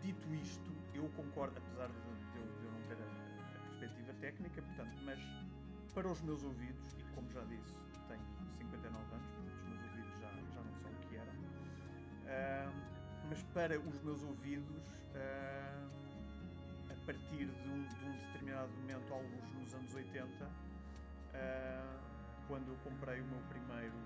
Dito 0.00 0.34
isto, 0.34 0.70
eu 0.94 1.08
concordo, 1.10 1.58
apesar 1.58 1.88
de, 1.88 1.94
de, 1.94 2.38
eu, 2.38 2.58
de 2.58 2.64
eu, 2.64 2.72
não 2.72 2.82
ter 2.82 2.96
a, 3.02 3.56
a, 3.56 3.60
perspectiva 3.68 4.14
técnica, 4.14 4.62
portanto, 4.62 4.96
mas 5.04 5.18
para 5.94 6.08
os 6.08 6.20
meus 6.22 6.42
ouvidos, 6.42 6.94
e 6.98 7.04
como 7.14 7.30
já 7.30 7.42
disse, 7.44 7.74
tenho 8.08 8.22
59 8.56 9.14
anos, 9.14 9.30
portanto 9.30 9.54
os 9.54 9.68
meus 9.68 9.82
ouvidos 9.82 10.18
já, 10.18 10.28
já 10.28 10.62
não 10.62 10.74
são 10.76 10.90
o 10.90 11.08
que 11.08 11.16
eram, 11.16 11.32
uh, 11.32 12.72
mas 13.28 13.42
para 13.54 13.78
os 13.78 14.02
meus 14.02 14.22
ouvidos, 14.22 14.88
uh, 14.88 15.99
partir 17.10 17.46
de 17.46 17.68
um, 17.68 17.82
de 17.88 18.04
um, 18.04 18.12
determinado 18.26 18.70
momento, 18.72 19.12
alguns 19.12 19.52
nos 19.54 19.74
anos 19.74 19.92
80, 19.92 20.44
uh, 20.44 20.50
quando 22.46 22.68
eu 22.68 22.76
comprei 22.84 23.20
o 23.20 23.24
meu 23.24 23.40
primeiro 23.48 23.96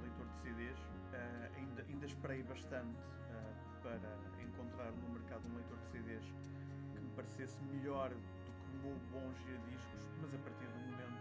leitor 0.00 0.26
de 0.28 0.42
CDs, 0.42 0.78
uh, 0.78 1.58
ainda, 1.58 1.82
ainda 1.88 2.06
esperei 2.06 2.42
bastante 2.44 2.94
uh, 2.94 3.82
para 3.82 3.98
encontrar 4.40 4.92
no 4.92 5.08
mercado 5.10 5.42
um 5.48 5.56
leitor 5.56 5.76
de 5.76 5.86
CDs 5.90 6.24
que 6.94 7.00
me 7.00 7.10
parecesse 7.16 7.58
melhor 7.64 8.10
do 8.10 8.16
que 8.16 8.76
o 8.76 8.86
meu 8.86 8.96
bom 9.10 9.32
giradiscos, 9.42 10.06
mas 10.20 10.32
a 10.32 10.38
partir 10.38 10.66
do 10.66 10.78
momento 10.86 11.20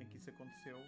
em 0.00 0.06
que 0.06 0.16
isso 0.16 0.30
aconteceu, 0.30 0.80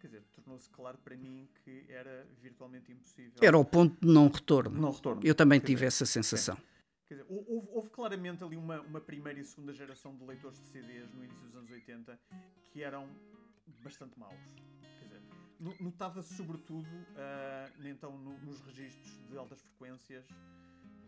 quer 0.00 0.06
dizer, 0.06 0.22
tornou-se 0.32 0.70
claro 0.70 0.96
para 1.04 1.14
mim 1.18 1.46
que 1.62 1.84
era 1.90 2.26
virtualmente 2.40 2.90
impossível. 2.90 3.34
Era 3.42 3.58
o 3.58 3.64
ponto 3.64 3.94
de 4.00 4.10
não 4.10 4.28
retorno. 4.28 4.80
Não 4.80 4.90
retorno. 4.90 5.20
Eu 5.22 5.34
também 5.34 5.60
tive 5.60 5.74
dizer, 5.74 5.86
essa 5.88 6.06
sensação. 6.06 6.56
Quer 7.06 7.14
dizer, 7.14 7.26
houve, 7.28 7.68
houve, 7.70 7.90
claramente 7.90 8.42
ali 8.42 8.56
uma, 8.56 8.80
uma 8.80 9.00
primeira 9.00 9.38
e 9.38 9.44
segunda 9.44 9.72
geração 9.72 10.16
de 10.16 10.24
leitores 10.24 10.58
de 10.58 10.66
CDs 10.66 11.12
no 11.12 11.24
início 11.24 11.42
dos 11.42 11.54
anos 11.54 11.70
80 11.70 12.18
que 12.72 12.82
eram 12.82 13.08
bastante 13.82 14.18
maus 14.18 14.40
notava-se 15.80 16.34
sobretudo, 16.34 16.86
uh, 16.86 17.86
então, 17.86 18.16
no, 18.18 18.38
nos 18.38 18.60
registros 18.60 19.18
de 19.30 19.36
altas 19.38 19.60
frequências, 19.62 20.26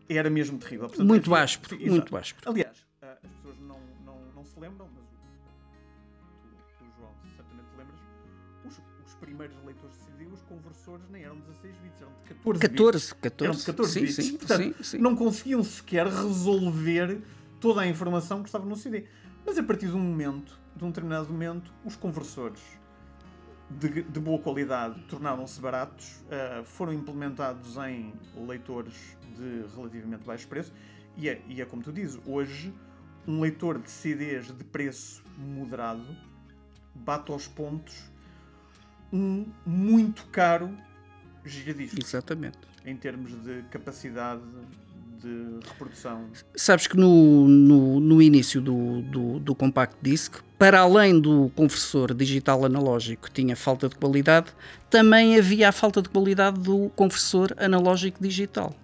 era 0.09 0.29
mesmo 0.29 0.57
terrível. 0.57 0.87
Portanto, 0.87 1.07
muito 1.07 1.35
áspero, 1.35 1.79
muito 1.79 2.15
áspero. 2.15 2.49
Aliás, 2.49 2.79
uh, 2.79 3.05
as 3.23 3.31
pessoas 3.31 3.59
não, 3.59 3.79
não, 4.05 4.31
não 4.33 4.45
se 4.45 4.59
lembram, 4.59 4.89
mas 4.93 5.05
tu, 6.41 6.47
tu, 6.77 6.85
João, 6.97 7.13
certamente 7.35 7.69
te 7.69 7.77
lembras, 7.77 7.99
os, 8.65 8.96
os 9.07 9.15
primeiros 9.15 9.55
leitores 9.63 9.95
de 9.97 10.03
CD, 10.03 10.25
os 10.25 10.41
conversores 10.41 11.09
nem 11.09 11.23
eram 11.23 11.37
16 11.37 11.77
bits, 11.77 12.01
eram 12.01 12.11
de 12.11 12.29
14 12.35 12.59
14, 12.59 12.97
bits. 12.97 13.13
14, 13.13 13.45
eram 13.45 13.59
de 13.59 13.65
14 13.65 13.91
sim, 13.91 13.99
bits. 14.01 14.15
Sim, 14.15 14.37
Portanto, 14.37 14.75
sim, 14.77 14.83
sim. 14.83 14.97
não 14.97 15.15
conseguiam 15.15 15.63
sequer 15.63 16.07
resolver 16.07 17.21
toda 17.59 17.81
a 17.81 17.87
informação 17.87 18.41
que 18.41 18.49
estava 18.49 18.65
no 18.65 18.75
CD. 18.75 19.05
Mas 19.45 19.57
a 19.57 19.63
partir 19.63 19.87
de 19.87 19.95
um 19.95 19.99
momento, 19.99 20.59
de 20.75 20.83
um 20.83 20.89
determinado 20.89 21.31
momento, 21.31 21.71
os 21.85 21.95
conversores 21.95 22.61
de, 23.69 24.03
de 24.03 24.19
boa 24.19 24.39
qualidade 24.39 24.99
tornaram-se 25.03 25.59
baratos, 25.59 26.21
uh, 26.25 26.63
foram 26.65 26.91
implementados 26.91 27.77
em 27.77 28.13
leitores 28.35 29.17
de 29.35 29.65
relativamente 29.75 30.25
baixo 30.25 30.47
preço 30.47 30.73
e 31.15 31.29
é, 31.29 31.41
e 31.47 31.61
é 31.61 31.65
como 31.65 31.81
tu 31.81 31.91
dizes, 31.91 32.19
hoje 32.25 32.73
um 33.25 33.39
leitor 33.41 33.79
de 33.79 33.89
CDs 33.89 34.47
de 34.47 34.63
preço 34.63 35.23
moderado 35.37 36.05
bate 36.93 37.31
aos 37.31 37.47
pontos 37.47 38.09
um 39.11 39.45
muito 39.65 40.25
caro 40.27 40.69
giradisco. 41.45 41.99
Exatamente. 41.99 42.57
Em 42.85 42.95
termos 42.95 43.31
de 43.43 43.63
capacidade 43.69 44.41
de 45.21 45.67
reprodução. 45.67 46.25
Sabes 46.55 46.87
que 46.87 46.95
no, 46.95 47.47
no, 47.47 47.99
no 47.99 48.21
início 48.21 48.61
do, 48.61 49.01
do, 49.01 49.39
do, 49.39 49.55
Compact 49.55 49.95
Disc, 50.01 50.35
para 50.57 50.79
além 50.79 51.19
do 51.19 51.51
conversor 51.55 52.13
digital 52.13 52.65
analógico 52.65 53.27
que 53.27 53.31
tinha 53.31 53.55
falta 53.55 53.89
de 53.89 53.95
qualidade, 53.95 54.51
também 54.89 55.37
havia 55.37 55.69
a 55.69 55.71
falta 55.71 56.01
de 56.01 56.09
qualidade 56.09 56.59
do 56.59 56.89
conversor 56.95 57.53
analógico 57.57 58.21
digital. 58.21 58.75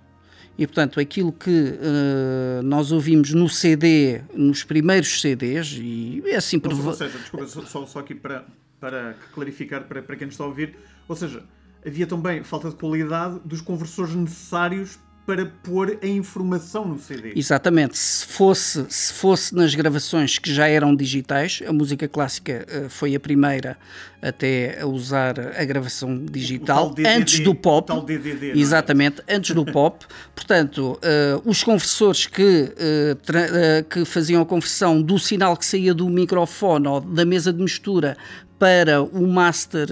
E 0.57 0.67
portanto, 0.67 0.99
aquilo 0.99 1.31
que 1.31 1.49
uh, 1.49 2.61
nós 2.63 2.91
ouvimos 2.91 3.33
no 3.33 3.49
CD, 3.49 4.21
nos 4.35 4.63
primeiros 4.63 5.19
CDs, 5.19 5.79
e 5.79 6.21
é 6.25 6.35
assim 6.35 6.59
por. 6.59 6.71
Ou 6.73 6.93
seja, 6.93 7.17
desculpa, 7.17 7.47
só, 7.47 7.85
só 7.87 7.99
aqui 7.99 8.13
para, 8.13 8.45
para 8.83 9.15
clarificar 9.33 9.85
para, 9.85 10.01
para 10.01 10.17
quem 10.17 10.25
nos 10.25 10.33
está 10.33 10.43
a 10.43 10.47
ouvir, 10.47 10.75
ou 11.07 11.15
seja, 11.15 11.41
havia 11.87 12.05
também 12.05 12.43
falta 12.43 12.69
de 12.69 12.75
qualidade 12.75 13.39
dos 13.45 13.61
conversores 13.61 14.13
necessários 14.13 14.99
para 15.25 15.45
pôr 15.45 15.99
a 16.03 16.05
informação 16.05 16.85
no 16.85 16.99
CD. 16.99 17.31
Exatamente. 17.33 17.97
Se 17.97 18.25
fosse, 18.25 18.85
se 18.89 19.13
fosse 19.13 19.55
nas 19.55 19.73
gravações 19.73 20.37
que 20.37 20.53
já 20.53 20.67
eram 20.67 20.93
digitais, 20.93 21.61
a 21.65 21.71
música 21.71 22.09
clássica 22.09 22.65
uh, 22.67 22.89
foi 22.89 23.15
a 23.15 23.19
primeira 23.21 23.77
até 24.21 24.81
a 24.81 24.85
usar 24.85 25.39
a 25.39 25.63
gravação 25.63 26.25
digital, 26.25 26.89
DDD, 26.89 27.07
antes 27.07 27.39
do 27.39 27.55
pop. 27.55 28.05
DDD, 28.05 28.51
é? 28.51 28.57
exatamente, 28.57 29.21
é? 29.25 29.35
antes 29.35 29.55
do 29.55 29.65
pop. 29.65 30.05
Portanto, 30.35 30.99
uh, 30.99 31.49
os 31.49 31.63
conversores 31.63 32.25
que, 32.25 32.73
uh, 32.73 33.83
que 33.89 34.03
faziam 34.03 34.41
a 34.41 34.45
conversão 34.45 35.01
do 35.01 35.17
sinal 35.17 35.55
que 35.55 35.65
saía 35.65 35.93
do 35.93 36.09
microfone 36.09 36.87
ou 36.87 36.99
da 36.99 37.23
mesa 37.23 37.53
de 37.53 37.61
mistura 37.61 38.17
para 38.63 39.03
o 39.03 39.27
master 39.27 39.89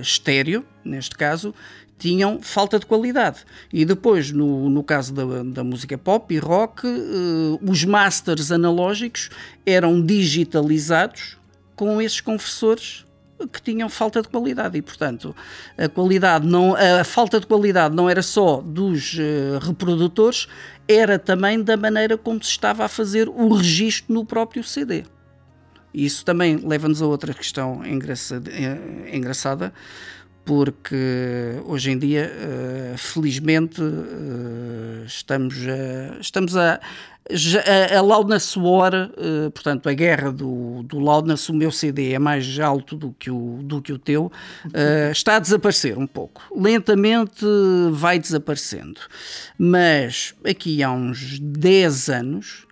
estéreo, 0.00 0.64
neste 0.84 1.16
caso, 1.16 1.52
tinham 1.98 2.40
falta 2.40 2.78
de 2.78 2.86
qualidade. 2.86 3.40
E 3.72 3.84
depois, 3.84 4.30
no, 4.30 4.70
no 4.70 4.84
caso 4.84 5.12
da, 5.12 5.24
da 5.42 5.64
música 5.64 5.98
pop 5.98 6.32
e 6.32 6.38
rock, 6.38 6.86
uh, 6.86 7.58
os 7.68 7.84
masters 7.84 8.52
analógicos 8.52 9.28
eram 9.66 10.00
digitalizados 10.00 11.36
com 11.74 12.00
esses 12.00 12.20
conversores 12.20 13.04
que 13.52 13.60
tinham 13.60 13.88
falta 13.88 14.22
de 14.22 14.28
qualidade 14.28 14.78
e 14.78 14.82
portanto 14.82 15.34
a 15.76 15.88
qualidade 15.88 16.46
não 16.46 16.76
a 16.76 17.02
falta 17.02 17.40
de 17.40 17.46
qualidade 17.48 17.92
não 17.92 18.08
era 18.08 18.22
só 18.22 18.60
dos 18.60 19.14
uh, 19.14 19.58
reprodutores 19.60 20.46
era 20.86 21.18
também 21.18 21.60
da 21.60 21.76
maneira 21.76 22.16
como 22.16 22.40
se 22.40 22.50
estava 22.50 22.84
a 22.84 22.88
fazer 22.88 23.28
o 23.28 23.52
registro 23.52 24.14
no 24.14 24.24
próprio 24.24 24.62
CD 24.62 25.02
isso 25.94 26.24
também 26.24 26.56
leva-nos 26.56 27.02
a 27.02 27.06
outra 27.06 27.34
questão 27.34 27.84
engraçada, 27.84 28.50
eh, 28.50 29.16
engraçada 29.16 29.72
porque 30.44 30.96
hoje 31.66 31.90
em 31.92 31.98
dia, 31.98 32.32
uh, 32.94 32.98
felizmente, 32.98 33.80
uh, 33.80 35.04
estamos 35.06 35.56
a, 35.68 36.20
estamos 36.20 36.56
a, 36.56 36.80
a, 37.30 37.98
a 37.98 38.00
Loudness 38.00 38.56
War, 38.56 38.92
portanto, 39.54 39.88
a 39.88 39.94
guerra 39.94 40.32
do, 40.32 40.82
do 40.82 40.98
Loudness, 40.98 41.48
o 41.48 41.54
meu 41.54 41.70
CD 41.70 42.12
é 42.12 42.18
mais 42.18 42.58
alto 42.58 42.96
do 42.96 43.14
que 43.16 43.30
o, 43.30 43.60
do 43.62 43.80
que 43.80 43.92
o 43.92 43.98
teu, 43.98 44.32
está 45.12 45.36
a 45.36 45.38
desaparecer 45.38 45.96
um 45.96 46.06
pouco. 46.06 46.42
Lentamente 46.54 47.46
vai 47.92 48.18
desaparecendo. 48.18 49.00
Mas 49.56 50.34
aqui 50.44 50.82
há 50.82 50.90
uns 50.90 51.38
10 51.38 52.08
anos 52.08 52.66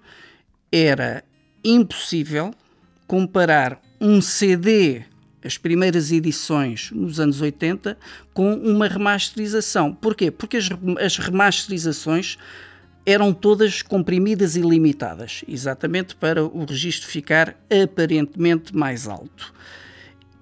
era 0.73 1.23
impossível 1.65 2.53
comparar 3.11 3.83
um 4.01 4.23
CD 4.23 5.03
as 5.45 5.59
primeiras 5.59 6.13
edições 6.13 6.93
nos 6.93 7.19
anos 7.19 7.41
80 7.41 7.99
com 8.33 8.55
uma 8.55 8.87
remasterização. 8.87 9.93
Porquê? 9.93 10.31
Porque 10.31 10.59
as, 10.59 10.69
as 11.01 11.17
remasterizações 11.17 12.39
eram 13.05 13.33
todas 13.33 13.83
comprimidas 13.83 14.55
e 14.55 14.61
limitadas, 14.61 15.43
exatamente 15.49 16.15
para 16.15 16.45
o 16.45 16.65
registro 16.65 17.09
ficar 17.09 17.57
aparentemente 17.69 18.77
mais 18.77 19.09
alto. 19.09 19.53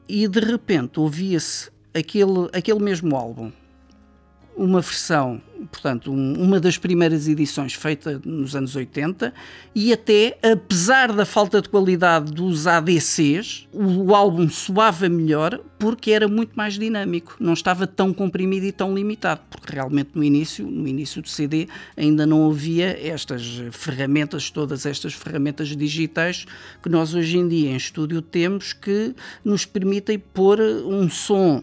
E 0.06 0.28
de 0.28 0.40
repente 0.40 1.00
ouvia-se 1.00 1.70
aquele, 1.94 2.50
aquele 2.52 2.80
mesmo 2.80 3.16
álbum 3.16 3.50
uma 4.58 4.80
versão, 4.80 5.40
portanto, 5.70 6.12
um, 6.12 6.34
uma 6.34 6.58
das 6.58 6.76
primeiras 6.76 7.28
edições 7.28 7.74
feita 7.74 8.20
nos 8.24 8.56
anos 8.56 8.74
80 8.74 9.32
e 9.72 9.92
até, 9.92 10.36
apesar 10.42 11.12
da 11.12 11.24
falta 11.24 11.62
de 11.62 11.68
qualidade 11.68 12.32
dos 12.32 12.66
ADCs, 12.66 13.68
o, 13.72 14.08
o, 14.08 14.14
álbum 14.14 14.50
soava 14.50 15.08
melhor 15.08 15.60
porque 15.78 16.10
era 16.10 16.26
muito 16.26 16.54
mais 16.56 16.74
dinâmico, 16.74 17.36
não 17.38 17.52
estava 17.52 17.86
tão 17.86 18.12
comprimido 18.12 18.66
e 18.66 18.72
tão 18.72 18.92
limitado, 18.92 19.42
porque 19.48 19.72
realmente 19.72 20.10
no 20.14 20.24
início, 20.24 20.66
no 20.66 20.88
início 20.88 21.22
do 21.22 21.28
CD, 21.28 21.68
ainda 21.96 22.26
não 22.26 22.50
havia 22.50 22.98
estas 23.00 23.62
ferramentas, 23.70 24.50
todas 24.50 24.84
estas 24.84 25.14
ferramentas 25.14 25.68
digitais 25.68 26.46
que 26.82 26.88
nós 26.88 27.14
hoje 27.14 27.38
em 27.38 27.46
dia 27.46 27.70
em 27.70 27.76
estúdio 27.76 28.20
temos 28.20 28.72
que 28.72 29.14
nos 29.44 29.64
permitem 29.64 30.18
pôr 30.18 30.60
um 30.60 31.08
som 31.08 31.62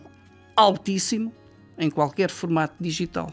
altíssimo 0.56 1.34
em 1.78 1.90
qualquer 1.90 2.30
formato 2.30 2.76
digital. 2.80 3.32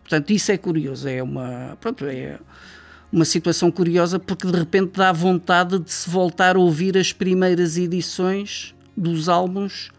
Portanto, 0.00 0.30
isso 0.30 0.50
é 0.50 0.58
curioso, 0.58 1.08
é 1.08 1.22
uma, 1.22 1.76
pronto, 1.80 2.04
é 2.06 2.38
uma 3.12 3.24
situação 3.24 3.70
curiosa 3.70 4.18
porque 4.18 4.46
de 4.46 4.56
repente 4.56 4.96
dá 4.96 5.12
vontade 5.12 5.78
de 5.78 5.92
se 5.92 6.08
voltar 6.08 6.56
a 6.56 6.58
ouvir 6.58 6.96
as 6.96 7.12
primeiras 7.12 7.76
edições 7.76 8.74
dos 8.96 9.28
álbuns 9.28 9.90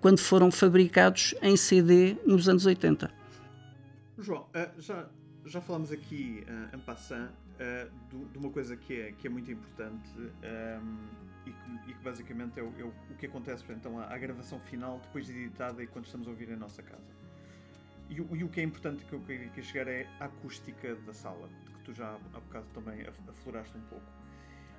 quando 0.00 0.18
foram 0.18 0.50
fabricados 0.50 1.34
em 1.42 1.56
CD 1.56 2.16
nos 2.24 2.48
anos 2.48 2.66
80. 2.66 3.10
João, 4.18 4.42
uh, 4.42 4.80
já, 4.80 5.06
já 5.44 5.60
falamos 5.60 5.92
aqui, 5.92 6.44
uh, 6.48 6.76
en 6.76 6.80
passant, 6.80 7.30
uh, 7.60 7.90
de 8.32 8.38
uma 8.38 8.50
coisa 8.50 8.76
que 8.76 9.00
é, 9.00 9.12
que 9.12 9.26
é 9.26 9.30
muito 9.30 9.50
importante 9.50 10.10
ehm, 10.42 10.96
e, 11.48 11.52
que, 11.52 11.90
e, 11.90 11.94
que, 11.94 12.04
basicamente 12.04 12.58
é 12.58 12.62
o, 12.62 12.72
é 12.78 12.84
o, 12.84 13.16
que 13.16 13.26
acontece 13.26 13.64
então, 13.70 13.98
à, 13.98 14.12
à, 14.12 14.18
gravação 14.18 14.60
final, 14.60 15.00
depois 15.00 15.26
de 15.26 15.32
editada 15.32 15.82
e 15.82 15.86
quando 15.86 16.06
estamos 16.06 16.26
a 16.26 16.30
ouvir 16.30 16.50
em 16.50 16.56
nossa 16.56 16.82
casa. 16.82 17.12
E, 18.08 18.16
e 18.16 18.44
o 18.44 18.48
que 18.48 18.60
é 18.60 18.62
importante 18.62 19.04
que 19.04 19.12
eu 19.12 19.20
queria 19.20 19.62
chegar 19.62 19.90
é 19.90 20.06
a 20.20 20.26
acústica 20.26 20.94
da 20.94 21.12
sala, 21.12 21.48
de 21.48 21.72
que 21.72 21.82
tu 21.84 21.92
já 21.92 22.14
há 22.34 22.40
bocado 22.40 22.66
também 22.74 23.04
afloraste 23.28 23.76
um 23.76 23.82
pouco. 23.82 24.06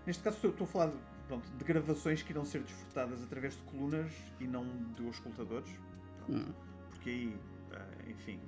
Neste 0.05 0.23
caso 0.23 0.47
estou, 0.47 0.65
a 0.65 0.67
falar 0.67 0.87
de, 0.87 0.97
pronto, 1.27 1.47
de, 1.51 1.63
gravações 1.63 2.23
que 2.23 2.31
irão 2.31 2.45
ser 2.45 2.61
desfrutadas 2.63 3.23
através 3.23 3.55
de 3.55 3.61
colunas 3.63 4.11
e 4.39 4.47
não 4.47 4.65
de 4.95 5.05
auscultadores. 5.05 5.69
Hum. 6.27 6.51
Porque 6.89 7.09
aí, 7.09 7.39
uh, 7.71 8.09
enfim, 8.09 8.39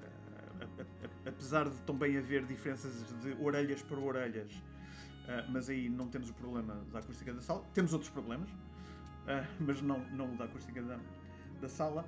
uh, 0.00 0.86
apesar 1.26 1.68
de 1.68 1.76
também 1.82 2.16
haver 2.16 2.46
diferenças 2.46 3.04
de 3.20 3.32
orelhas 3.42 3.82
para 3.82 3.98
orelhas, 3.98 4.50
uh, 5.30 5.50
mas 5.50 5.68
aí 5.68 5.88
não 5.88 6.08
temos 6.08 6.30
o 6.30 6.34
problema 6.34 6.74
da 6.92 6.98
acústica 6.98 7.32
da 7.32 7.40
sala. 7.40 7.64
Temos 7.72 7.92
outros 7.92 8.10
problemas, 8.10 8.50
mas 9.60 9.80
não, 9.80 10.00
não 10.10 10.34
da 10.34 10.44
acústica 10.44 10.82
da, 10.82 10.98
da 11.60 11.68
sala. 11.68 12.04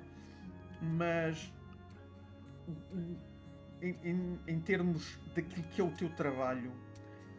Mas 0.81 1.53
em, 3.81 3.97
em, 4.03 4.39
em, 4.47 4.59
termos 4.59 5.17
daquilo 5.35 5.63
que 5.69 5.81
é 5.81 5.83
o 5.83 5.91
teu 5.91 6.09
trabalho, 6.09 6.71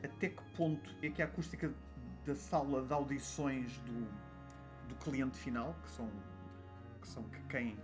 até 0.02 0.28
que 0.28 0.42
ponto 0.56 0.90
é 1.02 1.08
que 1.08 1.22
a 1.22 1.24
acústica 1.24 1.72
da 2.26 2.34
sala 2.34 2.82
de 2.82 2.92
audições 2.92 3.78
do, 3.80 4.88
do 4.88 4.94
cliente 4.96 5.36
final, 5.36 5.74
que 5.82 5.90
são, 5.90 6.08
que 7.00 7.08
são 7.08 7.24
quem. 7.48 7.76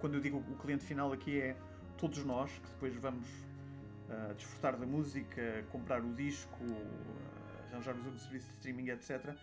Quando 0.00 0.14
eu 0.14 0.20
digo 0.20 0.38
o 0.38 0.56
cliente 0.56 0.84
final 0.84 1.12
aqui 1.12 1.40
é 1.40 1.56
todos 1.96 2.24
nós 2.24 2.50
que 2.50 2.70
depois 2.70 2.94
vamos 2.96 3.26
uh, 3.26 4.34
desfrutar 4.34 4.76
da 4.76 4.86
música, 4.86 5.64
comprar 5.70 6.02
o 6.04 6.14
disco, 6.14 6.58
uh, 6.64 7.37
arranjar 7.68 7.94
o 7.96 8.18
serviço 8.18 8.46
de 8.48 8.54
streaming, 8.54 8.90
etc. 8.90 9.34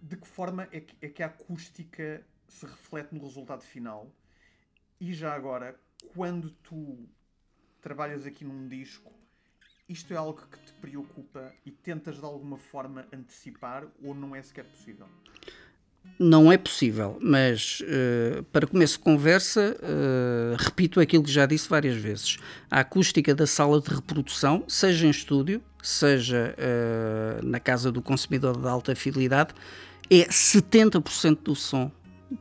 De 0.00 0.16
que 0.16 0.26
forma 0.26 0.68
é 0.72 0.80
que, 0.80 0.96
é 1.00 1.08
que 1.08 1.22
a 1.22 1.26
acústica 1.26 2.24
se 2.48 2.66
reflete 2.66 3.14
no 3.14 3.22
resultado 3.22 3.62
final? 3.62 4.10
E 5.00 5.12
já 5.12 5.34
agora, 5.34 5.78
quando 6.14 6.50
tu 6.50 7.08
trabalhas 7.80 8.26
aqui 8.26 8.44
num 8.44 8.68
disco, 8.68 9.12
isto 9.88 10.12
é 10.12 10.16
algo 10.16 10.46
que 10.46 10.58
te 10.58 10.72
preocupa 10.74 11.54
e 11.64 11.70
tentas 11.70 12.16
de 12.16 12.24
alguma 12.24 12.56
forma 12.56 13.06
antecipar 13.12 13.86
ou 14.02 14.14
não 14.14 14.34
é 14.34 14.42
sequer 14.42 14.64
possível? 14.64 15.08
Não 16.18 16.50
é 16.50 16.56
possível, 16.56 17.18
mas 17.20 17.82
uh, 17.82 18.42
para 18.44 18.66
começo 18.66 18.94
de 18.94 19.00
conversa, 19.00 19.76
uh, 19.82 20.56
repito 20.58 20.98
aquilo 20.98 21.22
que 21.22 21.30
já 21.30 21.44
disse 21.44 21.68
várias 21.68 21.96
vezes. 21.96 22.38
A 22.70 22.80
acústica 22.80 23.34
da 23.34 23.46
sala 23.46 23.80
de 23.80 23.94
reprodução, 23.94 24.64
seja 24.66 25.06
em 25.06 25.10
estúdio, 25.10 25.62
seja 25.82 26.54
uh, 26.56 27.46
na 27.46 27.60
casa 27.60 27.92
do 27.92 28.00
consumidor 28.00 28.58
de 28.58 28.66
alta 28.66 28.94
fidelidade, 28.94 29.52
é 30.10 30.24
70% 30.24 31.38
do 31.42 31.54
som 31.54 31.90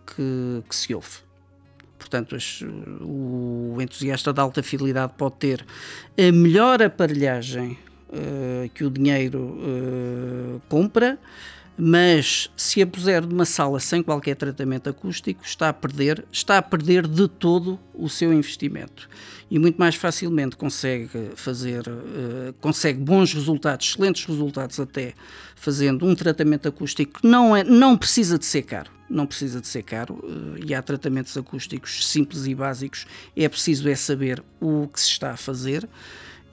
que, 0.08 0.64
que 0.70 0.76
se 0.76 0.96
ouve. 0.96 1.26
Portanto, 1.98 2.38
o 3.02 3.78
entusiasta 3.82 4.32
de 4.32 4.40
alta 4.40 4.62
fidelidade 4.62 5.14
pode 5.18 5.36
ter 5.36 5.66
a 6.18 6.32
melhor 6.32 6.82
aparelhagem 6.82 7.78
uh, 8.10 8.70
que 8.74 8.84
o 8.84 8.90
dinheiro 8.90 9.40
uh, 9.40 10.62
compra, 10.70 11.18
mas 11.78 12.50
se 12.56 12.82
a 12.82 12.88
puser 12.88 13.26
numa 13.26 13.46
sala 13.46 13.80
sem 13.80 14.02
qualquer 14.02 14.36
tratamento 14.36 14.90
acústico, 14.90 15.44
está 15.44 15.70
a 15.70 15.74
perder, 15.74 16.26
está 16.32 16.58
a 16.58 16.62
perder 16.62 17.08
de 17.08 17.28
todo 17.28 17.80
o 17.94 18.10
seu 18.10 18.34
investimento 18.34 19.10
e 19.50 19.60
muito 19.60 19.78
mais 19.78 19.96
facilmente 19.96 20.56
consegue 20.56 21.32
fazer, 21.36 21.88
uh, 21.88 22.54
consegue 22.60 23.00
bons 23.00 23.34
resultados, 23.34 23.88
excelentes 23.88 24.26
resultados 24.26 24.80
até 24.80 25.14
fazendo 25.56 26.06
um 26.06 26.16
tratamento 26.16 26.68
acústico 26.68 27.22
que 27.22 27.28
não 27.28 27.56
é, 27.56 27.64
não 27.64 27.98
precisa 27.98 28.40
de 28.40 28.46
ser 28.46 28.64
caro 28.64 28.96
não 29.10 29.26
precisa 29.26 29.62
de 29.62 29.68
ser 29.68 29.84
caro 29.84 30.20
eh, 30.58 30.66
e 30.66 30.74
há 30.74 30.82
tratamentos 30.82 31.38
acústicos 31.38 32.08
simples 32.08 32.48
e 32.48 32.56
básicos. 32.56 33.06
É 33.36 33.48
preciso 33.48 33.88
é 33.88 33.96
saber 33.96 34.44
o 34.60 34.88
que 34.88 35.00
se 35.00 35.10
está 35.10 35.32
a 35.32 35.38
fazer 35.38 35.88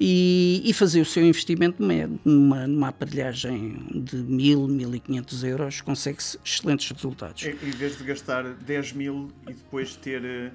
e, 0.04 0.60
e 0.64 0.72
fazer 0.72 1.00
o 1.00 1.04
seu 1.04 1.24
investimento 1.24 1.80
numa, 2.24 2.66
numa 2.66 2.88
aparelhagem 2.88 3.86
de 3.94 4.16
1000, 4.16 4.66
1500 4.66 5.44
euros, 5.44 5.80
consegue-se 5.80 6.36
excelentes 6.44 6.90
resultados. 6.90 7.44
Em 7.44 7.70
vez 7.70 7.96
de 7.96 8.02
gastar 8.02 8.42
10 8.52 8.94
mil 8.94 9.30
e 9.48 9.52
depois 9.52 9.94
ter 9.94 10.24
eh, 10.24 10.50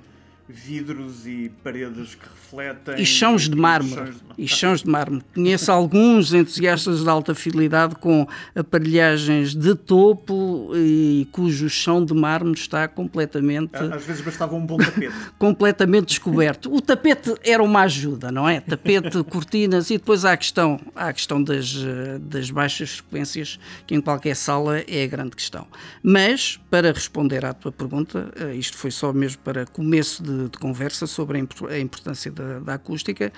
vidros 0.49 1.27
e 1.27 1.51
paredes 1.63 2.15
que 2.15 2.23
refletem. 2.23 3.01
E 3.01 3.05
chãos 3.05 3.49
de 3.49 3.55
mármore. 3.55 4.13
E 4.37 4.47
chãos 4.47 4.81
de 4.81 4.89
mármore. 4.89 5.23
Conheço 5.33 5.71
alguns 5.71 6.33
entusiastas 6.33 7.03
de 7.03 7.09
alta 7.09 7.35
fidelidade 7.35 7.95
com 7.95 8.25
aparelhagens 8.55 9.53
de 9.53 9.75
topo 9.75 10.71
e 10.75 11.27
cujo 11.31 11.69
chão 11.69 12.03
de 12.03 12.13
mármore 12.13 12.57
está 12.57 12.87
completamente. 12.87 13.75
Às 13.75 14.05
vezes 14.05 14.21
bastava 14.21 14.55
um 14.55 14.65
bom 14.65 14.77
tapete. 14.77 15.13
completamente 15.37 16.07
descoberto. 16.07 16.73
O 16.73 16.81
tapete 16.81 17.35
era 17.43 17.61
uma 17.61 17.81
ajuda, 17.81 18.31
não 18.31 18.47
é? 18.47 18.61
Tapete, 18.61 19.21
cortinas 19.29 19.89
e 19.89 19.97
depois 19.97 20.23
há 20.23 20.31
a 20.31 20.37
questão, 20.37 20.79
há 20.95 21.09
a 21.09 21.13
questão 21.13 21.43
das, 21.43 21.75
das 22.21 22.49
baixas 22.49 22.97
frequências, 22.99 23.59
que 23.85 23.95
em 23.95 24.01
qualquer 24.01 24.35
sala 24.35 24.79
é 24.79 25.03
a 25.03 25.07
grande 25.07 25.35
questão. 25.35 25.67
Mas, 26.01 26.59
para 26.69 26.91
responder 26.91 27.43
à 27.43 27.53
tua 27.53 27.71
pergunta, 27.71 28.31
eh, 28.35 28.55
isto 28.55 28.77
foi 28.77 28.91
só 28.91 29.11
mesmo 29.11 29.41
para 29.43 29.65
começo 29.65 30.23
de 30.23 30.36
de, 30.45 30.57
conversa 30.57 31.07
sobre 31.07 31.37
a 31.37 31.79
importância 31.79 32.31
da, 32.31 32.59
da, 32.59 32.73
acústica. 32.75 33.31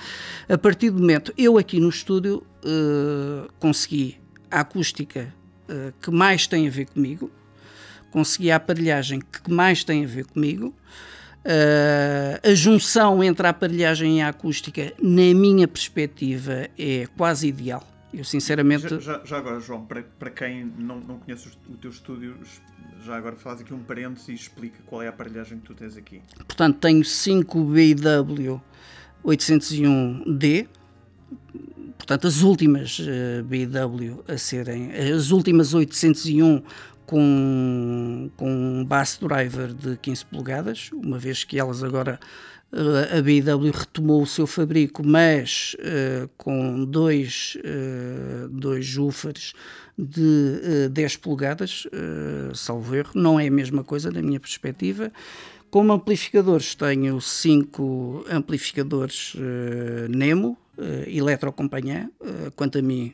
A 0.47 0.57
partir 0.57 0.89
do 0.89 0.99
momento, 0.99 1.33
eu 1.37 1.57
aqui 1.57 1.79
no 1.79 1.89
estúdio 1.89 2.43
uh, 2.63 3.51
consegui 3.59 4.19
a 4.51 4.61
acústica 4.61 5.33
uh, 5.69 5.93
que 6.01 6.11
mais 6.11 6.47
tem 6.47 6.67
a 6.67 6.71
ver 6.71 6.85
comigo, 6.87 7.31
consegui 8.11 8.51
a 8.51 8.55
aparelhagem 8.55 9.19
que 9.19 9.51
mais 9.51 9.83
tem 9.83 10.03
a 10.03 10.07
ver 10.07 10.25
comigo. 10.25 10.73
Uh, 11.39 12.49
a 12.49 12.53
junção 12.53 13.23
entre 13.23 13.47
a 13.47 13.51
aparelhagem 13.51 14.17
e 14.17 14.21
a 14.21 14.27
acústica, 14.27 14.93
na 15.01 15.33
minha 15.33 15.67
perspectiva, 15.67 16.67
é 16.77 17.07
quase 17.15 17.47
ideal. 17.47 17.87
Eu 18.13 18.23
sinceramente. 18.23 18.89
Já, 18.89 18.99
já, 18.99 19.21
já 19.23 19.37
agora, 19.37 19.59
João, 19.59 19.85
para, 19.85 20.01
para 20.01 20.31
quem 20.31 20.65
não, 20.77 20.99
não 20.99 21.19
conhece 21.19 21.49
o 21.69 21.77
teu 21.77 21.91
estúdio, 21.91 22.35
já 23.05 23.15
agora 23.15 23.35
faz 23.35 23.61
aqui 23.61 23.73
um 23.73 23.79
parênteses 23.79 24.27
e 24.29 24.33
explica 24.33 24.79
qual 24.85 25.01
é 25.01 25.07
a 25.07 25.09
aparelhagem 25.09 25.59
que 25.59 25.65
tu 25.65 25.73
tens 25.73 25.95
aqui. 25.95 26.21
Portanto, 26.35 26.77
tenho 26.79 27.03
5 27.03 27.63
BW 27.63 28.61
801D, 29.23 30.67
portanto, 31.97 32.27
as 32.27 32.41
últimas 32.41 32.99
uh, 32.99 33.03
eh, 33.07 33.41
BW 33.43 34.23
a 34.27 34.37
serem, 34.37 34.91
as 34.91 35.31
últimas 35.31 35.73
801 35.73 36.63
com, 37.05 38.29
com 38.37 38.51
um 38.51 38.85
bass 38.85 39.17
driver 39.17 39.73
de 39.73 39.97
15 39.97 40.25
polegadas, 40.25 40.89
uma 40.93 41.17
vez 41.17 41.43
que 41.43 41.59
elas 41.59 41.83
agora 41.83 42.19
uh, 42.71 43.17
a 43.17 43.21
BW 43.21 43.71
retomou 43.71 44.21
o 44.21 44.27
seu 44.27 44.47
fabrico, 44.47 45.05
mas 45.05 45.75
uh, 45.79 46.29
com 46.37 46.85
dois, 46.85 47.57
dois 48.51 48.95
woofers 48.95 49.53
de 49.99 50.85
uh, 50.85 50.89
10 50.89 51.17
polegadas, 51.17 51.85
uh, 51.87 52.55
salvo 52.55 52.95
erro, 52.95 53.11
não 53.15 53.39
é 53.39 53.47
a 53.47 53.51
mesma 53.51 53.83
coisa 53.83 54.09
da 54.09 54.21
minha 54.21 54.39
perspectiva. 54.39 55.11
Como 55.69 55.91
amplificadores, 55.91 56.73
tenho 56.73 57.19
cinco 57.19 58.25
amplificadores 58.29 59.35
uh, 59.35 60.09
Nemo, 60.09 60.57
uh, 60.77 61.07
eletroacompanhant, 61.07 62.09
uh, 62.21 62.51
quanto 62.55 62.79
a 62.79 62.81
mim, 62.81 63.13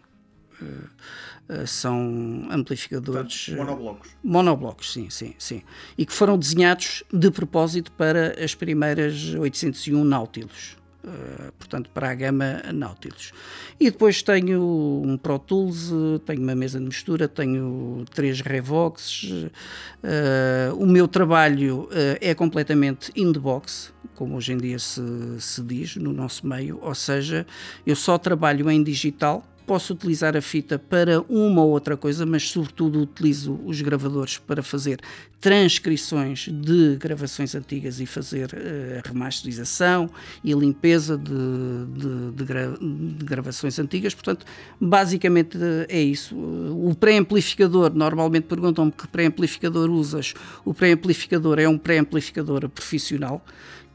uh, 0.62 1.68
são 1.68 2.48
amplificadores. 2.50 3.48
Portanto, 3.48 3.58
monoblocos. 3.58 4.10
Monoblocos, 4.24 4.94
sim, 4.94 5.10
sim, 5.10 5.34
sim. 5.38 5.64
E 5.98 6.06
que 6.06 6.14
foram 6.14 6.38
desenhados 6.38 7.04
de 7.12 7.30
propósito 7.30 7.92
para 7.92 8.42
as 8.44 8.56
primeiras 8.56 9.34
801 9.36 10.04
Nautilus. 10.04 10.78
Uh, 11.06 11.52
portanto, 11.60 11.88
para 11.94 12.10
a 12.10 12.16
gama 12.16 12.64
Nautilus. 12.74 13.32
E 13.80 13.92
depois 13.92 14.24
tenho 14.24 15.04
um 15.06 15.16
Pro 15.18 15.38
Tools, 15.38 15.92
tenho 16.26 16.42
uma 16.42 16.56
mesa 16.56 16.80
de 16.80 16.86
mistura, 16.86 17.28
tenho 17.28 18.04
três 18.12 18.42
Revox. 18.42 19.24
Uh, 19.24 20.74
o 20.80 20.88
meu 20.88 21.08
trabalho 21.08 21.88
é 22.20 22.34
completamente 22.34 23.12
in 23.16 23.32
the 23.32 23.40
box, 23.40 23.94
como 24.16 24.36
hoje 24.36 24.54
em 24.54 24.58
dia 24.58 24.80
se, 24.80 25.02
se 25.40 25.62
diz 25.62 25.96
no 25.96 26.12
nosso 26.12 26.48
meio, 26.48 26.80
ou 26.82 26.96
seja, 26.96 27.46
eu 27.86 27.96
só 27.96 28.18
trabalho 28.18 28.72
em 28.72 28.82
digital 28.82 29.46
posso 29.66 29.94
utilizar 29.94 30.36
a 30.38 30.42
fita 30.42 30.78
para 30.78 31.22
uma 31.22 31.64
ou 31.64 31.72
outra 31.72 31.98
coisa, 31.98 32.26
mas 32.26 32.50
sobretudo 32.50 33.02
utilizo 33.02 33.60
os 33.66 33.82
gravadores 33.82 34.38
para 34.38 34.62
fazer 34.62 35.00
transcrições 35.40 36.48
de 36.52 36.96
gravações 36.96 37.54
antigas 37.54 38.00
e 38.00 38.06
fazer 38.06 38.48
uh, 38.54 39.08
remasterização 39.08 40.10
e 40.44 40.54
limpeza 40.54 41.18
de, 41.18 41.32
de, 41.32 42.32
de, 42.32 42.44
gra 42.44 42.78
de, 42.80 43.26
gravações 43.26 43.78
antigas. 43.78 44.14
Portanto, 44.14 44.46
basicamente 44.80 45.58
é 45.88 46.02
isso. 46.02 46.36
O 46.36 46.96
pré-amplificador, 47.00 47.94
normalmente 47.94 48.46
perguntam-me 48.46 48.92
que 48.92 49.08
pré-amplificador 49.08 49.90
usas. 49.90 50.34
O 50.64 50.74
pré-amplificador 50.74 51.60
é 51.60 51.68
um 51.68 51.78
pré-amplificador 51.78 52.68
profissional 52.70 53.44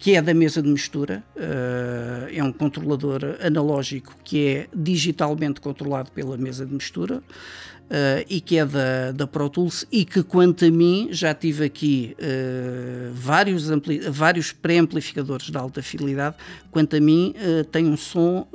que 0.01 0.15
é 0.17 0.23
da 0.23 0.33
mesa 0.33 0.63
de 0.63 0.69
mistura, 0.69 1.23
uh, 1.37 2.35
é 2.35 2.43
um 2.43 2.51
controlador 2.51 3.21
analógico 3.45 4.17
que 4.25 4.47
é 4.47 4.69
digitalmente 4.75 5.61
controlado 5.61 6.11
pela 6.11 6.39
mesa 6.39 6.65
de 6.65 6.73
mistura 6.73 7.19
uh, 7.19 8.25
e 8.27 8.41
que 8.41 8.57
é 8.57 8.65
da, 8.65 9.13
da 9.13 9.27
Pro 9.27 9.51
Tools 9.51 9.87
e 9.93 10.07
que, 10.07 10.23
quanto 10.23 10.65
a 10.65 10.71
mim, 10.71 11.09
já 11.11 11.35
tive 11.35 11.67
aqui 11.67 12.17
uh, 12.19 13.13
vários, 13.13 13.69
vários 14.11 14.53
pré-amplificadores 14.53 15.51
de 15.51 15.59
alta 15.59 15.83
fidelidade, 15.83 16.37
quanto 16.71 16.97
a 16.97 17.01
mim 17.01 17.35
tem 17.71 17.87
um 17.87 17.97
som 17.97 18.49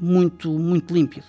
muito, 0.00 0.50
muito 0.50 0.94
límpido. 0.94 1.26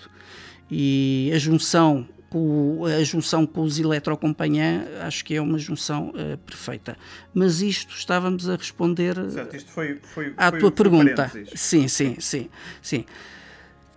E 0.69 1.29
a 1.35 1.37
junção 1.37 2.07
com 2.31 2.85
a 2.85 3.03
junção 3.03 3.45
com 3.45 3.61
os 3.61 3.77
eletrocompanhã, 3.77 4.85
acho 5.01 5.23
que 5.25 5.35
é 5.35 5.41
uma 5.41 5.59
junção 5.59 6.11
uh, 6.11 6.37
perfeita. 6.37 6.97
Mas 7.33 7.61
isto 7.61 7.93
estávamos 7.93 8.47
a 8.47 8.55
responder 8.55 9.17
Exato, 9.17 9.53
isto 9.53 9.69
foi, 9.69 9.99
foi, 10.01 10.33
à 10.37 10.49
foi, 10.49 10.59
tua 10.61 10.71
pergunta. 10.71 11.29
Sim, 11.53 11.89
sim, 11.89 12.15
sim, 12.19 12.49
sim. 12.81 13.05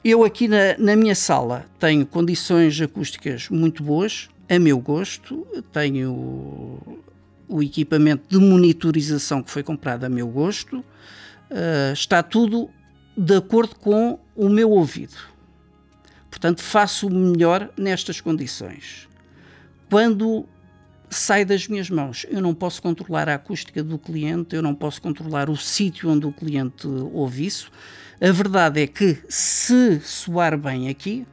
Eu 0.05 0.25
aqui 0.25 0.49
na, 0.49 0.77
na 0.79 0.97
minha 0.97 1.15
sala 1.15 1.65
tenho 1.79 2.05
condições 2.05 2.79
acústicas 2.81 3.49
muito 3.49 3.85
boas, 3.85 4.29
a 4.51 4.59
meu 4.59 4.81
gosto, 4.81 5.47
tenho 5.73 6.81
o 7.49 7.63
equipamento 7.63 8.25
de 8.29 8.45
monitorização 8.45 9.45
que 9.45 9.51
foi 9.51 9.63
comprado 9.63 10.05
a 10.05 10.09
meu 10.09 10.27
gosto, 10.27 10.79
uh, 10.79 11.93
está 11.93 12.21
tudo 12.21 12.69
de 13.17 13.37
acordo 13.37 13.77
com 13.77 14.19
o 14.35 14.49
meu 14.49 14.71
ouvido 14.73 15.34
Portanto, 16.35 16.63
faço 16.63 17.07
o 17.07 17.11
melhor 17.11 17.71
nestas 17.77 18.21
condições. 18.21 19.09
Quando 19.89 20.45
sai 21.09 21.45
das 21.45 21.69
minhas 21.69 21.89
mãos, 21.89 22.27
eu 22.29 22.43
não 22.43 22.53
posso 22.53 22.83
controlar 22.83 23.29
a 23.29 23.37
acústica 23.37 23.85
do 23.85 23.97
cliente, 23.97 24.57
eu 24.57 24.61
não 24.61 24.75
posso 24.75 25.01
controlar 25.01 25.49
o 25.49 25.57
sítio 25.57 26.11
onde 26.11 26.27
o 26.27 26.33
cliente 26.33 26.89
ouve 26.89 27.47
isso. 27.47 27.71
A 28.21 28.33
verdade 28.33 28.83
é 28.83 28.87
que, 28.89 29.17
se 29.29 30.01
soar 30.01 30.59
bem 30.59 30.89
aqui, 30.89 31.25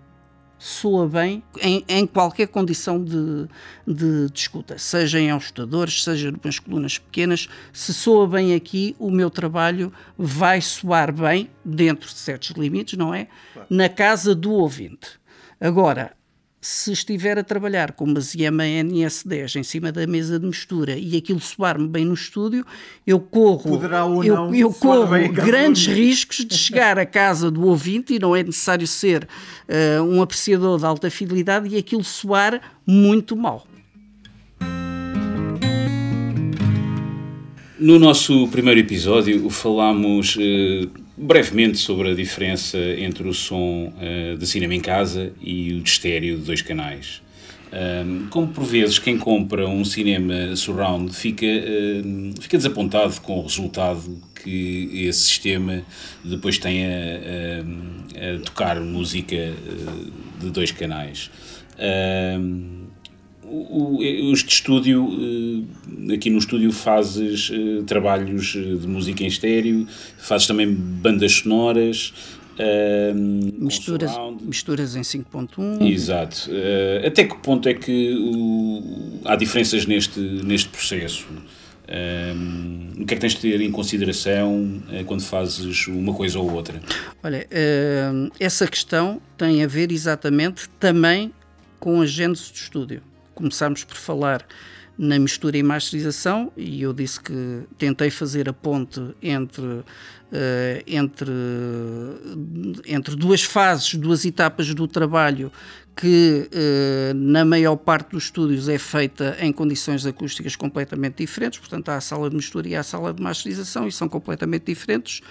soa 0.62 1.10
bem 1.10 1.42
em, 1.60 1.84
em 1.88 2.06
qualquer 2.06 2.48
condição 2.48 3.04
de, 3.04 3.48
de, 3.88 4.30
de, 4.30 4.40
escuta, 4.40 4.78
seja 4.78 5.20
em 5.20 5.32
ajustadores, 5.32 6.04
seja 6.04 6.32
nas 6.44 6.60
colunas 6.60 7.00
pequenas. 7.00 7.50
Se 7.74 7.92
soa 7.92 8.28
bem 8.28 8.54
aqui, 8.54 8.96
o 9.00 9.10
meu 9.10 9.32
trabalho 9.32 9.92
vai 10.16 10.62
soar 10.62 11.12
bem, 11.12 11.50
dentro 11.66 12.08
de 12.08 12.20
certos 12.20 12.52
limites, 12.52 12.96
não 12.96 13.12
é? 13.12 13.28
Claro. 13.54 13.68
Na 13.72 13.90
casa 13.90 14.36
do 14.36 14.52
ouvinte. 14.52 15.20
Agora, 15.60 16.16
se 16.62 16.92
estiver 16.92 17.40
a 17.40 17.44
trabalhar 17.44 17.94
com 17.94 18.06
uma 18.06 18.20
Yamaha 18.36 18.70
NS10 18.70 19.56
em 19.56 19.64
cima 19.64 19.92
da 19.92 20.06
mesa 20.06 20.40
de 20.40 20.46
mistura 20.46 20.96
e 20.96 21.18
aquilo 21.18 21.40
soar-me 21.40 21.88
bem 21.88 22.06
no 22.06 22.14
estúdio, 22.14 22.64
eu 23.06 23.20
corro, 23.20 23.82
eu, 24.24 24.54
eu 24.54 24.72
corro 24.72 25.08
grandes 25.34 25.88
riscos 25.88 26.46
de 26.46 26.56
chegar 26.56 27.00
à 27.00 27.06
casa 27.06 27.50
do 27.50 27.66
ouvinte 27.66 28.14
e 28.14 28.20
não 28.20 28.36
é 28.36 28.44
necessário 28.44 28.86
ser 28.86 29.28
uh, 29.68 30.04
um 30.04 30.22
apreciador 30.22 30.78
de 30.78 30.86
alta 30.86 31.10
fidelidade 31.10 31.68
e 31.68 31.78
aquilo 31.78 32.04
soar 32.04 32.62
muito 32.86 33.36
mal. 33.36 33.66
No 37.80 37.98
nosso 37.98 38.48
primeiro 38.50 38.80
episódio 38.80 39.50
falámos 39.50 40.36
uh, 40.36 40.92
brevemente 41.22 41.78
sobre 41.78 42.10
a 42.10 42.16
diferença 42.16 42.78
entre 42.78 43.28
o 43.28 43.34
som 43.34 43.94
uh, 43.96 44.38
de 44.38 44.48
cinema 44.48 44.74
em 44.74 44.82
casa 44.82 45.32
e 45.40 45.74
o 45.74 45.82
de 45.82 45.90
estéreo 45.90 46.38
de 46.38 46.44
dois 46.44 46.62
canais. 46.64 47.22
Um, 47.72 48.28
como 48.30 48.48
por 48.48 48.66
vezes 48.66 49.00
quem 49.00 49.18
compra 49.18 49.66
um 49.66 49.86
cinema 49.86 50.56
surround 50.58 51.16
fica, 51.16 51.46
uh, 51.46 52.42
fica 52.42 52.58
desapontado 52.58 53.22
com 53.22 53.40
o 53.40 53.44
resultado 53.44 54.20
que 54.44 55.06
esse 55.08 55.20
sistema 55.20 55.84
depois 56.26 56.58
tem 56.58 56.84
a, 56.86 56.90
a, 56.90 58.36
a 58.36 58.40
tocar 58.40 58.80
música 58.82 59.54
de 60.40 60.50
dois 60.50 60.72
canais. 60.72 61.30
O, 63.52 64.00
este 64.34 64.54
estúdio, 64.54 65.10
eh, 66.10 66.14
aqui 66.14 66.30
no 66.30 66.38
estúdio 66.38 66.72
fazes 66.72 67.52
eh, 67.54 67.84
trabalhos 67.86 68.56
eh, 68.56 68.76
de 68.76 68.88
música 68.88 69.24
em 69.24 69.28
estéreo, 69.28 69.86
fazes 70.18 70.48
também 70.48 70.74
bandas 70.74 71.34
sonoras, 71.34 72.14
uh, 72.58 73.16
misturas, 73.58 74.12
misturas 74.42 74.96
em 74.96 75.02
5.1. 75.02 75.82
Exato. 75.82 76.50
Uh, 76.50 77.06
até 77.06 77.26
que 77.26 77.36
ponto 77.40 77.68
é 77.68 77.74
que 77.74 78.16
o, 78.18 79.20
há 79.26 79.36
diferenças 79.36 79.86
neste, 79.86 80.20
neste 80.20 80.70
processo? 80.70 81.28
o 82.98 83.06
que 83.06 83.14
é 83.14 83.18
que 83.18 83.20
tens 83.20 83.34
de 83.34 83.42
ter 83.42 83.60
em 83.60 83.70
consideração 83.70 84.82
uh, 84.88 85.04
quando 85.04 85.24
fazes 85.24 85.88
uma 85.88 86.14
coisa 86.14 86.40
ou 86.40 86.50
outra? 86.50 86.82
Olha, 87.22 87.46
essa 88.40 88.66
questão 88.66 89.22
tem 89.38 89.62
a 89.62 89.68
ver 89.68 89.92
exatamente 89.92 90.70
também 90.80 91.34
com 91.82 92.00
a 92.00 92.06
gênese 92.06 92.50
do 92.50 92.56
estúdio 92.56 93.11
começámos 93.34 93.84
por 93.84 93.98
falar 93.98 94.46
na 94.98 95.18
mistura 95.18 95.58
e 95.58 95.64
masterização 95.64 96.52
e 96.56 96.82
eu 96.84 96.94
disse 96.94 97.20
que 97.20 97.64
tentei 97.78 98.10
fazer 98.12 98.48
a 98.48 98.54
ponte 98.54 99.02
entre, 99.22 99.64
uh, 99.64 99.84
entre, 100.86 101.32
entre 102.86 103.16
duas 103.16 103.42
fases, 103.42 103.96
duas 103.96 104.26
etapas 104.26 104.74
do 104.76 104.88
trabalho 104.88 105.52
que 105.96 106.48
uh, 106.52 107.14
na 107.16 107.44
maior 107.44 107.78
parte 107.78 108.12
dos 108.12 108.26
estúdios 108.26 108.70
é 108.70 108.78
feita 108.78 109.36
em 109.40 109.52
condições 109.52 110.06
acústicas 110.06 110.56
completamente 110.56 111.16
diferentes, 111.18 111.60
portanto 111.60 111.90
há 111.90 111.96
a 111.96 112.02
sala 112.02 112.30
de 112.30 112.36
mistura 112.36 112.68
e 112.68 112.76
há 112.76 112.82
a 112.82 112.84
sala 112.84 113.14
de 113.14 113.22
masterização 113.22 113.88
e 113.88 113.92
são 113.92 114.08
completamente 114.08 114.66
diferentes. 114.66 115.22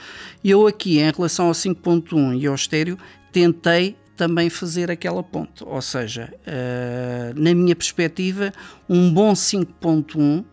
Eu 0.45 0.67
aqui, 0.67 0.99
em 0.99 1.11
relação 1.11 1.47
ao 1.47 1.53
5.1 1.53 2.41
e 2.41 2.47
ao 2.47 2.55
estéreo, 2.55 2.99
tentei 3.33 3.97
também 4.21 4.51
fazer 4.51 4.91
aquela 4.91 5.23
ponte. 5.23 5.65
Ou 5.65 5.81
seja, 5.81 6.31
uh, 6.41 7.41
na 7.41 7.55
minha 7.55 7.75
perspectiva, 7.75 8.53
um 8.87 9.11
bom 9.11 9.33
5.1 9.33 10.45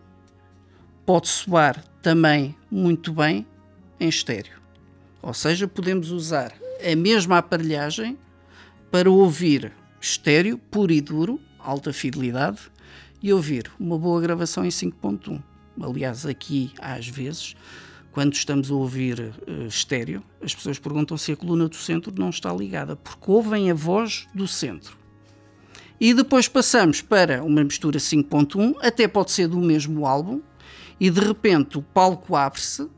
pode 1.04 1.28
soar 1.28 1.84
também 2.00 2.56
muito 2.70 3.12
bem 3.12 3.46
em 4.00 4.08
estéreo. 4.08 4.56
Ou 5.20 5.34
seja, 5.34 5.68
podemos 5.68 6.10
usar 6.10 6.54
a 6.82 6.96
mesma 6.96 7.36
aparelhagem 7.36 8.16
para 8.90 9.10
ouvir 9.10 9.70
estéreo 10.00 10.56
puro 10.56 10.90
e 10.90 11.02
duro, 11.02 11.38
alta 11.58 11.92
fidelidade, 11.92 12.60
e 13.22 13.34
ouvir 13.34 13.70
uma 13.78 13.98
boa 13.98 14.18
gravação 14.18 14.64
em 14.64 14.70
5.1. 14.70 15.42
Aliás, 15.78 16.24
aqui 16.24 16.72
às 16.80 17.06
vezes 17.06 17.54
quando 18.12 18.34
estamos 18.34 18.70
a 18.70 18.74
ouvir 18.74 19.20
uh, 19.20 19.66
estéreo, 19.66 20.22
as 20.42 20.54
pessoas 20.54 20.78
perguntam 20.78 21.16
se 21.16 21.32
a 21.32 21.36
coluna 21.36 21.68
do 21.68 21.76
centro 21.76 22.12
não 22.16 22.30
está 22.30 22.52
ligada, 22.52 22.96
porque 22.96 23.30
ouvem 23.30 23.70
a 23.70 23.74
voz 23.74 24.26
do 24.34 24.46
centro. 24.48 24.96
E 26.00 26.14
depois 26.14 26.46
passamos 26.46 27.00
para 27.02 27.42
uma 27.42 27.62
mistura 27.64 27.98
5.1, 27.98 28.76
até 28.80 29.08
pode 29.08 29.32
ser 29.32 29.48
do 29.48 29.58
mesmo 29.58 30.06
álbum, 30.06 30.40
e 31.00 31.10
de 31.10 31.20
repente 31.20 31.78
o 31.78 31.82
palco 31.82 32.36
abre-se, 32.36 32.88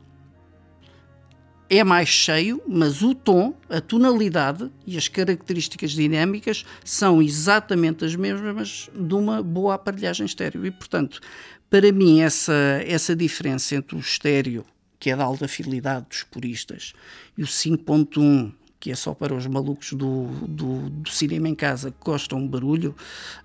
é 1.69 1.85
mais 1.85 2.09
cheio, 2.09 2.61
mas 2.67 3.01
o 3.01 3.15
tom, 3.15 3.55
a 3.69 3.79
tonalidade 3.79 4.69
e 4.85 4.97
as 4.97 5.07
características 5.07 5.91
dinâmicas 5.91 6.65
são 6.83 7.21
exatamente 7.21 8.03
as 8.03 8.13
mesmas 8.13 8.89
de 8.93 9.13
uma 9.13 9.41
boa 9.41 9.75
aparelhagem 9.75 10.25
estéreo. 10.25 10.65
E, 10.65 10.71
portanto, 10.71 11.21
para 11.69 11.89
mim, 11.93 12.19
essa, 12.19 12.81
essa 12.85 13.15
diferença 13.15 13.73
entre 13.75 13.95
o 13.95 13.99
estéreo 13.99 14.65
que 15.01 15.09
é 15.09 15.15
da 15.15 15.23
alta 15.23 15.47
fidelidade 15.47 16.05
dos 16.07 16.23
puristas, 16.23 16.93
e 17.35 17.41
o 17.41 17.47
5.1, 17.47 18.53
que 18.79 18.91
é 18.91 18.95
só 18.95 19.15
para 19.15 19.33
os 19.33 19.47
malucos 19.47 19.93
do, 19.93 20.25
do, 20.47 20.89
do 20.89 21.09
cinema 21.09 21.49
em 21.49 21.55
casa 21.55 21.89
que 21.89 21.97
gostam 22.03 22.41
de 22.41 22.47
barulho, 22.47 22.95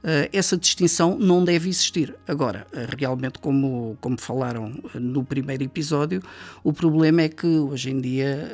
uh, 0.05 0.29
essa 0.33 0.57
distinção 0.57 1.19
não 1.19 1.45
deve 1.45 1.69
existir. 1.69 2.15
Agora, 2.29 2.67
uh, 2.73 2.97
realmente, 2.99 3.39
como, 3.39 3.97
como 4.03 4.21
falaram 4.21 4.75
no 4.95 5.25
primeiro 5.25 5.63
episódio, 5.63 6.23
o 6.63 6.75
problema 6.75 7.23
é 7.23 7.29
que 7.29 7.47
hoje 7.47 7.91
em 7.91 8.01
dia 8.01 8.51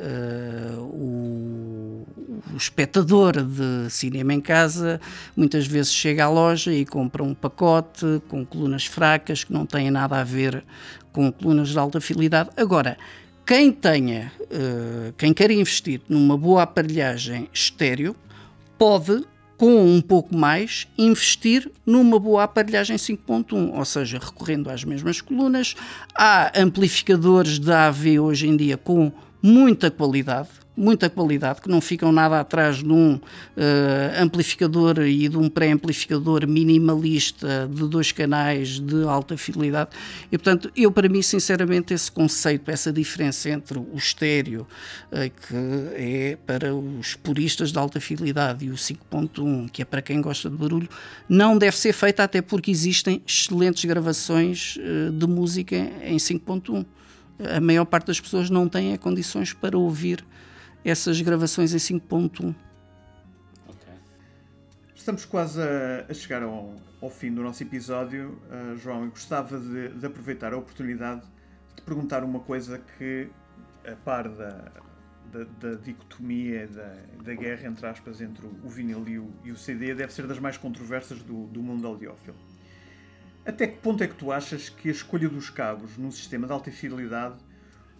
o, 0.77 2.05
o 2.53 2.57
espectador 2.57 3.41
de 3.43 3.89
cinema 3.89 4.33
em 4.33 4.41
casa 4.41 4.99
muitas 5.35 5.67
vezes 5.67 5.93
chega 5.93 6.25
à 6.25 6.29
loja 6.29 6.73
e 6.73 6.85
compra 6.85 7.23
um 7.23 7.33
pacote 7.33 8.21
com 8.29 8.45
colunas 8.45 8.85
fracas 8.85 9.43
que 9.43 9.51
não 9.51 9.65
têm 9.65 9.91
nada 9.91 10.19
a 10.19 10.23
ver 10.23 10.63
com 11.13 11.31
colunas 11.31 11.69
de 11.69 11.79
alta 11.79 12.01
fidelidade. 12.01 12.49
Agora, 12.57 12.97
quem 13.45 13.71
tenha, 13.71 14.31
uh, 14.41 15.13
quem 15.17 15.33
quer 15.33 15.51
investir 15.51 16.01
numa 16.09 16.37
boa 16.37 16.63
aparelhagem 16.63 17.47
estéreo, 17.53 18.15
pode, 18.77 19.23
com 19.57 19.85
um 19.85 20.01
pouco 20.01 20.35
mais, 20.35 20.87
investir 20.97 21.71
numa 21.85 22.19
boa 22.19 22.43
aparelhagem 22.43 22.97
5.1, 22.97 23.77
ou 23.77 23.85
seja, 23.85 24.17
recorrendo 24.17 24.69
às 24.69 24.83
mesmas 24.83 25.21
colunas. 25.21 25.75
Há 26.15 26.51
amplificadores 26.59 27.59
da 27.59 27.87
AV 27.87 28.19
hoje 28.19 28.47
em 28.47 28.57
dia 28.57 28.77
com 28.77 29.11
muita 29.41 29.91
qualidade, 29.91 30.49
muita 30.75 31.09
qualidade, 31.09 31.61
que 31.61 31.69
não 31.69 31.79
ficam 31.79 32.11
nada 32.11 32.39
atrás 32.39 32.77
de 32.77 32.91
um 32.91 33.15
uh, 33.15 33.21
amplificador 34.19 34.99
e 34.99 35.29
de 35.29 35.37
um 35.37 35.47
pré-amplificador 35.47 36.47
minimalista 36.47 37.69
de 37.71 37.87
dois 37.87 38.11
canais 38.11 38.79
de 38.79 39.03
alta 39.03 39.37
fidelidade. 39.37 39.91
E, 40.31 40.37
portanto, 40.37 40.71
eu, 40.75 40.91
para 40.91 41.07
mim, 41.07 41.21
sinceramente, 41.21 41.93
esse 41.93 42.11
conceito, 42.11 42.71
essa 42.71 42.91
diferença 42.91 43.49
entre 43.49 43.77
o 43.77 43.95
estéreo, 43.95 44.67
uh, 45.11 45.29
que 45.47 45.95
é 45.95 46.37
para 46.45 46.73
os 46.73 47.15
puristas 47.15 47.71
de 47.71 47.77
alta 47.77 47.99
fidelidade, 47.99 48.65
e 48.65 48.69
o 48.69 48.75
5.1, 48.75 49.69
que 49.69 49.83
é 49.83 49.85
para 49.85 50.01
quem 50.01 50.21
gosta 50.21 50.49
de 50.49 50.55
barulho, 50.55 50.89
não 51.29 51.57
deve 51.57 51.77
ser 51.77 51.93
feita, 51.93 52.23
até 52.23 52.41
porque 52.41 52.71
existem 52.71 53.21
excelentes 53.27 53.85
gravações 53.85 54.77
uh, 54.77 55.11
de 55.11 55.27
música 55.27 55.75
em 56.03 56.17
5.1. 56.17 56.83
A 57.55 57.59
maior 57.59 57.85
parte 57.85 58.07
das 58.07 58.19
pessoas 58.19 58.49
não 58.49 58.67
tem 58.67 58.95
condições 58.97 59.53
para 59.53 59.77
ouvir 59.77 60.23
essas 60.83 61.21
gravações 61.21 61.73
em 61.73 61.99
5.1. 61.99 62.55
Estamos 64.95 65.25
quase 65.25 65.61
a, 65.61 66.05
a 66.09 66.13
chegar 66.13 66.43
ao, 66.43 66.75
ao, 67.01 67.09
fim 67.09 67.33
do 67.33 67.41
nosso 67.41 67.61
episódio, 67.61 68.39
uh, 68.49 68.77
João, 68.77 69.05
e 69.05 69.09
gostava 69.09 69.59
de, 69.59 69.89
de, 69.89 70.05
aproveitar 70.05 70.53
a 70.53 70.57
oportunidade 70.57 71.23
de 71.75 71.81
perguntar 71.81 72.23
uma 72.23 72.39
coisa 72.39 72.81
que, 72.97 73.27
a 73.85 73.97
par 73.97 74.29
da, 74.29 74.71
da, 75.29 75.43
da 75.59 75.75
dicotomia, 75.75 76.67
da, 76.67 76.95
da, 77.21 77.33
guerra, 77.33 77.67
entre 77.67 77.85
aspas, 77.85 78.21
entre 78.21 78.45
o 78.45 78.69
vinil 78.69 79.05
e 79.05 79.19
o, 79.19 79.29
e 79.43 79.51
o, 79.51 79.57
CD, 79.57 79.93
deve 79.93 80.13
ser 80.13 80.25
das 80.25 80.39
mais 80.39 80.55
controversas 80.55 81.21
do, 81.21 81.47
do 81.47 81.61
mundo 81.61 81.85
audiófilo. 81.85 82.37
Até 83.45 83.67
que 83.67 83.79
ponto 83.79 84.01
é 84.03 84.07
que 84.07 84.15
tu 84.15 84.31
achas 84.31 84.69
que 84.69 84.87
a 84.87 84.91
escolha 84.93 85.27
dos 85.27 85.49
cabos 85.49 85.97
num 85.97 86.11
sistema 86.11 86.47
de 86.47 86.53
alta 86.53 86.71
fidelidade 86.71 87.35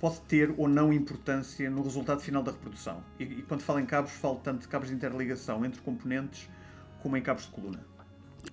pode 0.04 0.20
ter 0.28 0.54
ou 0.58 0.68
não 0.68 0.92
importância 0.92 1.70
no 1.70 1.82
resultado 1.82 2.20
final 2.20 2.44
da 2.44 2.52
reprodução. 2.52 3.02
E, 3.18 3.24
e 3.24 3.42
quando 3.44 3.62
falo 3.62 3.80
em 3.80 3.86
cabos, 3.86 4.12
falo 4.12 4.36
tanto 4.44 4.64
de 4.64 4.68
cabos 4.68 4.90
de 4.90 4.94
interligação 4.94 5.64
entre 5.64 5.80
componentes 5.80 6.50
como 7.02 7.16
em 7.16 7.22
cabos 7.22 7.44
de 7.44 7.52
coluna. 7.52 7.80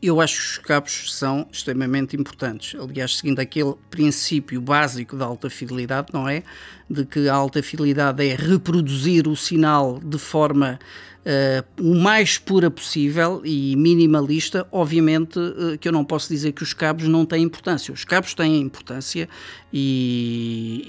Eu 0.01 0.21
acho 0.21 0.37
que 0.37 0.43
os 0.43 0.59
cabos 0.59 1.13
são 1.13 1.49
extremamente 1.51 2.17
importantes. 2.17 2.81
Aliás, 2.81 3.17
seguindo 3.17 3.41
aquele 3.41 3.75
princípio 3.91 4.61
básico 4.61 5.17
da 5.17 5.25
alta 5.25 5.51
fidelidade, 5.51 6.13
não 6.13 6.29
é? 6.29 6.45
De 6.89 7.05
que 7.05 7.29
a 7.29 7.35
alta 7.35 7.61
fidelidade 7.65 8.25
é 8.25 8.37
reproduzir 8.37 9.27
o 9.27 9.35
sinal 9.35 9.99
de 9.99 10.19
forma 10.19 10.79
uh, 11.21 11.83
o 11.83 11.95
mais 11.95 12.39
pura 12.39 12.71
possível 12.71 13.43
e 13.45 13.75
minimalista, 13.77 14.66
obviamente 14.71 15.39
uh, 15.39 15.79
que 15.79 15.89
eu 15.89 15.93
não 15.93 16.05
posso 16.05 16.29
dizer 16.29 16.53
que 16.53 16.62
os 16.62 16.73
cabos 16.73 17.09
não 17.09 17.25
têm 17.25 17.43
importância. 17.43 17.93
Os 17.93 18.05
cabos 18.05 18.35
têm 18.35 18.61
importância 18.61 19.29
e, 19.73 20.85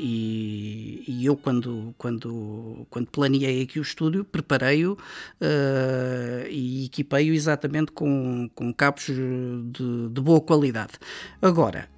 e, 1.07 1.11
e 1.11 1.25
eu, 1.25 1.35
quando, 1.35 1.93
quando, 1.97 2.85
quando 2.89 3.07
planeei 3.07 3.63
aqui 3.63 3.79
o 3.79 3.81
estúdio, 3.81 4.23
preparei-o 4.23 4.93
uh, 4.93 6.47
e 6.49 6.85
equipei-o 6.85 7.33
exatamente 7.33 7.91
com, 7.91 8.49
com 8.53 8.73
cabos 8.73 9.05
de, 9.05 10.09
de 10.09 10.21
boa 10.21 10.41
qualidade. 10.41 10.93
Agora, 11.41 11.89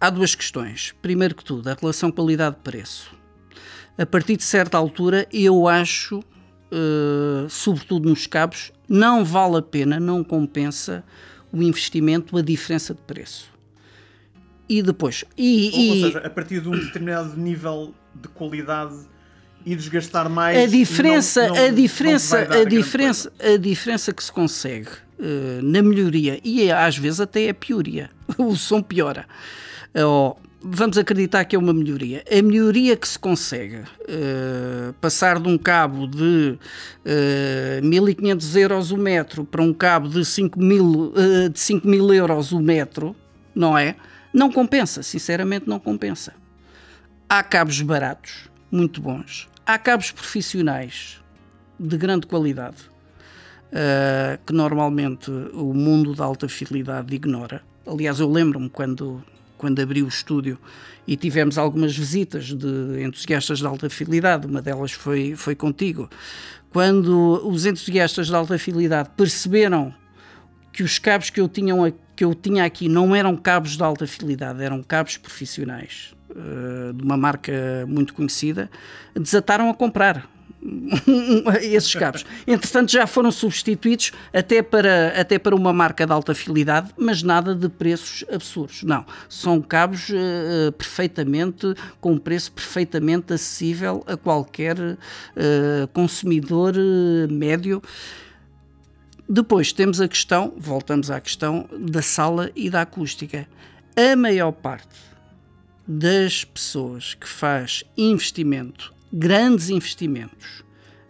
há 0.00 0.10
duas 0.10 0.34
questões. 0.34 0.94
Primeiro 1.00 1.34
que 1.34 1.44
tudo, 1.44 1.68
a 1.68 1.74
relação 1.74 2.10
qualidade-preço. 2.10 3.14
A 3.96 4.04
partir 4.04 4.36
de 4.36 4.42
certa 4.42 4.76
altura, 4.76 5.26
eu 5.32 5.68
acho 5.68 6.22
uh, 6.72 7.48
sobretudo 7.48 8.08
nos 8.08 8.26
cabos, 8.26 8.72
não 8.88 9.24
vale 9.24 9.58
a 9.58 9.62
pena, 9.62 9.98
não 9.98 10.22
compensa 10.22 11.04
o 11.52 11.62
investimento, 11.62 12.36
a 12.36 12.42
diferença 12.42 12.94
de 12.94 13.00
preço. 13.02 13.52
E 14.68 14.82
depois. 14.82 15.24
E, 15.36 15.70
ou, 15.72 15.80
e, 15.80 15.90
ou 15.90 16.06
seja, 16.06 16.18
a 16.20 16.30
partir 16.30 16.60
de 16.60 16.68
um 16.68 16.72
determinado 16.72 17.36
nível 17.36 17.94
de 18.14 18.28
qualidade 18.28 18.96
e 19.64 19.74
desgastar 19.74 20.28
mais. 20.28 20.58
A 20.58 20.66
diferença, 20.66 21.48
não, 21.48 21.54
não, 21.54 21.64
a 21.64 21.68
diferença, 21.70 22.38
a 22.38 22.64
diferença, 22.64 23.32
a 23.40 23.56
diferença 23.56 24.12
que 24.12 24.22
se 24.22 24.32
consegue 24.32 24.88
uh, 25.18 25.62
na 25.62 25.82
melhoria 25.82 26.40
e 26.44 26.70
às 26.70 26.96
vezes 26.96 27.20
até 27.20 27.48
a 27.48 27.54
pioria, 27.54 28.10
o 28.38 28.56
som 28.56 28.82
piora. 28.82 29.26
Uh, 29.94 30.36
vamos 30.64 30.96
acreditar 30.96 31.44
que 31.44 31.54
é 31.54 31.58
uma 31.58 31.74
melhoria. 31.74 32.24
A 32.30 32.42
melhoria 32.42 32.96
que 32.96 33.06
se 33.06 33.18
consegue 33.18 33.76
uh, 33.76 34.92
passar 35.00 35.38
de 35.38 35.46
um 35.46 35.58
cabo 35.58 36.06
de 36.06 36.56
uh, 36.56 36.58
eh, 37.04 37.80
1.500 37.82 38.56
euros 38.56 38.90
o 38.90 38.96
metro 38.96 39.44
para 39.44 39.60
um 39.60 39.74
cabo 39.74 40.08
de 40.08 40.20
5.000 40.20 41.46
uh, 41.46 41.48
de 41.50 41.60
5 41.60 41.86
mil 41.86 42.12
euros 42.14 42.50
o 42.52 42.60
metro, 42.60 43.14
não 43.54 43.76
é? 43.76 43.94
Não 44.32 44.50
compensa, 44.50 45.02
sinceramente 45.02 45.68
não 45.68 45.78
compensa. 45.78 46.32
Há 47.28 47.42
cabos 47.42 47.82
baratos, 47.82 48.48
muito 48.70 49.02
bons. 49.02 49.48
Há 49.66 49.78
cabos 49.78 50.10
profissionais 50.10 51.20
de 51.78 51.96
grande 51.98 52.26
qualidade, 52.26 52.78
uh, 53.68 54.38
que 54.46 54.52
normalmente 54.52 55.30
o 55.52 55.74
mundo 55.74 56.14
da 56.14 56.24
alta 56.24 56.48
fidelidade 56.48 57.14
ignora. 57.14 57.62
Aliás, 57.86 58.18
eu 58.18 58.30
lembro-me 58.30 58.70
quando 58.70 59.22
quando 59.56 59.80
abriu 59.80 60.04
o 60.04 60.08
estúdio 60.08 60.58
e 61.06 61.16
tivemos 61.16 61.58
algumas 61.58 61.96
visitas 61.96 62.46
de 62.46 63.02
entusiastas 63.02 63.58
de 63.58 63.66
alta 63.66 63.90
fidelidade, 63.90 64.46
uma 64.46 64.62
delas 64.62 64.92
foi, 64.92 65.34
foi 65.36 65.54
contigo. 65.54 66.08
Quando 66.70 67.40
os 67.46 67.66
entusiastas 67.66 68.26
de 68.26 68.34
alta 68.34 68.58
fidelidade 68.58 69.10
perceberam 69.16 69.94
que 70.72 70.82
os 70.82 70.98
cabos 70.98 71.30
que 71.30 71.40
eu, 71.40 71.48
tinha, 71.48 71.74
que 72.16 72.24
eu 72.24 72.34
tinha 72.34 72.64
aqui 72.64 72.88
não 72.88 73.14
eram 73.14 73.36
cabos 73.36 73.76
de 73.76 73.82
alta 73.82 74.06
fidelidade, 74.06 74.62
eram 74.62 74.82
cabos 74.82 75.16
profissionais, 75.16 76.14
uh, 76.30 76.92
de 76.92 77.02
uma 77.02 77.16
marca 77.16 77.52
muito 77.86 78.12
conhecida, 78.12 78.68
desataram 79.14 79.70
a 79.70 79.74
comprar. 79.74 80.28
esses 81.60 81.94
cabos. 81.94 82.24
Entretanto, 82.46 82.90
já 82.90 83.06
foram 83.06 83.30
substituídos 83.30 84.12
até 84.32 84.62
para, 84.62 85.08
até 85.20 85.38
para 85.38 85.54
uma 85.54 85.72
marca 85.72 86.06
de 86.06 86.12
alta 86.12 86.34
fidelidade, 86.34 86.90
mas 86.96 87.22
nada 87.22 87.54
de 87.54 87.68
preços 87.68 88.24
absurdos. 88.32 88.82
Não, 88.82 89.04
são 89.28 89.60
cabos 89.60 90.08
uh, 90.08 90.72
perfeitamente, 90.72 91.74
com 92.00 92.12
um 92.12 92.18
preço 92.18 92.52
perfeitamente 92.52 93.32
acessível 93.32 94.02
a 94.06 94.16
qualquer 94.16 94.78
uh, 94.78 94.96
consumidor 95.92 96.74
uh, 96.76 97.32
médio. 97.32 97.82
Depois 99.28 99.72
temos 99.72 100.00
a 100.00 100.08
questão, 100.08 100.52
voltamos 100.56 101.10
à 101.10 101.20
questão 101.20 101.68
da 101.78 102.02
sala 102.02 102.50
e 102.54 102.68
da 102.68 102.82
acústica. 102.82 103.46
A 103.96 104.16
maior 104.16 104.52
parte 104.52 105.14
das 105.86 106.44
pessoas 106.44 107.14
que 107.14 107.28
faz 107.28 107.84
investimento 107.96 108.94
grandes 109.14 109.70
investimentos 109.70 110.64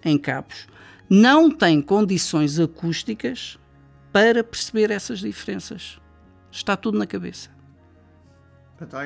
em 0.04 0.18
cabos, 0.18 0.66
não 1.08 1.50
tem 1.50 1.80
condições 1.80 2.60
acústicas 2.60 3.58
para 4.12 4.44
perceber 4.44 4.90
essas 4.90 5.20
diferenças. 5.20 5.98
Está 6.52 6.76
tudo 6.76 6.98
na 6.98 7.06
cabeça. 7.06 7.50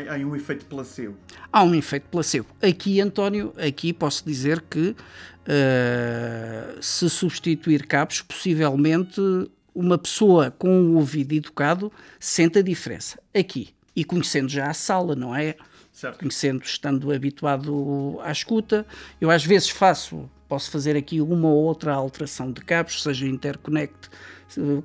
Há, 0.09 0.14
um 0.16 0.34
efeito 0.34 0.66
placebo. 0.66 1.16
Há 1.53 1.62
um 1.62 1.74
efeito 1.74 2.09
placebo. 2.11 2.46
Aqui, 2.61 3.01
António, 3.01 3.53
aqui 3.57 3.92
posso 3.92 4.24
dizer 4.26 4.62
que 4.62 4.90
uh, 4.90 6.82
se 6.82 7.09
substituir 7.09 7.86
cabos, 7.86 8.22
possivelmente 8.22 9.20
uma 9.74 9.96
pessoa 9.96 10.51
com 10.51 10.80
o 10.80 10.96
ouvido 10.96 11.34
educado 11.34 11.92
sente 12.18 12.59
a 12.59 12.62
diferença. 12.62 13.20
Aqui. 13.32 13.68
E 13.94 14.05
conhecendo 14.05 14.49
já 14.49 14.68
a 14.68 14.74
sala, 14.74 15.14
não 15.14 15.34
é? 15.34 15.55
Certo. 15.99 16.20
conhecendo, 16.20 16.62
estando 16.62 17.12
habituado 17.12 18.18
à 18.22 18.30
escuta. 18.30 18.86
Eu 19.20 19.30
às 19.30 19.44
vezes 19.44 19.68
faço 19.68 20.30
Posso 20.49 20.70
fazer 20.70 20.96
aqui 20.96 21.20
uma 21.20 21.46
ou 21.49 21.64
outra 21.64 21.92
alteração 21.92 22.51
de 22.51 22.62
cabos, 22.62 23.03
seja 23.03 23.26
interconnect, 23.26 24.09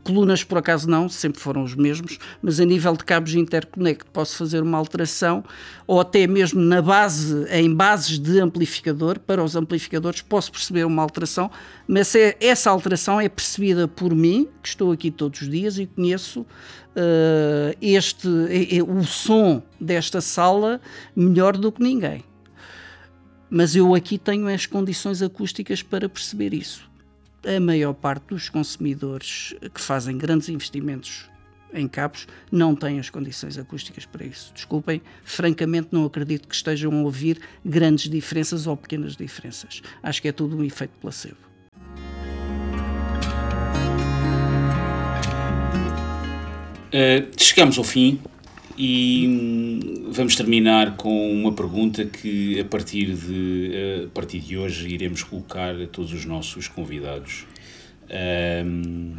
Colunas, 0.03 0.43
por 0.43 0.57
acaso, 0.57 0.89
não, 0.89 1.07
sempre 1.07 1.39
foram 1.39 1.63
os 1.63 1.73
mesmos, 1.73 2.19
mas 2.41 2.59
a 2.59 2.65
nível 2.65 2.97
de 2.97 3.05
cabos 3.05 3.33
interconnect 3.33 4.05
posso 4.11 4.35
fazer 4.35 4.61
uma 4.61 4.77
alteração, 4.77 5.43
ou 5.87 6.01
até 6.01 6.27
mesmo 6.27 6.59
na 6.59 6.81
base, 6.81 7.45
em 7.49 7.73
bases 7.73 8.19
de 8.19 8.41
amplificador, 8.41 9.19
para 9.19 9.41
os 9.41 9.55
amplificadores, 9.55 10.21
posso 10.21 10.51
perceber 10.51 10.85
uma 10.85 11.01
alteração, 11.01 11.49
mas 11.87 12.13
é, 12.13 12.35
essa 12.41 12.69
alteração 12.69 13.21
é 13.21 13.29
percebida 13.29 13.87
por 13.87 14.13
mim, 14.13 14.49
que 14.61 14.67
estou 14.67 14.91
aqui 14.91 15.09
todos 15.09 15.41
os 15.41 15.49
dias 15.49 15.77
e 15.77 15.85
conheço 15.85 16.41
uh, 16.41 17.77
este, 17.81 18.27
o 18.85 19.03
som 19.05 19.63
desta 19.79 20.19
sala 20.19 20.81
melhor 21.15 21.55
do 21.55 21.71
que 21.71 21.81
ninguém. 21.81 22.21
Mas 23.49 23.75
eu 23.75 23.95
aqui 23.95 24.17
tenho 24.17 24.47
as 24.47 24.65
condições 24.65 25.21
acústicas 25.21 25.81
para 25.81 26.09
perceber 26.09 26.53
isso 26.53 26.92
a 27.45 27.59
maior 27.59 27.93
parte 27.93 28.27
dos 28.27 28.49
consumidores 28.49 29.53
que 29.73 29.81
fazem 29.81 30.17
grandes 30.17 30.49
investimentos 30.49 31.29
em 31.73 31.87
cabos 31.87 32.27
não 32.51 32.75
têm 32.75 32.99
as 32.99 33.09
condições 33.09 33.57
acústicas 33.57 34.05
para 34.05 34.25
isso. 34.25 34.51
Desculpem, 34.53 35.01
francamente 35.23 35.89
não 35.91 36.05
acredito 36.05 36.47
que 36.47 36.55
estejam 36.55 36.91
a 36.93 37.01
ouvir 37.01 37.41
grandes 37.65 38.09
diferenças 38.09 38.67
ou 38.67 38.77
pequenas 38.77 39.15
diferenças. 39.15 39.81
Acho 40.01 40.21
que 40.21 40.27
é 40.27 40.31
tudo 40.31 40.57
um 40.57 40.63
efeito 40.63 40.93
placebo. 41.01 41.37
Uh, 46.93 47.25
chegamos 47.35 47.77
ao 47.79 47.83
fim 47.83 48.21
e 48.77 49.27
hum, 49.27 50.09
vamos 50.11 50.35
terminar 50.35 50.95
com 50.95 51.31
uma 51.31 51.51
pergunta 51.51 52.05
que 52.05 52.59
a 52.59 52.65
partir 52.65 53.13
de, 53.13 54.05
a 54.05 54.07
partir 54.09 54.39
de 54.39 54.57
hoje 54.57 54.87
iremos 54.87 55.23
colocar 55.23 55.75
a 55.79 55.87
todos 55.87 56.13
os 56.13 56.25
nossos 56.25 56.67
convidados. 56.67 57.45
Um, 58.65 59.17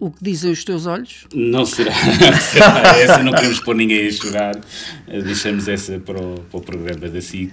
o 0.00 0.12
que 0.12 0.22
dizem 0.22 0.52
os 0.52 0.62
teus 0.64 0.86
olhos? 0.86 1.26
Não 1.34 1.64
será, 1.64 1.92
essa, 3.02 3.22
não 3.22 3.32
queremos 3.32 3.58
pôr 3.60 3.74
ninguém 3.74 4.06
a 4.06 4.12
chorar, 4.12 4.54
deixamos 5.06 5.66
essa 5.66 5.98
para 5.98 6.20
o, 6.20 6.40
para 6.50 6.58
o 6.58 6.62
programa 6.62 7.08
da 7.08 7.20
SIC. 7.20 7.52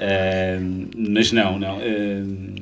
Um, 0.00 0.88
mas 1.12 1.32
não, 1.32 1.58
não. 1.58 1.78
Um, 1.78 2.54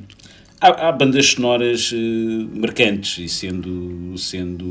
há, 0.59 0.87
há, 0.87 0.91
bandas 0.91 1.27
sonoras 1.27 1.91
uh, 1.91 2.49
marcantes 2.53 3.17
e 3.17 3.29
sendo, 3.29 4.17
sendo 4.17 4.65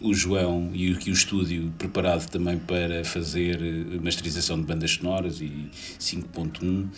o 0.00 0.14
João 0.14 0.70
e 0.72 0.92
o, 0.92 0.96
o 0.96 1.10
estúdio 1.10 1.72
preparado 1.78 2.28
também 2.28 2.58
para 2.58 3.04
fazer 3.04 3.60
eh, 3.60 3.98
masterização 4.00 4.58
de 4.58 4.64
bandas 4.64 4.92
sonoras 4.92 5.40
e 5.40 5.70
5.1. 5.98 6.62
Uh, 6.64 6.88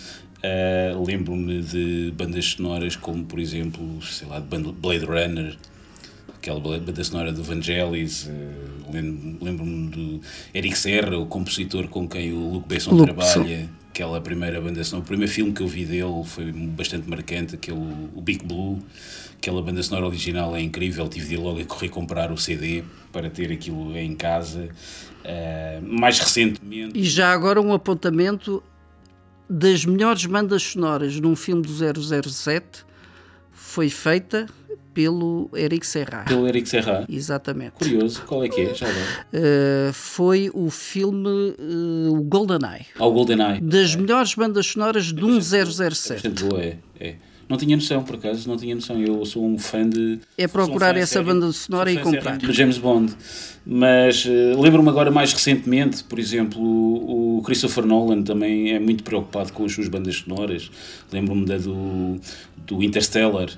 eh, 0.43 0.95
Lembro-me 1.07 1.63
de 1.63 2.13
bandas 2.17 2.45
sonoras 2.47 2.97
como, 2.97 3.25
por 3.25 3.39
exemplo, 3.39 4.03
sei 4.03 4.29
lá, 4.29 4.41
de 4.41 4.73
Blade 4.73 5.05
Runner, 5.05 5.57
aquela 6.35 6.61
banda 6.61 7.05
sonora 7.05 7.33
do 7.33 7.43
Vangelis. 7.43 8.27
Uh, 8.27 8.93
Lembro-me 8.93 9.89
do 9.89 10.21
Eric 10.55 10.77
Serra, 10.77 11.17
o 11.17 11.27
compositor 11.27 11.87
com 11.89 12.09
quem 12.09 12.33
o 12.33 12.55
Luke 12.55 12.69
Besson 12.69 12.91
Luke 12.91 13.05
trabalha. 13.05 13.71
Aquela 13.91 14.21
primeira 14.21 14.61
banda 14.61 14.83
sonora, 14.85 15.05
o 15.05 15.07
primeiro 15.07 15.33
filme 15.33 15.53
que 15.53 15.61
eu 15.61 15.67
vi 15.67 15.85
dele 15.85 16.23
foi 16.25 16.51
bastante 16.53 17.09
marcante, 17.09 17.57
aquele, 17.57 17.79
o 18.15 18.21
Big 18.21 18.45
Blue 18.45 18.81
Aquela 19.41 19.63
banda 19.63 19.83
sonora 19.83 20.07
original 20.07 20.55
é 20.55 20.61
incrível, 20.61 21.09
tive 21.09 21.29
de 21.29 21.35
ir 21.35 21.39
logo 21.39 21.59
a 21.59 21.65
correr 21.65 21.89
comprar 21.89 22.31
o 22.31 22.37
CD 22.37 22.85
para 23.11 23.31
ter 23.31 23.51
aquilo 23.51 23.97
em 23.97 24.15
casa. 24.15 24.69
Uh, 25.25 25.83
mais 25.83 26.19
recentemente. 26.19 26.93
E 26.95 27.05
já 27.05 27.33
agora 27.33 27.59
um 27.59 27.73
apontamento 27.73 28.63
das 29.49 29.87
melhores 29.87 30.27
bandas 30.27 30.63
sonoras 30.63 31.19
num 31.19 31.35
filme 31.35 31.63
do 31.63 31.73
007 31.73 32.85
foi 33.51 33.89
feita 33.89 34.47
pelo 34.93 35.49
Eric 35.55 35.87
Serra. 35.87 36.27
Pelo 36.29 36.47
Eric 36.47 36.69
Serra? 36.69 37.07
Exatamente. 37.09 37.77
Curioso, 37.77 38.21
qual 38.27 38.45
é 38.45 38.49
que 38.51 38.61
é? 38.61 38.75
Já 38.75 38.89
uh, 38.89 39.91
foi 39.95 40.51
o 40.53 40.69
filme 40.69 41.55
uh, 41.59 42.13
o 42.13 42.23
GoldenEye. 42.25 42.85
Ah, 42.99 43.07
o 43.07 43.13
GoldenEye. 43.13 43.59
Das 43.63 43.95
é. 43.95 43.97
melhores 43.97 44.35
bandas 44.35 44.67
sonoras 44.67 45.07
de 45.07 45.25
um 45.25 45.41
007. 45.41 45.63
É 45.63 46.15
bastante 46.15 46.45
boa, 46.45 46.61
é. 46.61 46.77
é. 46.99 47.30
Não 47.51 47.57
tinha 47.57 47.77
noção, 47.77 48.05
por 48.05 48.15
acaso, 48.15 48.49
não 48.49 48.57
tinha 48.57 48.77
noção. 48.77 49.03
Eu 49.03 49.25
sou 49.27 49.45
um 49.45 49.59
fã 49.59 49.87
de. 49.87 50.21
É 50.39 50.47
procurar 50.47 50.97
essa 50.97 51.15
série, 51.15 51.25
banda 51.25 51.51
sonora 51.51 51.91
e 51.91 51.99
comprar. 51.99 52.39
Do 52.39 52.53
James 52.53 52.79
Bond. 52.79 53.13
Mas 53.67 54.25
uh, 54.25 54.61
lembro-me 54.61 54.89
agora 54.89 55.11
mais 55.11 55.33
recentemente, 55.33 56.05
por 56.05 56.21
exemplo, 56.21 56.63
o, 56.63 57.43
Christopher 57.43 57.85
Nolan 57.85 58.23
também 58.23 58.73
é 58.73 58.79
muito 58.79 59.03
preocupado 59.03 59.53
com 59.53 59.65
as 59.65 59.73
suas 59.73 59.89
bandas 59.89 60.19
sonoras. 60.19 60.71
Lembro-me 61.13 61.45
da 61.45 61.59
do, 61.59 62.21
do 62.57 62.85
Interstellar. 62.85 63.49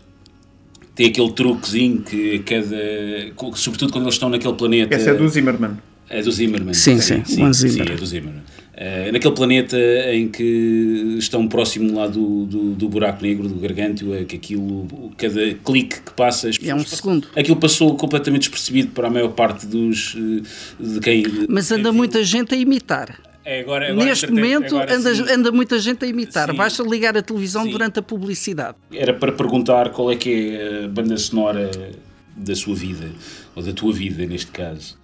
Tem 0.95 1.09
aquele 1.09 1.33
truquezinho 1.33 2.01
que 2.01 2.39
cada. 2.39 3.55
Sobretudo 3.57 3.93
quando 3.93 4.05
eles 4.05 4.15
estão 4.15 4.31
naquele 4.31 4.55
planeta. 4.55 4.95
Essa 4.95 5.11
é 5.11 5.15
do 5.15 5.29
Zimmerman. 5.29 5.77
É 6.13 6.21
do 6.21 6.31
Zimmerman. 6.31 6.75
Sim, 6.75 7.01
sim, 7.01 7.25
sim, 7.25 7.53
sim, 7.55 7.69
sim 7.71 7.81
é 7.81 7.85
do 7.97 8.07
Zimmerman. 8.07 8.43
Uh, 8.73 9.13
naquele 9.13 9.35
planeta 9.35 9.77
em 10.13 10.29
que 10.29 11.17
estão 11.19 11.49
próximo 11.49 11.95
lá 11.95 12.07
do, 12.07 12.45
do, 12.45 12.75
do 12.75 12.89
buraco 12.89 13.23
negro, 13.23 13.49
do 13.49 13.55
gargantio, 13.55 14.25
que 14.27 14.37
aquilo, 14.37 15.13
cada 15.17 15.55
clique 15.55 16.03
que 16.03 16.13
passa... 16.13 16.51
É 16.63 16.75
um 16.75 16.85
segundo. 16.85 17.29
Aquilo 17.35 17.57
passou 17.57 17.97
completamente 17.97 18.43
despercebido 18.43 18.91
para 18.91 19.09
a 19.09 19.11
maior 19.11 19.29
parte 19.29 19.67
dos... 19.67 20.17
Eh, 20.17 20.43
de 20.79 21.01
quem... 21.01 21.25
Mas 21.49 21.73
anda 21.73 21.93
muita 21.93 22.23
gente 22.25 22.55
a 22.55 22.59
imitar. 22.59 23.19
É, 23.45 23.61
agora, 23.61 23.91
agora, 23.91 24.07
Neste 24.07 24.31
momento 24.31 24.77
anda, 24.77 25.35
anda, 25.35 25.53
muita 25.53 25.79
gente 25.79 26.05
a 26.05 26.09
imitar. 26.09 26.51
Sim. 26.51 26.57
Basta 26.57 26.83
ligar 26.83 27.17
a 27.17 27.23
televisão 27.23 27.65
sim. 27.65 27.71
durante 27.71 27.99
a 27.99 28.03
publicidade. 28.03 28.77
Era 28.93 29.15
para 29.15 29.33
perguntar 29.33 29.91
qual 29.91 30.11
é 30.11 30.17
que 30.17 30.57
é 30.57 30.85
a 30.85 30.89
banda 30.89 31.17
sonora 31.17 31.71
da 32.37 32.55
sua 32.55 32.75
vida, 32.75 33.11
ou 33.55 33.63
da 33.63 33.73
tua 33.73 33.93
vida 33.93 34.25
neste 34.27 34.51
caso 34.51 35.02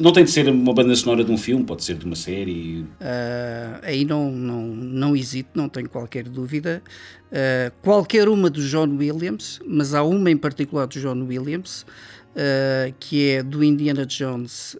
não 0.00 0.12
tem 0.12 0.24
de 0.24 0.30
ser 0.30 0.48
uma 0.48 0.72
banda 0.72 0.94
sonora 0.96 1.22
de 1.22 1.30
um 1.30 1.36
filme, 1.36 1.64
pode 1.64 1.84
ser 1.84 1.96
de 1.96 2.06
uma 2.06 2.16
série. 2.16 2.80
Uh, 2.80 3.80
aí 3.82 4.04
não, 4.04 4.30
não, 4.30 4.66
não 4.66 5.16
hesito, 5.16 5.50
não 5.54 5.68
tenho 5.68 5.88
qualquer 5.88 6.24
dúvida. 6.24 6.82
Uh, 7.30 7.72
qualquer 7.82 8.28
uma 8.28 8.48
do 8.48 8.62
John 8.62 8.96
Williams, 8.96 9.60
mas 9.66 9.94
há 9.94 10.02
uma 10.02 10.30
em 10.30 10.36
particular 10.36 10.86
do 10.86 10.98
John 10.98 11.26
Williams, 11.26 11.82
uh, 11.82 12.94
que 12.98 13.30
é 13.30 13.42
do 13.42 13.62
Indiana 13.62 14.06
Jones 14.06 14.76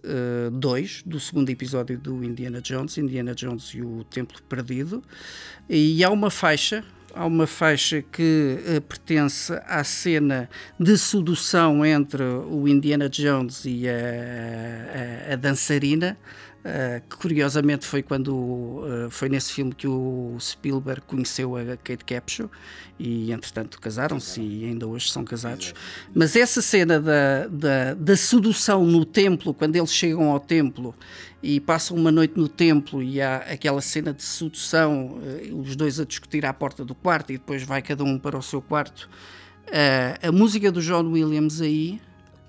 2, 0.52 1.02
do 1.04 1.20
segundo 1.20 1.50
episódio 1.50 1.98
do 1.98 2.24
Indiana 2.24 2.60
Jones, 2.62 2.96
Indiana 2.96 3.34
Jones 3.34 3.64
e 3.74 3.82
o 3.82 4.04
Templo 4.04 4.40
Perdido. 4.48 5.02
E 5.68 6.02
há 6.02 6.10
uma 6.10 6.30
faixa, 6.30 6.82
há 7.14 7.26
uma 7.26 7.46
faixa 7.46 8.02
que 8.02 8.58
uh, 8.66 8.80
pertence 8.82 9.52
à 9.66 9.84
cena 9.84 10.48
de 10.78 10.96
sedução 10.96 11.84
entre 11.84 12.22
o 12.22 12.66
Indiana 12.66 13.08
Jones 13.08 13.64
e 13.64 13.88
a, 13.88 15.30
a, 15.30 15.32
a 15.32 15.36
dançarina, 15.36 16.16
uh, 16.64 17.08
que 17.08 17.16
curiosamente 17.16 17.86
foi 17.86 18.02
quando 18.02 18.34
uh, 18.34 19.10
foi 19.10 19.28
nesse 19.28 19.52
filme 19.52 19.74
que 19.74 19.86
o 19.86 20.36
Spielberg 20.40 21.02
conheceu 21.02 21.56
a 21.56 21.76
Kate 21.76 22.04
Capshaw 22.04 22.50
e 22.98 23.32
entretanto 23.32 23.80
casaram-se 23.80 24.40
e 24.40 24.64
ainda 24.64 24.86
hoje 24.86 25.10
são 25.10 25.24
casados. 25.24 25.74
Mas 26.14 26.36
essa 26.36 26.62
cena 26.62 27.00
da, 27.00 27.46
da, 27.48 27.94
da 27.94 28.16
sedução 28.16 28.84
no 28.84 29.04
templo, 29.04 29.52
quando 29.52 29.76
eles 29.76 29.92
chegam 29.92 30.30
ao 30.30 30.40
templo 30.40 30.94
e 31.42 31.60
passam 31.60 31.96
uma 31.96 32.12
noite 32.12 32.38
no 32.38 32.48
templo 32.48 33.02
e 33.02 33.20
há 33.20 33.38
aquela 33.38 33.80
cena 33.80 34.12
de 34.12 34.22
sedução, 34.22 35.18
uh, 35.18 35.60
os 35.60 35.76
dois 35.76 35.98
a 35.98 36.04
discutir 36.04 36.46
à 36.46 36.52
porta 36.52 36.84
do 36.84 36.94
quarto 36.94 37.32
e 37.32 37.38
depois 37.38 37.62
vai 37.62 37.82
cada 37.82 38.04
um 38.04 38.18
para 38.18 38.38
o 38.38 38.42
seu 38.42 38.62
quarto. 38.62 39.08
A 40.20 40.30
música 40.30 40.70
do 40.70 40.82
John 40.82 41.12
Williams 41.12 41.62
aí 41.62 41.98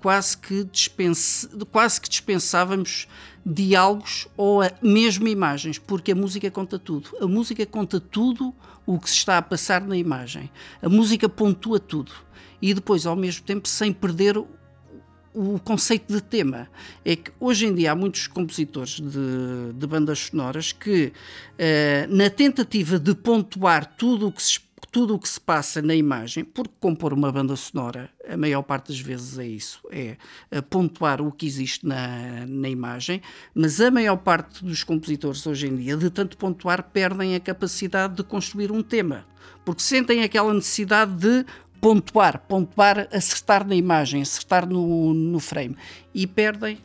quase 0.04 0.36
que, 0.36 0.64
dispense, 0.64 1.48
quase 1.72 1.98
que 1.98 2.10
dispensávamos 2.10 3.08
diálogos 3.44 4.28
ou 4.36 4.60
mesmo 4.82 5.26
imagens, 5.26 5.78
porque 5.78 6.12
a 6.12 6.14
música 6.14 6.50
conta 6.50 6.78
tudo. 6.78 7.08
A 7.22 7.26
música 7.26 7.64
conta 7.64 7.98
tudo 7.98 8.54
o 8.84 8.98
que 8.98 9.08
se 9.08 9.16
está 9.16 9.38
a 9.38 9.42
passar 9.42 9.80
na 9.80 9.96
imagem. 9.96 10.50
A 10.82 10.90
música 10.90 11.26
pontua 11.26 11.80
tudo. 11.80 12.12
E 12.60 12.74
depois, 12.74 13.06
ao 13.06 13.16
mesmo 13.16 13.46
tempo, 13.46 13.66
sem 13.66 13.94
perder 13.94 14.36
o 14.36 15.58
conceito 15.64 16.12
de 16.12 16.20
tema. 16.20 16.68
É 17.02 17.16
que 17.16 17.32
hoje 17.40 17.64
em 17.64 17.74
dia 17.74 17.92
há 17.92 17.94
muitos 17.94 18.26
compositores 18.26 19.00
de, 19.00 19.72
de 19.72 19.86
bandas 19.86 20.18
sonoras 20.18 20.70
que, 20.70 21.14
uh, 21.54 22.14
na 22.14 22.28
tentativa 22.28 22.98
de 22.98 23.14
pontuar 23.14 23.86
tudo 23.96 24.28
o 24.28 24.32
que 24.32 24.42
se 24.42 24.60
tudo 24.90 25.14
o 25.14 25.18
que 25.18 25.28
se 25.28 25.40
passa 25.40 25.80
na 25.82 25.94
imagem, 25.94 26.44
porque 26.44 26.72
compor 26.80 27.12
uma 27.12 27.30
banda 27.30 27.54
sonora, 27.56 28.10
a 28.28 28.36
maior 28.36 28.62
parte 28.62 28.88
das 28.88 29.00
vezes 29.00 29.38
é 29.38 29.46
isso, 29.46 29.80
é 29.90 30.16
pontuar 30.70 31.20
o 31.20 31.30
que 31.30 31.46
existe 31.46 31.86
na, 31.86 32.46
na 32.46 32.68
imagem, 32.68 33.20
mas 33.54 33.80
a 33.80 33.90
maior 33.90 34.16
parte 34.16 34.64
dos 34.64 34.82
compositores 34.84 35.46
hoje 35.46 35.68
em 35.68 35.76
dia, 35.76 35.96
de 35.96 36.10
tanto 36.10 36.36
pontuar, 36.36 36.90
perdem 36.92 37.34
a 37.34 37.40
capacidade 37.40 38.14
de 38.14 38.22
construir 38.24 38.70
um 38.70 38.82
tema, 38.82 39.26
porque 39.64 39.82
sentem 39.82 40.22
aquela 40.22 40.52
necessidade 40.52 41.12
de 41.12 41.44
pontuar, 41.80 42.38
pontuar, 42.48 43.08
acertar 43.12 43.66
na 43.66 43.74
imagem, 43.74 44.22
acertar 44.22 44.66
no, 44.66 45.12
no 45.12 45.38
frame, 45.38 45.76
e 46.14 46.26
perdem 46.26 46.78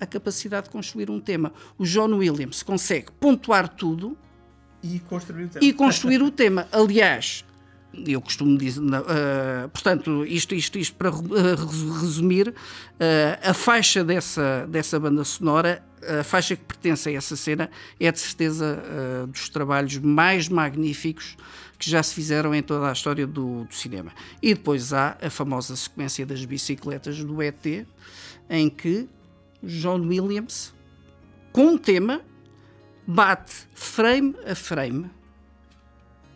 a 0.00 0.06
capacidade 0.06 0.66
de 0.66 0.70
construir 0.70 1.10
um 1.10 1.20
tema. 1.20 1.52
O 1.78 1.84
John 1.84 2.14
Williams 2.14 2.62
consegue 2.62 3.12
pontuar 3.20 3.68
tudo, 3.68 4.16
E 4.82 4.98
construir 5.00 5.44
o 5.44 5.48
tema. 5.48 5.64
E 5.64 5.72
construir 5.72 6.22
o 6.22 6.30
tema. 6.30 6.68
Aliás, 6.72 7.44
eu 8.06 8.20
costumo 8.20 8.56
dizer, 8.56 8.80
uh, 8.80 9.68
portanto, 9.68 10.24
isto, 10.24 10.54
isto, 10.54 10.78
isto 10.78 10.96
para 10.96 11.10
uh, 11.10 12.00
resumir, 12.00 12.48
uh, 12.48 12.54
a 13.42 13.54
faixa 13.54 14.02
dessa, 14.02 14.66
dessa 14.68 14.98
banda 14.98 15.24
sonora, 15.24 15.84
a 16.20 16.24
faixa 16.24 16.56
que 16.56 16.64
pertence 16.64 17.08
a 17.08 17.12
essa 17.12 17.36
cena, 17.36 17.70
é 18.00 18.10
de 18.10 18.18
certeza 18.18 18.82
dos 19.28 19.48
trabalhos 19.48 19.98
mais 19.98 20.48
magníficos 20.48 21.36
que 21.78 21.88
já 21.88 22.02
se 22.02 22.12
fizeram 22.12 22.52
em 22.52 22.62
toda 22.62 22.88
a 22.88 22.92
história 22.92 23.24
do, 23.24 23.64
do, 23.64 23.74
cinema. 23.74 24.10
E 24.42 24.52
depois 24.52 24.92
há 24.92 25.16
a 25.22 25.30
famosa 25.30 25.76
sequência 25.76 26.26
das 26.26 26.44
bicicletas 26.44 27.22
do 27.22 27.40
ET, 27.40 27.86
em 28.50 28.68
que 28.68 29.08
John 29.62 30.00
Williams, 30.00 30.74
com 31.52 31.66
um 31.66 31.78
tema, 31.78 32.20
bate 33.06 33.52
frame 33.74 34.34
a 34.46 34.54
frame 34.54 35.10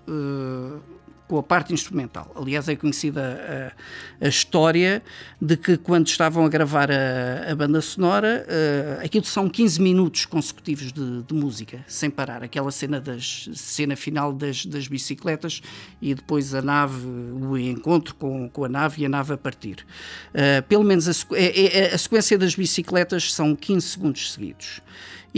uh, 0.09 0.81
com 1.29 1.39
a 1.39 1.43
parte 1.43 1.73
instrumental. 1.73 2.33
Aliás, 2.37 2.69
é 2.69 2.77
conhecida 2.77 3.75
a, 4.21 4.27
a, 4.27 4.29
história 4.29 5.03
de 5.41 5.57
que 5.57 5.77
quando 5.77 6.07
estavam 6.07 6.45
a 6.45 6.49
gravar 6.49 6.89
a, 6.91 7.51
a 7.51 7.55
banda 7.55 7.81
sonora, 7.81 8.47
uh, 8.47 9.05
aquilo 9.05 9.25
são 9.25 9.49
15 9.49 9.81
minutos 9.83 10.25
consecutivos 10.25 10.93
de, 10.93 11.23
de, 11.23 11.35
música, 11.35 11.85
sem 11.89 12.11
parar. 12.11 12.45
Aquela 12.45 12.71
cena, 12.71 13.01
das, 13.01 13.49
cena 13.55 13.97
final 13.97 14.33
das, 14.33 14.65
das 14.67 14.87
bicicletas 14.87 15.63
e 16.01 16.15
depois 16.15 16.55
a 16.55 16.63
nave, 16.63 17.07
o 17.07 17.59
encontro 17.59 18.15
com, 18.15 18.49
com 18.49 18.65
a 18.65 18.69
nave 18.69 19.03
e 19.03 19.07
a 19.07 19.09
nave 19.09 19.33
a 19.33 19.39
partir. 19.39 19.85
Uh, 20.31 20.63
pelo 20.69 20.85
menos 20.85 21.09
a, 21.09 21.35
a, 21.35 21.39
é, 21.39 21.79
é, 21.79 21.95
a 21.95 21.99
sequência 21.99 22.39
das 22.39 22.55
bicicletas 22.55 23.33
são 23.33 23.57
15 23.57 23.87
segundos 23.87 24.33
seguidos. 24.33 24.81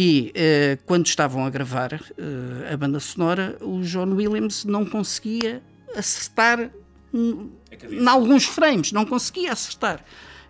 E 0.01 0.32
uh, 0.32 0.80
quando 0.86 1.09
estavam 1.09 1.44
a 1.44 1.51
gravar 1.51 1.92
uh, 1.92 2.72
a 2.72 2.76
banda 2.76 3.01
sonora, 3.01 3.59
o 3.61 3.80
John 3.80 4.14
Williams 4.14 4.64
não 4.64 4.86
conseguia 4.86 5.61
acertar 5.92 6.70
em 7.12 8.07
alguns 8.07 8.44
frames, 8.44 8.92
não 8.92 9.05
conseguia 9.05 9.51
acertar. 9.51 10.05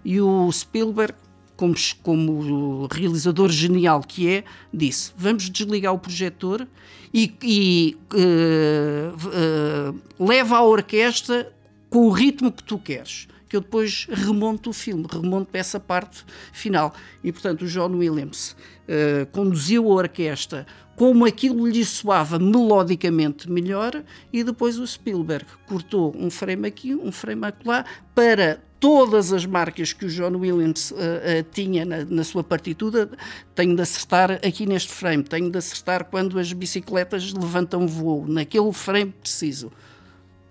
E 0.04 0.20
o 0.20 0.52
Spielberg, 0.52 1.14
como, 1.56 1.74
como 2.02 2.86
realizador 2.92 3.48
genial 3.48 4.02
que 4.02 4.28
é, 4.28 4.44
disse: 4.70 5.14
Vamos 5.16 5.48
desligar 5.48 5.94
o 5.94 5.98
projetor 5.98 6.68
e, 7.14 7.34
e 7.42 7.96
uh, 8.12 9.98
leva 10.22 10.58
a 10.58 10.62
orquestra 10.62 11.50
com 11.88 12.00
o 12.00 12.10
ritmo 12.10 12.52
que 12.52 12.62
tu 12.62 12.78
queres 12.78 13.26
que 13.48 13.56
eu 13.56 13.60
depois 13.60 14.06
remonto 14.10 14.70
o 14.70 14.72
filme, 14.72 15.06
remonto 15.10 15.56
essa 15.56 15.80
parte 15.80 16.24
final. 16.52 16.92
E, 17.22 17.32
portanto, 17.32 17.62
o 17.62 17.66
John 17.66 17.96
Williams 17.96 18.54
uh, 18.88 19.26
conduziu 19.32 19.90
a 19.90 19.94
orquestra 19.94 20.66
como 20.98 21.24
aquilo 21.24 21.66
lhe 21.68 21.84
soava 21.84 22.40
melodicamente 22.40 23.48
melhor 23.48 24.02
e 24.32 24.42
depois 24.42 24.78
o 24.78 24.86
Spielberg 24.86 25.46
cortou 25.68 26.12
um 26.18 26.28
frame 26.28 26.66
aqui, 26.66 26.92
um 26.92 27.12
frame 27.12 27.46
acolá, 27.46 27.84
para 28.16 28.60
todas 28.80 29.32
as 29.32 29.46
marcas 29.46 29.92
que 29.92 30.06
o 30.06 30.08
John 30.08 30.36
Williams 30.36 30.90
uh, 30.90 30.94
uh, 30.94 31.42
tinha 31.52 31.84
na, 31.84 32.04
na, 32.04 32.24
sua 32.24 32.42
partitura, 32.42 33.08
tenho 33.54 33.76
de 33.76 33.82
acertar 33.82 34.32
aqui 34.32 34.66
neste 34.66 34.92
frame, 34.92 35.22
tenho 35.22 35.50
de 35.50 35.58
acertar 35.58 36.04
quando 36.04 36.38
as 36.38 36.52
bicicletas 36.52 37.32
levantam 37.32 37.86
voo, 37.86 38.26
naquele 38.26 38.72
frame 38.72 39.12
preciso 39.20 39.70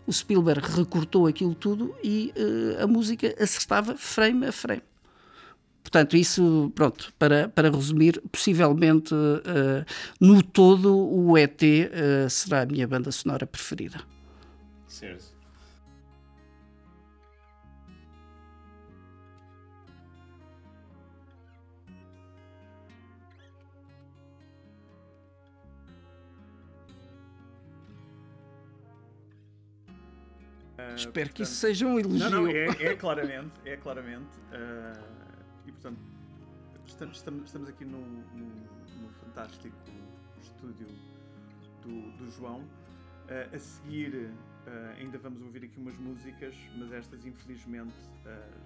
o 0.08 0.14
Spielberg 0.14 0.66
recortou 0.66 1.28
aquilo 1.28 1.54
tudo 1.54 1.94
e 2.04 2.34
uh, 2.36 2.84
a 2.84 2.88
música 2.88 3.36
acertava 3.40 3.96
frame 3.96 4.48
a 4.48 4.52
frame. 4.52 4.82
Portanto, 5.84 6.18
isso, 6.18 6.72
pronto, 6.76 7.14
para, 7.18 7.48
para 7.48 7.70
resumir, 7.70 8.22
possivelmente 8.32 9.14
uh, 9.14 9.86
no 10.20 10.42
todo 10.42 10.98
o 10.98 11.38
ET 11.38 11.62
uh, 11.62 12.30
será 12.30 12.64
a 12.64 12.66
minha 12.66 12.88
banda 12.88 13.12
sonora 13.12 13.46
preferida. 13.46 14.02
Certo. 14.88 15.37
Espero 30.96 31.14
portanto, 31.14 31.34
que 31.34 31.44
isso 31.44 31.56
seja 31.56 31.86
um 31.86 32.00
elogio. 32.00 32.30
Não, 32.30 32.42
não, 32.44 32.48
é, 32.48 32.66
é 32.84 32.96
claramente, 32.96 33.52
é 33.66 33.78
claramente. 33.78 34.38
Uh, 34.52 35.04
e 35.66 35.72
portanto, 35.72 36.00
estamos, 36.86 37.24
estamos 37.46 37.70
aqui 37.70 37.86
no, 37.86 38.00
no, 38.00 38.46
no 39.02 39.10
fantástico 39.24 39.76
estúdio 40.42 40.88
do, 41.84 42.12
do 42.18 42.32
João. 42.32 42.60
Uh, 42.60 43.56
a 43.56 43.60
seguir, 43.60 44.14
uh, 44.16 44.98
ainda 44.98 45.18
vamos 45.18 45.42
ouvir 45.42 45.66
aqui 45.66 45.80
umas 45.80 45.98
músicas, 45.98 46.56
mas 46.78 46.92
estas 46.92 47.26
infelizmente 47.26 47.94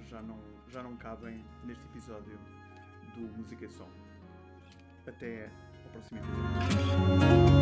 já, 0.10 0.22
não, 0.22 0.40
já 0.70 0.82
não 0.82 0.96
cabem 0.98 1.46
neste 1.66 1.84
episódio 1.86 2.38
do 3.16 3.22
Música 3.38 3.66
e 3.66 3.70
Som. 3.70 3.90
Até 5.06 5.50
ao 5.86 5.92
próximo 5.92 6.20
episódio. 6.20 7.61